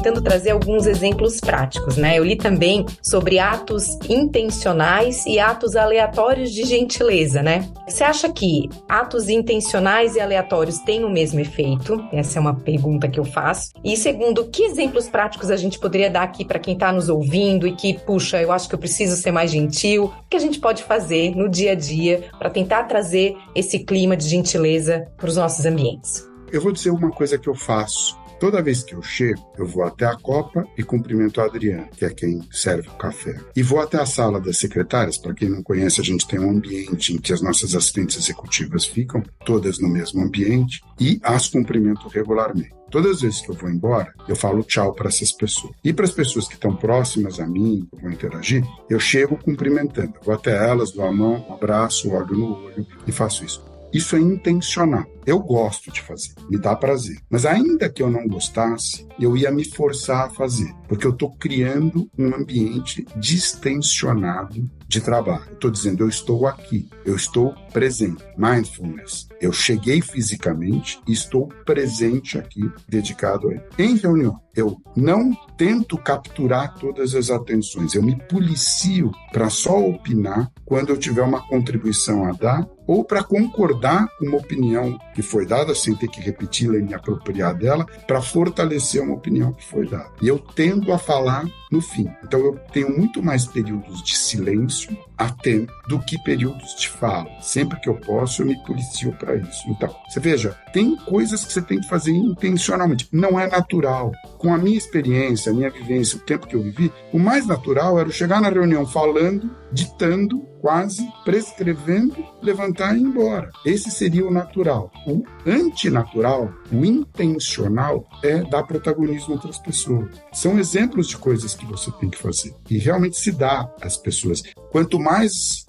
Tentando 0.08 0.22
trazer 0.22 0.50
alguns 0.50 0.86
exemplos 0.86 1.38
práticos, 1.38 1.96
né? 1.96 2.18
Eu 2.18 2.24
li 2.24 2.36
também 2.36 2.86
sobre 3.02 3.38
atos 3.38 3.98
intencionais 4.08 5.26
e 5.26 5.38
atos 5.38 5.76
aleatórios 5.76 6.50
de 6.52 6.64
gentileza, 6.64 7.42
né? 7.42 7.68
Você 7.86 8.02
acha 8.04 8.32
que 8.32 8.68
atos 8.88 9.28
intencionais 9.28 10.16
e 10.16 10.20
aleatórios 10.20 10.78
têm 10.78 11.04
o 11.04 11.10
mesmo 11.10 11.40
efeito? 11.40 12.02
Essa 12.12 12.38
é 12.38 12.40
uma 12.40 12.54
pergunta 12.54 13.08
que 13.08 13.20
eu 13.20 13.24
faço. 13.24 13.72
E 13.84 13.96
segundo, 13.96 14.46
que 14.46 14.62
exemplos 14.62 15.08
práticos 15.08 15.50
a 15.50 15.56
gente 15.56 15.78
poderia 15.78 16.10
dar 16.10 16.22
aqui 16.22 16.44
para 16.44 16.58
quem 16.58 16.74
está 16.74 16.90
nos 16.90 17.08
ouvindo 17.08 17.66
e 17.66 17.74
que, 17.74 17.98
puxa, 17.98 18.40
eu 18.40 18.50
acho 18.50 18.68
que 18.68 18.74
eu 18.74 18.78
preciso 18.78 19.16
ser 19.16 19.30
mais 19.30 19.50
gentil? 19.50 20.04
O 20.04 20.28
que 20.28 20.36
a 20.36 20.40
gente 20.40 20.58
pode 20.58 20.82
fazer 20.84 21.36
no 21.36 21.48
dia 21.48 21.72
a 21.72 21.74
dia 21.74 22.24
para 22.38 22.48
tentar 22.48 22.84
trazer 22.84 23.36
esse 23.54 23.80
clima 23.80 24.16
de 24.16 24.26
gentileza 24.26 25.06
para 25.16 25.28
os 25.28 25.36
nossos 25.36 25.66
ambientes? 25.66 26.26
Eu 26.50 26.62
vou 26.62 26.72
dizer 26.72 26.90
uma 26.90 27.10
coisa 27.10 27.36
que 27.36 27.48
eu 27.48 27.54
faço 27.54 28.16
Toda 28.38 28.62
vez 28.62 28.84
que 28.84 28.94
eu 28.94 29.02
chego, 29.02 29.40
eu 29.58 29.66
vou 29.66 29.82
até 29.82 30.06
a 30.06 30.14
copa 30.14 30.64
e 30.76 30.82
cumprimento 30.84 31.40
a 31.40 31.46
Adriana, 31.46 31.88
que 31.96 32.04
é 32.04 32.10
quem 32.10 32.40
serve 32.52 32.88
o 32.88 32.96
café. 32.96 33.36
E 33.56 33.62
vou 33.62 33.80
até 33.80 34.00
a 34.00 34.06
sala 34.06 34.40
das 34.40 34.58
secretárias, 34.58 35.18
para 35.18 35.34
quem 35.34 35.48
não 35.48 35.62
conhece, 35.62 36.00
a 36.00 36.04
gente 36.04 36.26
tem 36.26 36.38
um 36.38 36.50
ambiente 36.50 37.12
em 37.12 37.18
que 37.18 37.32
as 37.32 37.42
nossas 37.42 37.74
assistentes 37.74 38.16
executivas 38.16 38.84
ficam, 38.84 39.22
todas 39.44 39.80
no 39.80 39.88
mesmo 39.88 40.22
ambiente, 40.22 40.80
e 41.00 41.18
as 41.22 41.48
cumprimento 41.48 42.06
regularmente. 42.06 42.78
Todas 42.90 43.16
as 43.16 43.20
vezes 43.20 43.40
que 43.40 43.50
eu 43.50 43.54
vou 43.54 43.68
embora, 43.68 44.14
eu 44.26 44.36
falo 44.36 44.62
tchau 44.62 44.94
para 44.94 45.08
essas 45.08 45.32
pessoas. 45.32 45.74
E 45.84 45.92
para 45.92 46.04
as 46.04 46.12
pessoas 46.12 46.46
que 46.46 46.54
estão 46.54 46.74
próximas 46.74 47.38
a 47.38 47.46
mim, 47.46 47.86
que 47.94 48.00
vão 48.00 48.12
interagir, 48.12 48.64
eu 48.88 48.98
chego 48.98 49.36
cumprimentando. 49.36 50.14
vou 50.24 50.34
até 50.34 50.56
elas, 50.56 50.92
dou 50.92 51.04
a 51.04 51.12
mão, 51.12 51.44
um 51.48 51.54
abraço, 51.54 52.10
olho 52.10 52.34
no 52.34 52.64
olho 52.64 52.86
e 53.06 53.12
faço 53.12 53.44
isso. 53.44 53.62
Isso 53.92 54.16
é 54.16 54.20
intencional. 54.20 55.06
Eu 55.28 55.40
gosto 55.40 55.92
de 55.92 56.00
fazer, 56.00 56.32
me 56.48 56.56
dá 56.56 56.74
prazer. 56.74 57.18
Mas 57.28 57.44
ainda 57.44 57.90
que 57.90 58.02
eu 58.02 58.08
não 58.08 58.26
gostasse, 58.26 59.06
eu 59.20 59.36
ia 59.36 59.50
me 59.50 59.62
forçar 59.62 60.24
a 60.24 60.30
fazer, 60.30 60.74
porque 60.88 61.06
eu 61.06 61.10
estou 61.10 61.36
criando 61.36 62.10
um 62.18 62.34
ambiente 62.34 63.04
distensionado 63.14 64.66
de 64.88 65.02
trabalho. 65.02 65.52
Estou 65.52 65.70
dizendo, 65.70 66.02
eu 66.02 66.08
estou 66.08 66.46
aqui, 66.46 66.88
eu 67.04 67.14
estou 67.14 67.54
presente. 67.74 68.24
Mindfulness. 68.38 69.28
Eu 69.38 69.52
cheguei 69.52 70.00
fisicamente 70.00 70.98
e 71.06 71.12
estou 71.12 71.48
presente 71.66 72.38
aqui, 72.38 72.62
dedicado 72.88 73.50
a 73.50 73.52
ele. 73.52 73.62
Em 73.78 73.96
reunião, 73.96 74.40
eu 74.56 74.80
não 74.96 75.32
tento 75.56 75.98
capturar 75.98 76.74
todas 76.74 77.14
as 77.14 77.30
atenções, 77.30 77.94
eu 77.94 78.02
me 78.02 78.16
policio 78.16 79.12
para 79.30 79.50
só 79.50 79.78
opinar 79.78 80.50
quando 80.64 80.88
eu 80.88 80.96
tiver 80.96 81.22
uma 81.22 81.46
contribuição 81.46 82.24
a 82.24 82.32
dar 82.32 82.66
ou 82.86 83.04
para 83.04 83.22
concordar 83.22 84.08
com 84.18 84.26
uma 84.26 84.38
opinião 84.38 84.98
que 85.18 85.22
foi 85.22 85.44
dada, 85.44 85.74
sem 85.74 85.96
ter 85.96 86.06
que 86.06 86.20
repeti-la 86.20 86.78
e 86.78 86.82
me 86.82 86.94
apropriar 86.94 87.52
dela, 87.52 87.84
para 88.06 88.22
fortalecer 88.22 89.02
uma 89.02 89.16
opinião 89.16 89.52
que 89.52 89.64
foi 89.64 89.84
dada. 89.84 90.12
E 90.22 90.28
eu 90.28 90.38
tendo 90.38 90.92
a 90.92 90.98
falar 90.98 91.44
no 91.72 91.80
fim. 91.80 92.08
Então 92.22 92.38
eu 92.38 92.54
tenho 92.72 92.96
muito 92.96 93.20
mais 93.20 93.44
períodos 93.44 94.00
de 94.04 94.16
silêncio 94.16 94.96
atento 95.18 95.72
do 95.88 95.98
que 95.98 96.22
períodos 96.22 96.76
de 96.76 96.88
fala. 96.88 97.28
Sempre 97.40 97.80
que 97.80 97.88
eu 97.88 97.94
posso, 97.94 98.42
eu 98.42 98.46
me 98.46 98.56
policio 98.64 99.12
para 99.12 99.36
isso. 99.36 99.68
Então, 99.68 99.94
você 100.08 100.20
veja, 100.20 100.56
tem 100.72 100.96
coisas 100.96 101.44
que 101.44 101.52
você 101.52 101.62
tem 101.62 101.80
que 101.80 101.88
fazer 101.88 102.12
intencionalmente. 102.12 103.08
Não 103.12 103.38
é 103.38 103.48
natural. 103.48 104.12
Com 104.38 104.54
a 104.54 104.58
minha 104.58 104.78
experiência, 104.78 105.50
a 105.50 105.54
minha 105.54 105.70
vivência, 105.70 106.16
o 106.16 106.20
tempo 106.20 106.46
que 106.46 106.54
eu 106.54 106.62
vivi, 106.62 106.92
o 107.12 107.18
mais 107.18 107.46
natural 107.46 107.98
era 107.98 108.10
chegar 108.10 108.40
na 108.40 108.48
reunião 108.48 108.86
falando, 108.86 109.50
ditando, 109.72 110.46
quase 110.60 111.06
prescrevendo, 111.24 112.24
levantar 112.42 112.94
e 112.94 113.00
ir 113.00 113.02
embora. 113.02 113.50
Esse 113.64 113.90
seria 113.90 114.26
o 114.26 114.30
natural. 114.30 114.90
O 115.06 115.24
antinatural, 115.46 116.52
o 116.72 116.84
intencional, 116.84 118.06
é 118.22 118.42
dar 118.42 118.64
protagonismo 118.64 119.32
a 119.32 119.36
outras 119.36 119.58
pessoas. 119.58 120.08
São 120.32 120.58
exemplos 120.58 121.08
de 121.08 121.16
coisas 121.16 121.54
que 121.54 121.66
você 121.66 121.90
tem 121.92 122.10
que 122.10 122.18
fazer. 122.18 122.54
E 122.68 122.78
realmente 122.78 123.16
se 123.16 123.32
dá 123.32 123.68
às 123.80 123.96
pessoas. 123.96 124.42
Quanto 124.70 124.98
mais 124.98 125.07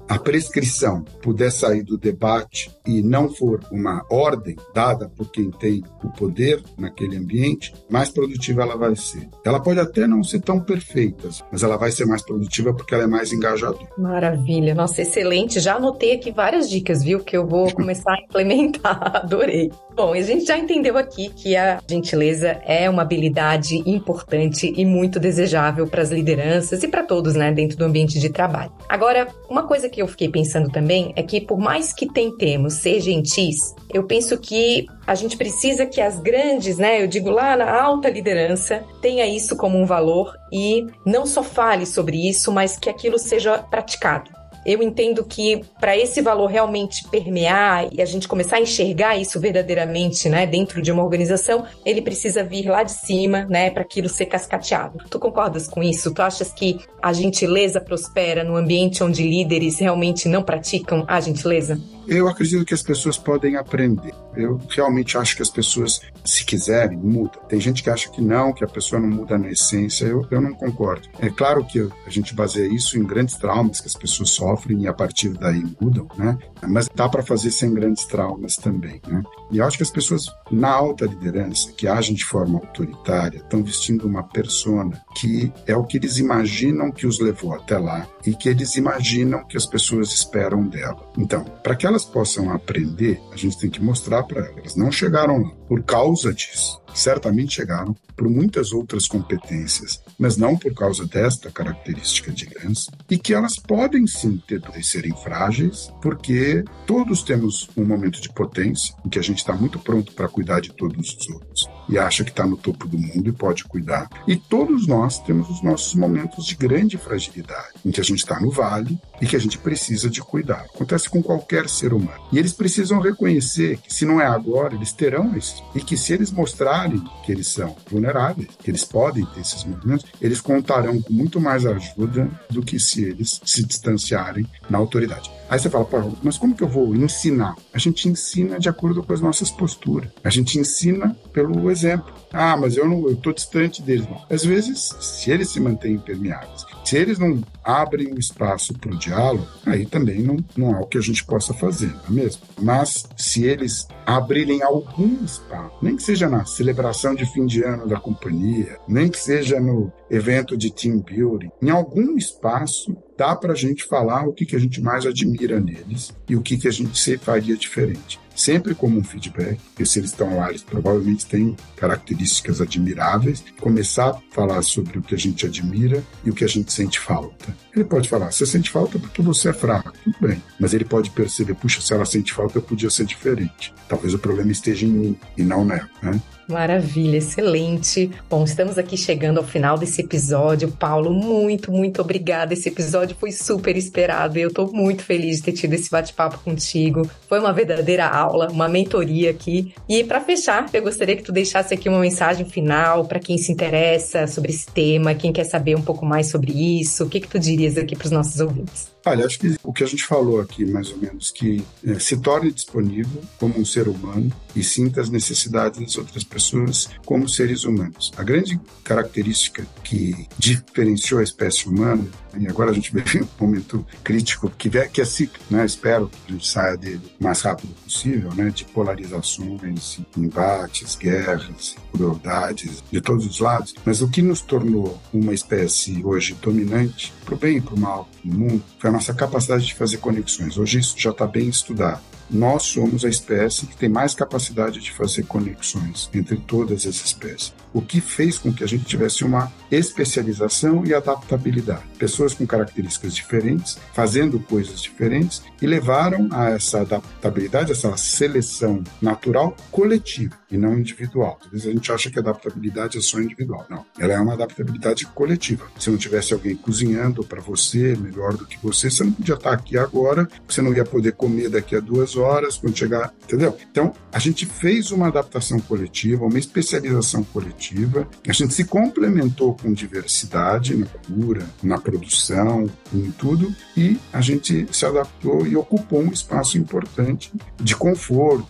a 0.09 0.17
prescrição 0.17 1.03
puder 1.21 1.51
sair 1.51 1.83
do 1.83 1.97
debate 1.97 2.71
e 2.85 3.01
não 3.01 3.29
for 3.29 3.61
uma 3.71 4.03
ordem 4.09 4.55
dada 4.73 5.07
por 5.07 5.31
quem 5.31 5.51
tem 5.51 5.83
o 6.03 6.09
poder 6.09 6.61
naquele 6.77 7.15
ambiente, 7.15 7.73
mais 7.89 8.09
produtiva 8.09 8.63
ela 8.63 8.75
vai 8.75 8.95
ser. 8.95 9.29
Ela 9.45 9.61
pode 9.61 9.79
até 9.79 10.07
não 10.07 10.23
ser 10.23 10.41
tão 10.41 10.59
perfeita, 10.59 11.29
mas 11.51 11.63
ela 11.63 11.77
vai 11.77 11.91
ser 11.91 12.05
mais 12.05 12.23
produtiva 12.23 12.73
porque 12.73 12.93
ela 12.93 13.03
é 13.03 13.07
mais 13.07 13.31
engajadora. 13.31 13.87
Maravilha, 13.97 14.73
nossa, 14.75 15.03
excelente. 15.03 15.59
Já 15.59 15.75
anotei 15.75 16.13
aqui 16.13 16.31
várias 16.31 16.69
dicas, 16.69 17.03
viu, 17.03 17.19
que 17.19 17.37
eu 17.37 17.47
vou 17.47 17.71
começar 17.75 18.13
a 18.13 18.21
implementar. 18.21 19.17
Adorei. 19.23 19.71
Bom, 19.95 20.13
a 20.13 20.21
gente 20.21 20.45
já 20.45 20.57
entendeu 20.57 20.97
aqui 20.97 21.29
que 21.29 21.55
a 21.55 21.79
gentileza 21.87 22.59
é 22.65 22.89
uma 22.89 23.01
habilidade 23.01 23.83
importante 23.85 24.73
e 24.75 24.85
muito 24.85 25.19
desejável 25.19 25.87
para 25.87 26.01
as 26.01 26.09
lideranças 26.09 26.81
e 26.83 26.87
para 26.87 27.03
todos, 27.03 27.35
né, 27.35 27.51
dentro 27.51 27.77
do 27.77 27.85
ambiente 27.85 28.19
de 28.19 28.29
trabalho. 28.29 28.71
Agora, 28.87 29.27
uma 29.49 29.63
coisa 29.63 29.89
que 29.89 30.01
eu 30.01 30.07
fiquei 30.07 30.29
pensando 30.29 30.69
também 30.69 31.11
é 31.15 31.23
que, 31.23 31.41
por 31.41 31.57
mais 31.57 31.93
que 31.93 32.07
tentemos 32.07 32.75
ser 32.75 32.99
gentis, 32.99 33.75
eu 33.93 34.03
penso 34.03 34.37
que 34.37 34.85
a 35.05 35.15
gente 35.15 35.35
precisa 35.35 35.85
que 35.85 35.99
as 35.99 36.19
grandes, 36.19 36.77
né, 36.77 37.01
eu 37.01 37.07
digo 37.07 37.29
lá 37.29 37.57
na 37.57 37.81
alta 37.81 38.09
liderança, 38.09 38.83
tenha 39.01 39.25
isso 39.25 39.55
como 39.57 39.77
um 39.77 39.85
valor 39.85 40.33
e 40.51 40.85
não 41.05 41.25
só 41.25 41.43
fale 41.43 41.85
sobre 41.85 42.29
isso, 42.29 42.51
mas 42.51 42.77
que 42.77 42.89
aquilo 42.89 43.17
seja 43.17 43.57
praticado. 43.57 44.38
Eu 44.65 44.83
entendo 44.83 45.23
que 45.23 45.63
para 45.79 45.97
esse 45.97 46.21
valor 46.21 46.47
realmente 46.47 47.07
permear 47.09 47.87
e 47.91 48.01
a 48.01 48.05
gente 48.05 48.27
começar 48.27 48.57
a 48.57 48.61
enxergar 48.61 49.17
isso 49.17 49.39
verdadeiramente, 49.39 50.27
né, 50.29 50.45
dentro 50.45 50.81
de 50.81 50.91
uma 50.91 51.03
organização, 51.03 51.65
ele 51.85 52.01
precisa 52.01 52.43
vir 52.43 52.67
lá 52.67 52.83
de 52.83 52.91
cima, 52.91 53.45
né, 53.49 53.69
para 53.69 53.81
aquilo 53.81 54.09
ser 54.09 54.25
cascateado. 54.25 54.99
Tu 55.09 55.19
concordas 55.19 55.67
com 55.67 55.81
isso? 55.81 56.13
Tu 56.13 56.21
achas 56.21 56.51
que 56.51 56.79
a 57.01 57.13
gentileza 57.13 57.79
prospera 57.79 58.43
no 58.43 58.55
ambiente 58.55 59.03
onde 59.03 59.23
líderes 59.23 59.79
realmente 59.79 60.27
não 60.27 60.43
praticam 60.43 61.05
a 61.07 61.19
gentileza? 61.19 61.79
Eu 62.07 62.27
acredito 62.27 62.65
que 62.65 62.73
as 62.73 62.81
pessoas 62.81 63.17
podem 63.17 63.55
aprender. 63.55 64.13
Eu 64.35 64.59
realmente 64.69 65.15
acho 65.15 65.35
que 65.35 65.43
as 65.43 65.49
pessoas, 65.49 66.01
se 66.25 66.43
quiserem, 66.43 66.97
mudam. 66.97 67.39
Tem 67.47 67.59
gente 67.59 67.83
que 67.83 67.89
acha 67.89 68.09
que 68.09 68.19
não, 68.19 68.51
que 68.51 68.63
a 68.63 68.67
pessoa 68.67 68.99
não 68.99 69.07
muda 69.07 69.37
na 69.37 69.51
essência. 69.51 70.05
Eu, 70.05 70.25
eu 70.31 70.41
não 70.41 70.53
concordo. 70.53 71.07
É 71.19 71.29
claro 71.29 71.63
que 71.63 71.87
a 72.05 72.09
gente 72.09 72.33
baseia 72.33 72.67
isso 72.67 72.97
em 72.97 73.03
grandes 73.03 73.35
traumas 73.35 73.79
que 73.79 73.87
as 73.87 73.93
pessoas 73.93 74.31
sofrem 74.31 74.48
e 74.77 74.87
a 74.87 74.93
partir 74.93 75.29
daí 75.29 75.63
mudam, 75.79 76.07
né? 76.17 76.37
Mas 76.67 76.89
dá 76.93 77.07
para 77.07 77.23
fazer 77.23 77.51
sem 77.51 77.73
grandes 77.73 78.05
traumas 78.05 78.55
também, 78.55 79.01
né? 79.07 79.23
E 79.51 79.57
eu 79.57 79.65
acho 79.65 79.77
que 79.77 79.83
as 79.83 79.91
pessoas 79.91 80.25
na 80.51 80.69
alta 80.69 81.05
liderança, 81.05 81.71
que 81.71 81.87
agem 81.87 82.15
de 82.15 82.25
forma 82.25 82.59
autoritária, 82.59 83.39
estão 83.39 83.63
vestindo 83.63 84.07
uma 84.07 84.23
persona 84.23 85.01
que 85.15 85.51
é 85.65 85.75
o 85.75 85.83
que 85.83 85.97
eles 85.97 86.17
imaginam 86.17 86.91
que 86.91 87.07
os 87.07 87.19
levou 87.19 87.53
até 87.53 87.77
lá 87.77 88.07
e 88.25 88.33
que 88.33 88.49
eles 88.49 88.75
imaginam 88.75 89.45
que 89.45 89.57
as 89.57 89.65
pessoas 89.65 90.13
esperam 90.13 90.63
dela. 90.63 91.09
Então, 91.17 91.43
para 91.63 91.75
que 91.75 91.85
elas 91.85 92.05
possam 92.05 92.51
aprender, 92.51 93.21
a 93.31 93.37
gente 93.37 93.57
tem 93.57 93.69
que 93.69 93.81
mostrar 93.81 94.23
para. 94.23 94.49
Elas 94.57 94.75
não 94.75 94.91
chegaram 94.91 95.41
lá 95.41 95.51
por 95.67 95.83
causa 95.83 96.33
disso 96.33 96.79
certamente 96.93 97.55
chegaram 97.55 97.95
por 98.15 98.29
muitas 98.29 98.73
outras 98.73 99.07
competências, 99.07 100.01
mas 100.17 100.35
não 100.35 100.57
por 100.57 100.73
causa 100.73 101.05
desta 101.05 101.49
característica 101.49 102.31
de 102.31 102.45
liderança, 102.45 102.91
e 103.09 103.17
que 103.17 103.33
elas 103.33 103.57
podem 103.57 104.05
sim 104.05 104.41
ter 104.45 104.59
de 104.59 104.85
serem 104.85 105.15
frágeis, 105.23 105.89
porque 106.01 106.63
todos 106.85 107.23
temos 107.23 107.69
um 107.77 107.85
momento 107.85 108.21
de 108.21 108.29
potência 108.29 108.93
em 109.05 109.09
que 109.09 109.19
a 109.19 109.21
gente 109.21 109.37
está 109.37 109.53
muito 109.53 109.79
pronto 109.79 110.11
para 110.13 110.27
cuidar 110.27 110.59
de 110.59 110.73
todos 110.73 111.15
os 111.15 111.29
outros 111.29 111.69
e 111.87 111.97
acha 111.97 112.23
que 112.23 112.29
está 112.29 112.45
no 112.45 112.55
topo 112.55 112.87
do 112.87 112.97
mundo 112.97 113.29
e 113.29 113.31
pode 113.31 113.63
cuidar. 113.63 114.07
E 114.27 114.35
todos 114.35 114.85
nós 114.85 115.19
temos 115.19 115.49
os 115.49 115.63
nossos 115.63 115.95
momentos 115.95 116.45
de 116.45 116.55
grande 116.55 116.97
fragilidade, 116.97 117.73
em 117.83 117.89
que 117.89 117.99
a 117.99 118.03
gente 118.03 118.19
está 118.19 118.39
no 118.39 118.51
vale 118.51 118.99
e 119.19 119.25
que 119.25 119.35
a 119.35 119.39
gente 119.39 119.57
precisa 119.57 120.09
de 120.09 120.21
cuidar. 120.21 120.65
Acontece 120.73 121.09
com 121.09 121.23
qualquer 121.23 121.67
ser 121.67 121.91
humano. 121.93 122.21
E 122.31 122.37
eles 122.37 122.53
precisam 122.53 122.99
reconhecer 122.99 123.77
que 123.77 123.93
se 123.93 124.05
não 124.05 124.21
é 124.21 124.25
agora, 124.25 124.75
eles 124.75 124.93
terão 124.93 125.35
isso. 125.35 125.63
E 125.73 125.81
que 125.81 125.97
se 125.97 126.13
eles 126.13 126.31
mostrarem 126.31 126.78
que 127.25 127.31
eles 127.31 127.47
são 127.47 127.75
vulneráveis, 127.89 128.47
que 128.61 128.69
eles 128.69 128.83
podem 128.83 129.25
ter 129.25 129.41
esses 129.41 129.63
movimentos, 129.63 130.05
eles 130.21 130.41
contarão 130.41 131.01
com 131.01 131.13
muito 131.13 131.39
mais 131.39 131.65
ajuda 131.65 132.29
do 132.49 132.61
que 132.61 132.79
se 132.79 133.03
eles 133.03 133.41
se 133.43 133.65
distanciarem 133.65 134.45
na 134.69 134.77
autoridade. 134.77 135.29
Aí 135.49 135.57
você 135.57 135.69
fala, 135.69 135.87
mas 136.21 136.37
como 136.37 136.55
que 136.55 136.63
eu 136.63 136.67
vou 136.67 136.95
ensinar? 136.95 137.55
A 137.73 137.79
gente 137.79 138.07
ensina 138.07 138.59
de 138.59 138.69
acordo 138.69 139.01
com 139.01 139.11
as 139.11 139.19
nossas 139.19 139.49
posturas. 139.49 140.09
A 140.23 140.29
gente 140.29 140.59
ensina 140.59 141.15
pelo 141.33 141.71
exemplo. 141.71 142.13
Ah, 142.31 142.55
mas 142.55 142.77
eu 142.77 142.87
não, 142.87 143.09
eu 143.09 143.33
distante 143.33 143.81
deles. 143.81 144.07
Às 144.29 144.45
vezes, 144.45 144.95
se 144.99 145.31
eles 145.31 145.49
se 145.49 145.59
mantêm 145.59 145.93
impermeáveis, 145.93 146.65
se 146.85 146.97
eles 146.97 147.17
não 147.17 147.41
abrem 147.63 148.13
o 148.13 148.19
espaço 148.19 148.73
para 148.73 148.91
o 148.91 148.97
diálogo, 148.97 149.47
aí 149.65 149.85
também 149.85 150.21
não, 150.21 150.37
não 150.55 150.75
há 150.75 150.81
o 150.81 150.87
que 150.87 150.97
a 150.97 151.01
gente 151.01 151.23
possa 151.23 151.53
fazer, 151.53 151.87
não 151.87 152.09
é 152.09 152.11
mesmo? 152.23 152.41
Mas 152.61 153.07
se 153.17 153.43
eles 153.43 153.87
abrirem 154.15 154.63
algum 154.63 155.23
espaço, 155.23 155.75
nem 155.81 155.95
que 155.95 156.03
seja 156.03 156.27
na 156.27 156.45
celebração 156.45 157.13
de 157.13 157.25
fim 157.31 157.45
de 157.45 157.63
ano 157.63 157.87
da 157.87 157.99
companhia, 157.99 158.77
nem 158.87 159.09
que 159.09 159.19
seja 159.19 159.59
no 159.59 159.91
evento 160.09 160.57
de 160.57 160.71
team 160.71 160.99
building, 160.99 161.51
em 161.61 161.69
algum 161.69 162.17
espaço 162.17 162.97
dá 163.15 163.35
para 163.35 163.51
a 163.51 163.55
gente 163.55 163.83
falar 163.83 164.25
o 164.25 164.33
que, 164.33 164.45
que 164.45 164.55
a 164.55 164.59
gente 164.59 164.81
mais 164.81 165.05
admira 165.05 165.59
neles 165.59 166.13
e 166.27 166.35
o 166.35 166.41
que, 166.41 166.57
que 166.57 166.67
a 166.67 166.71
gente 166.71 167.17
faria 167.17 167.55
diferente. 167.55 168.19
Sempre 168.33 168.73
como 168.73 168.97
um 168.97 169.03
feedback, 169.03 169.59
porque 169.59 169.85
se 169.85 169.99
eles 169.99 170.11
estão 170.11 170.37
lá, 170.37 170.47
eles 170.47 170.63
provavelmente 170.63 171.25
têm 171.25 171.57
características 171.75 172.61
admiráveis. 172.61 173.43
Começar 173.59 174.11
a 174.11 174.21
falar 174.31 174.61
sobre 174.61 174.97
o 174.97 175.01
que 175.01 175.13
a 175.13 175.17
gente 175.17 175.45
admira 175.45 176.01
e 176.23 176.29
o 176.29 176.33
que 176.33 176.45
a 176.45 176.47
gente 176.47 176.71
sente 176.71 176.97
falta. 176.97 177.53
Ele 177.75 177.83
pode 177.83 178.07
falar, 178.07 178.31
você 178.31 178.45
sente 178.45 178.69
falta 178.69 178.97
porque 178.97 179.21
você 179.21 179.49
é 179.49 179.53
fraco, 179.53 179.91
tudo 180.05 180.15
bem. 180.21 180.41
Mas 180.57 180.73
ele 180.73 180.85
pode 180.85 181.09
perceber, 181.09 181.53
puxa, 181.55 181.81
se 181.81 181.93
ela 181.93 182.05
sente 182.05 182.33
falta, 182.33 182.59
eu 182.59 182.61
podia 182.61 182.89
ser 182.89 183.05
diferente. 183.05 183.73
Talvez 183.99 184.13
o 184.13 184.19
problema 184.19 184.49
esteja 184.49 184.85
em 184.85 184.89
mim 184.89 185.17
e 185.37 185.43
não 185.43 185.65
nela, 185.65 185.89
né? 186.01 186.17
Maravilha, 186.47 187.17
excelente. 187.17 188.09
Bom, 188.29 188.45
estamos 188.45 188.77
aqui 188.77 188.95
chegando 188.95 189.39
ao 189.39 189.43
final 189.43 189.77
desse 189.77 190.01
episódio. 190.01 190.71
Paulo, 190.71 191.13
muito, 191.13 191.69
muito 191.69 192.01
obrigada. 192.01 192.53
Esse 192.53 192.69
episódio 192.69 193.15
foi 193.19 193.33
super 193.33 193.75
esperado 193.75 194.39
e 194.39 194.41
eu 194.41 194.47
estou 194.47 194.71
muito 194.71 195.03
feliz 195.03 195.37
de 195.37 195.43
ter 195.43 195.51
tido 195.51 195.73
esse 195.73 195.91
bate-papo 195.91 196.39
contigo. 196.39 197.07
Foi 197.27 197.39
uma 197.39 197.51
verdadeira 197.51 198.07
aula, 198.07 198.49
uma 198.49 198.69
mentoria 198.69 199.29
aqui. 199.29 199.73
E 199.87 200.01
para 200.05 200.21
fechar, 200.21 200.65
eu 200.73 200.81
gostaria 200.81 201.17
que 201.17 201.23
tu 201.23 201.33
deixasse 201.33 201.73
aqui 201.73 201.89
uma 201.89 201.99
mensagem 201.99 202.45
final 202.45 203.03
para 203.05 203.19
quem 203.19 203.37
se 203.37 203.51
interessa 203.51 204.25
sobre 204.25 204.51
esse 204.51 204.65
tema, 204.67 205.13
quem 205.13 205.33
quer 205.33 205.43
saber 205.43 205.75
um 205.75 205.81
pouco 205.81 206.05
mais 206.05 206.27
sobre 206.27 206.79
isso. 206.79 207.03
O 207.03 207.09
que, 207.09 207.19
que 207.19 207.27
tu 207.27 207.37
dirias 207.37 207.77
aqui 207.77 207.97
para 207.97 208.05
os 208.05 208.11
nossos 208.11 208.39
ouvintes? 208.39 208.87
Olha, 209.09 209.25
acho 209.25 209.39
que 209.39 209.55
o 209.63 209.73
que 209.73 209.83
a 209.83 209.87
gente 209.87 210.03
falou 210.03 210.39
aqui, 210.39 210.63
mais 210.63 210.91
ou 210.91 210.97
menos, 210.97 211.31
que 211.31 211.65
é, 211.83 211.97
se 211.97 212.15
torne 212.17 212.51
disponível 212.51 213.23
como 213.39 213.57
um 213.57 213.65
ser 213.65 213.87
humano 213.87 214.31
e 214.55 214.63
sinta 214.63 215.01
as 215.01 215.09
necessidades 215.09 215.79
das 215.79 215.97
outras 215.97 216.23
pessoas 216.23 216.89
como 217.03 217.27
seres 217.27 217.63
humanos. 217.63 218.11
A 218.15 218.21
grande 218.21 218.59
característica 218.83 219.65
que 219.83 220.27
diferenciou 220.37 221.21
a 221.21 221.23
espécie 221.23 221.67
humana, 221.67 222.05
e 222.37 222.47
agora 222.47 222.69
a 222.69 222.73
gente 222.73 222.93
vê 222.93 223.01
um 223.19 223.45
momento 223.45 223.83
crítico 224.03 224.47
que, 224.55 224.69
que 224.69 225.01
é 225.01 225.05
né? 225.49 225.65
Espero 225.65 226.07
que 226.09 226.17
a 226.27 226.31
gente 226.31 226.47
saia 226.47 226.77
dele 226.77 227.01
o 227.19 227.23
mais 227.23 227.41
rápido 227.41 227.73
possível, 227.83 228.31
né? 228.35 228.51
De 228.51 228.63
polarizações, 228.65 229.99
embates, 230.15 230.95
guerras, 230.95 231.75
crueldades 231.91 232.83
de 232.91 233.01
todos 233.01 233.25
os 233.25 233.39
lados. 233.39 233.73
Mas 233.83 234.01
o 234.01 234.07
que 234.07 234.21
nos 234.21 234.41
tornou 234.41 235.01
uma 235.11 235.33
espécie 235.33 236.05
hoje 236.05 236.37
dominante, 236.39 237.11
para 237.25 237.33
o 237.33 237.37
bem 237.37 237.57
e 237.57 237.61
para 237.61 237.73
o 237.73 237.79
mal 237.79 238.07
no 238.23 238.37
mundo, 238.37 238.63
foi 238.77 238.89
a 238.89 238.93
nossa 238.99 239.13
capacidade 239.13 239.65
de 239.65 239.73
fazer 239.75 239.97
conexões. 239.97 240.57
Hoje 240.57 240.79
isso 240.79 240.95
já 240.97 241.11
está 241.11 241.25
bem 241.25 241.47
estudado 241.47 242.01
nós 242.29 242.63
somos 242.63 243.03
a 243.03 243.09
espécie 243.09 243.65
que 243.65 243.75
tem 243.75 243.89
mais 243.89 244.13
capacidade 244.13 244.79
de 244.79 244.91
fazer 244.91 245.23
conexões 245.23 246.09
entre 246.13 246.37
todas 246.37 246.85
as 246.85 246.95
espécies. 246.95 247.53
O 247.73 247.81
que 247.81 248.01
fez 248.01 248.37
com 248.37 248.53
que 248.53 248.63
a 248.63 248.67
gente 248.67 248.85
tivesse 248.85 249.23
uma 249.23 249.51
especialização 249.71 250.83
e 250.85 250.93
adaptabilidade. 250.93 251.83
Pessoas 251.97 252.33
com 252.33 252.45
características 252.45 253.15
diferentes, 253.15 253.77
fazendo 253.93 254.39
coisas 254.39 254.81
diferentes 254.81 255.43
e 255.61 255.67
levaram 255.67 256.29
a 256.31 256.49
essa 256.49 256.81
adaptabilidade, 256.81 257.71
essa 257.71 257.95
seleção 257.97 258.83
natural 259.01 259.55
coletiva 259.71 260.35
e 260.51 260.57
não 260.57 260.77
individual. 260.77 261.39
Às 261.45 261.51
vezes 261.51 261.67
a 261.67 261.71
gente 261.71 261.91
acha 261.91 262.09
que 262.09 262.17
a 262.17 262.21
adaptabilidade 262.21 262.97
é 262.97 263.01
só 263.01 263.19
individual. 263.19 263.65
Não, 263.69 263.85
ela 263.99 264.13
é 264.13 264.19
uma 264.19 264.33
adaptabilidade 264.33 265.05
coletiva. 265.07 265.67
Se 265.77 265.91
não 265.91 265.97
tivesse 265.97 266.33
alguém 266.33 266.55
cozinhando 266.55 267.23
para 267.23 267.41
você 267.41 267.95
melhor 267.95 268.33
do 268.35 268.45
que 268.45 268.57
você, 268.61 268.89
você 268.89 269.03
não 269.03 269.11
podia 269.11 269.35
estar 269.35 269.53
aqui 269.53 269.77
agora, 269.77 270.27
você 270.47 270.61
não 270.61 270.73
ia 270.73 270.85
poder 270.85 271.11
comer 271.13 271.49
daqui 271.49 271.75
a 271.75 271.79
duas 271.79 272.15
horas 272.15 272.18
quando 272.57 272.77
chegar, 272.77 273.13
entendeu? 273.23 273.57
Então, 273.71 273.93
a 274.11 274.19
gente 274.19 274.45
fez 274.45 274.91
uma 274.91 275.07
adaptação 275.07 275.59
coletiva, 275.59 276.25
uma 276.25 276.39
especialização 276.39 277.23
coletiva, 277.23 278.07
a 278.27 278.33
gente 278.33 278.53
se 278.53 278.65
complementou 278.65 279.55
com 279.55 279.71
diversidade 279.73 280.75
na 280.75 280.85
cura, 280.85 281.45
na 281.61 281.77
produção, 281.77 282.69
em 282.93 283.11
tudo, 283.11 283.53
e 283.75 283.97
a 284.11 284.21
gente 284.21 284.67
se 284.71 284.85
adaptou 284.85 285.45
e 285.45 285.55
ocupou 285.55 286.01
um 286.01 286.11
espaço 286.11 286.57
importante 286.57 287.31
de 287.57 287.75
conforto? 287.75 288.47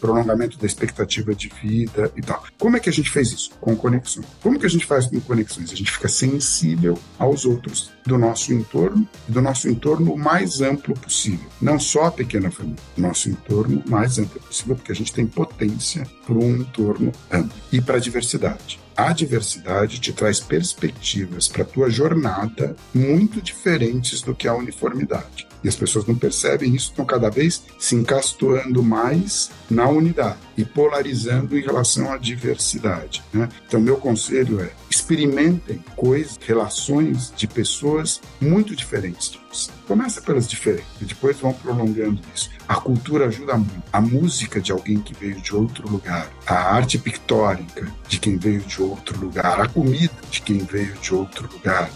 Prolongamento 0.00 0.58
da 0.58 0.66
expectativa 0.66 1.34
de 1.34 1.48
vida 1.62 2.10
e 2.16 2.22
tal. 2.22 2.44
Como 2.58 2.76
é 2.76 2.80
que 2.80 2.88
a 2.88 2.92
gente 2.92 3.10
fez 3.10 3.32
isso? 3.32 3.50
Com 3.60 3.76
conexão. 3.76 4.22
Como 4.42 4.58
que 4.58 4.66
a 4.66 4.70
gente 4.70 4.86
faz 4.86 5.06
com 5.06 5.20
conexões? 5.20 5.72
A 5.72 5.76
gente 5.76 5.90
fica 5.90 6.08
sensível 6.08 6.98
aos 7.18 7.44
outros 7.44 7.92
do 8.06 8.18
nosso 8.18 8.52
entorno, 8.52 9.08
do 9.28 9.40
nosso 9.40 9.68
entorno 9.68 10.16
mais 10.16 10.60
amplo 10.60 10.94
possível. 10.94 11.46
Não 11.60 11.78
só 11.78 12.06
a 12.06 12.10
pequena 12.10 12.50
família, 12.50 12.78
nosso 12.96 13.28
entorno 13.28 13.82
mais 13.86 14.18
amplo 14.18 14.40
possível, 14.40 14.76
porque 14.76 14.92
a 14.92 14.94
gente 14.94 15.12
tem 15.12 15.26
potência 15.26 16.06
para 16.26 16.34
um 16.34 16.56
entorno 16.56 17.12
amplo 17.30 17.52
e 17.72 17.80
para 17.80 17.96
a 17.96 18.00
diversidade. 18.00 18.80
A 19.00 19.14
diversidade 19.14 19.98
te 19.98 20.12
traz 20.12 20.40
perspectivas 20.40 21.48
para 21.48 21.62
a 21.62 21.64
tua 21.64 21.88
jornada 21.88 22.76
muito 22.92 23.40
diferentes 23.40 24.20
do 24.20 24.34
que 24.34 24.46
a 24.46 24.54
uniformidade. 24.54 25.48
E 25.64 25.68
as 25.68 25.74
pessoas 25.74 26.04
não 26.04 26.14
percebem 26.14 26.74
isso, 26.74 26.90
estão 26.90 27.06
cada 27.06 27.30
vez 27.30 27.62
se 27.78 27.94
encastoando 27.94 28.82
mais 28.82 29.50
na 29.70 29.88
unidade 29.88 30.36
e 30.54 30.66
polarizando 30.66 31.58
em 31.58 31.62
relação 31.62 32.12
à 32.12 32.18
diversidade. 32.18 33.22
Né? 33.32 33.48
Então, 33.66 33.80
meu 33.80 33.96
conselho 33.96 34.60
é 34.60 34.70
experimentem 34.90 35.82
coisas, 35.96 36.38
relações 36.42 37.32
de 37.34 37.46
pessoas 37.46 38.20
muito 38.38 38.76
diferentes 38.76 39.39
você. 39.50 39.70
Começa 39.86 40.20
pelas 40.20 40.48
diferentes 40.48 40.90
depois 41.20 41.38
vão 41.38 41.52
prolongando 41.52 42.20
isso. 42.34 42.50
A 42.66 42.76
cultura 42.76 43.26
ajuda 43.26 43.56
muito. 43.56 43.82
A 43.92 44.00
música 44.00 44.60
de 44.60 44.72
alguém 44.72 45.00
que 45.00 45.14
veio 45.14 45.40
de 45.40 45.54
outro 45.54 45.88
lugar, 45.88 46.30
a 46.46 46.54
arte 46.54 46.96
pictórica 46.96 47.86
de 48.08 48.18
quem 48.18 48.38
veio 48.38 48.60
de 48.60 48.80
outro 48.80 49.18
lugar, 49.18 49.60
a 49.60 49.68
comida 49.68 50.12
de 50.30 50.40
quem 50.40 50.58
veio 50.58 50.94
de 50.94 51.14
outro 51.14 51.48
lugar. 51.52 51.90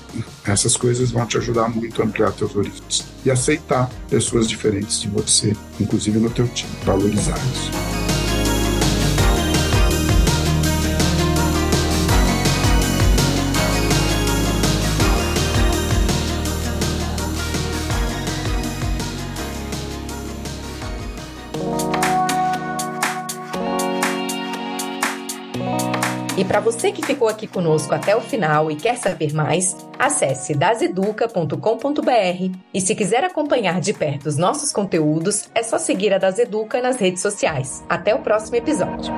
Essas 0.45 0.77
coisas 0.77 1.11
vão 1.11 1.25
te 1.27 1.39
ajudar 1.39 1.69
muito 1.69 2.03
a 2.03 2.05
ampliar 2.05 2.33
teus 2.33 2.55
horizontes 2.55 3.07
e 3.25 3.31
aceitar 3.31 3.89
pessoas 4.11 4.49
diferentes 4.49 5.01
de 5.01 5.09
você, 5.09 5.57
inclusive 5.81 6.19
no 6.19 6.31
teu 6.31 6.47
time, 6.49 6.73
valorizar 6.85 7.39
isso. 7.53 8.04
Para 26.55 26.61
você 26.61 26.93
que 26.93 27.05
ficou 27.05 27.27
aqui 27.27 27.49
conosco 27.49 27.93
até 27.93 28.15
o 28.15 28.21
final 28.21 28.71
e 28.71 28.77
quer 28.77 28.97
saber 28.97 29.35
mais, 29.35 29.77
acesse 29.99 30.55
daseduca.com.br 30.55 32.59
e 32.73 32.81
se 32.81 32.95
quiser 32.95 33.25
acompanhar 33.25 33.81
de 33.81 33.93
perto 33.93 34.27
os 34.27 34.37
nossos 34.37 34.73
conteúdos, 34.73 35.49
é 35.53 35.65
só 35.65 35.79
seguir 35.79 36.15
a 36.15 36.19
Daseduca 36.19 36.81
nas 36.81 36.97
redes 36.97 37.23
sociais. 37.23 37.83
Até 37.89 38.15
o 38.15 38.21
próximo 38.21 38.55
episódio. 38.55 39.13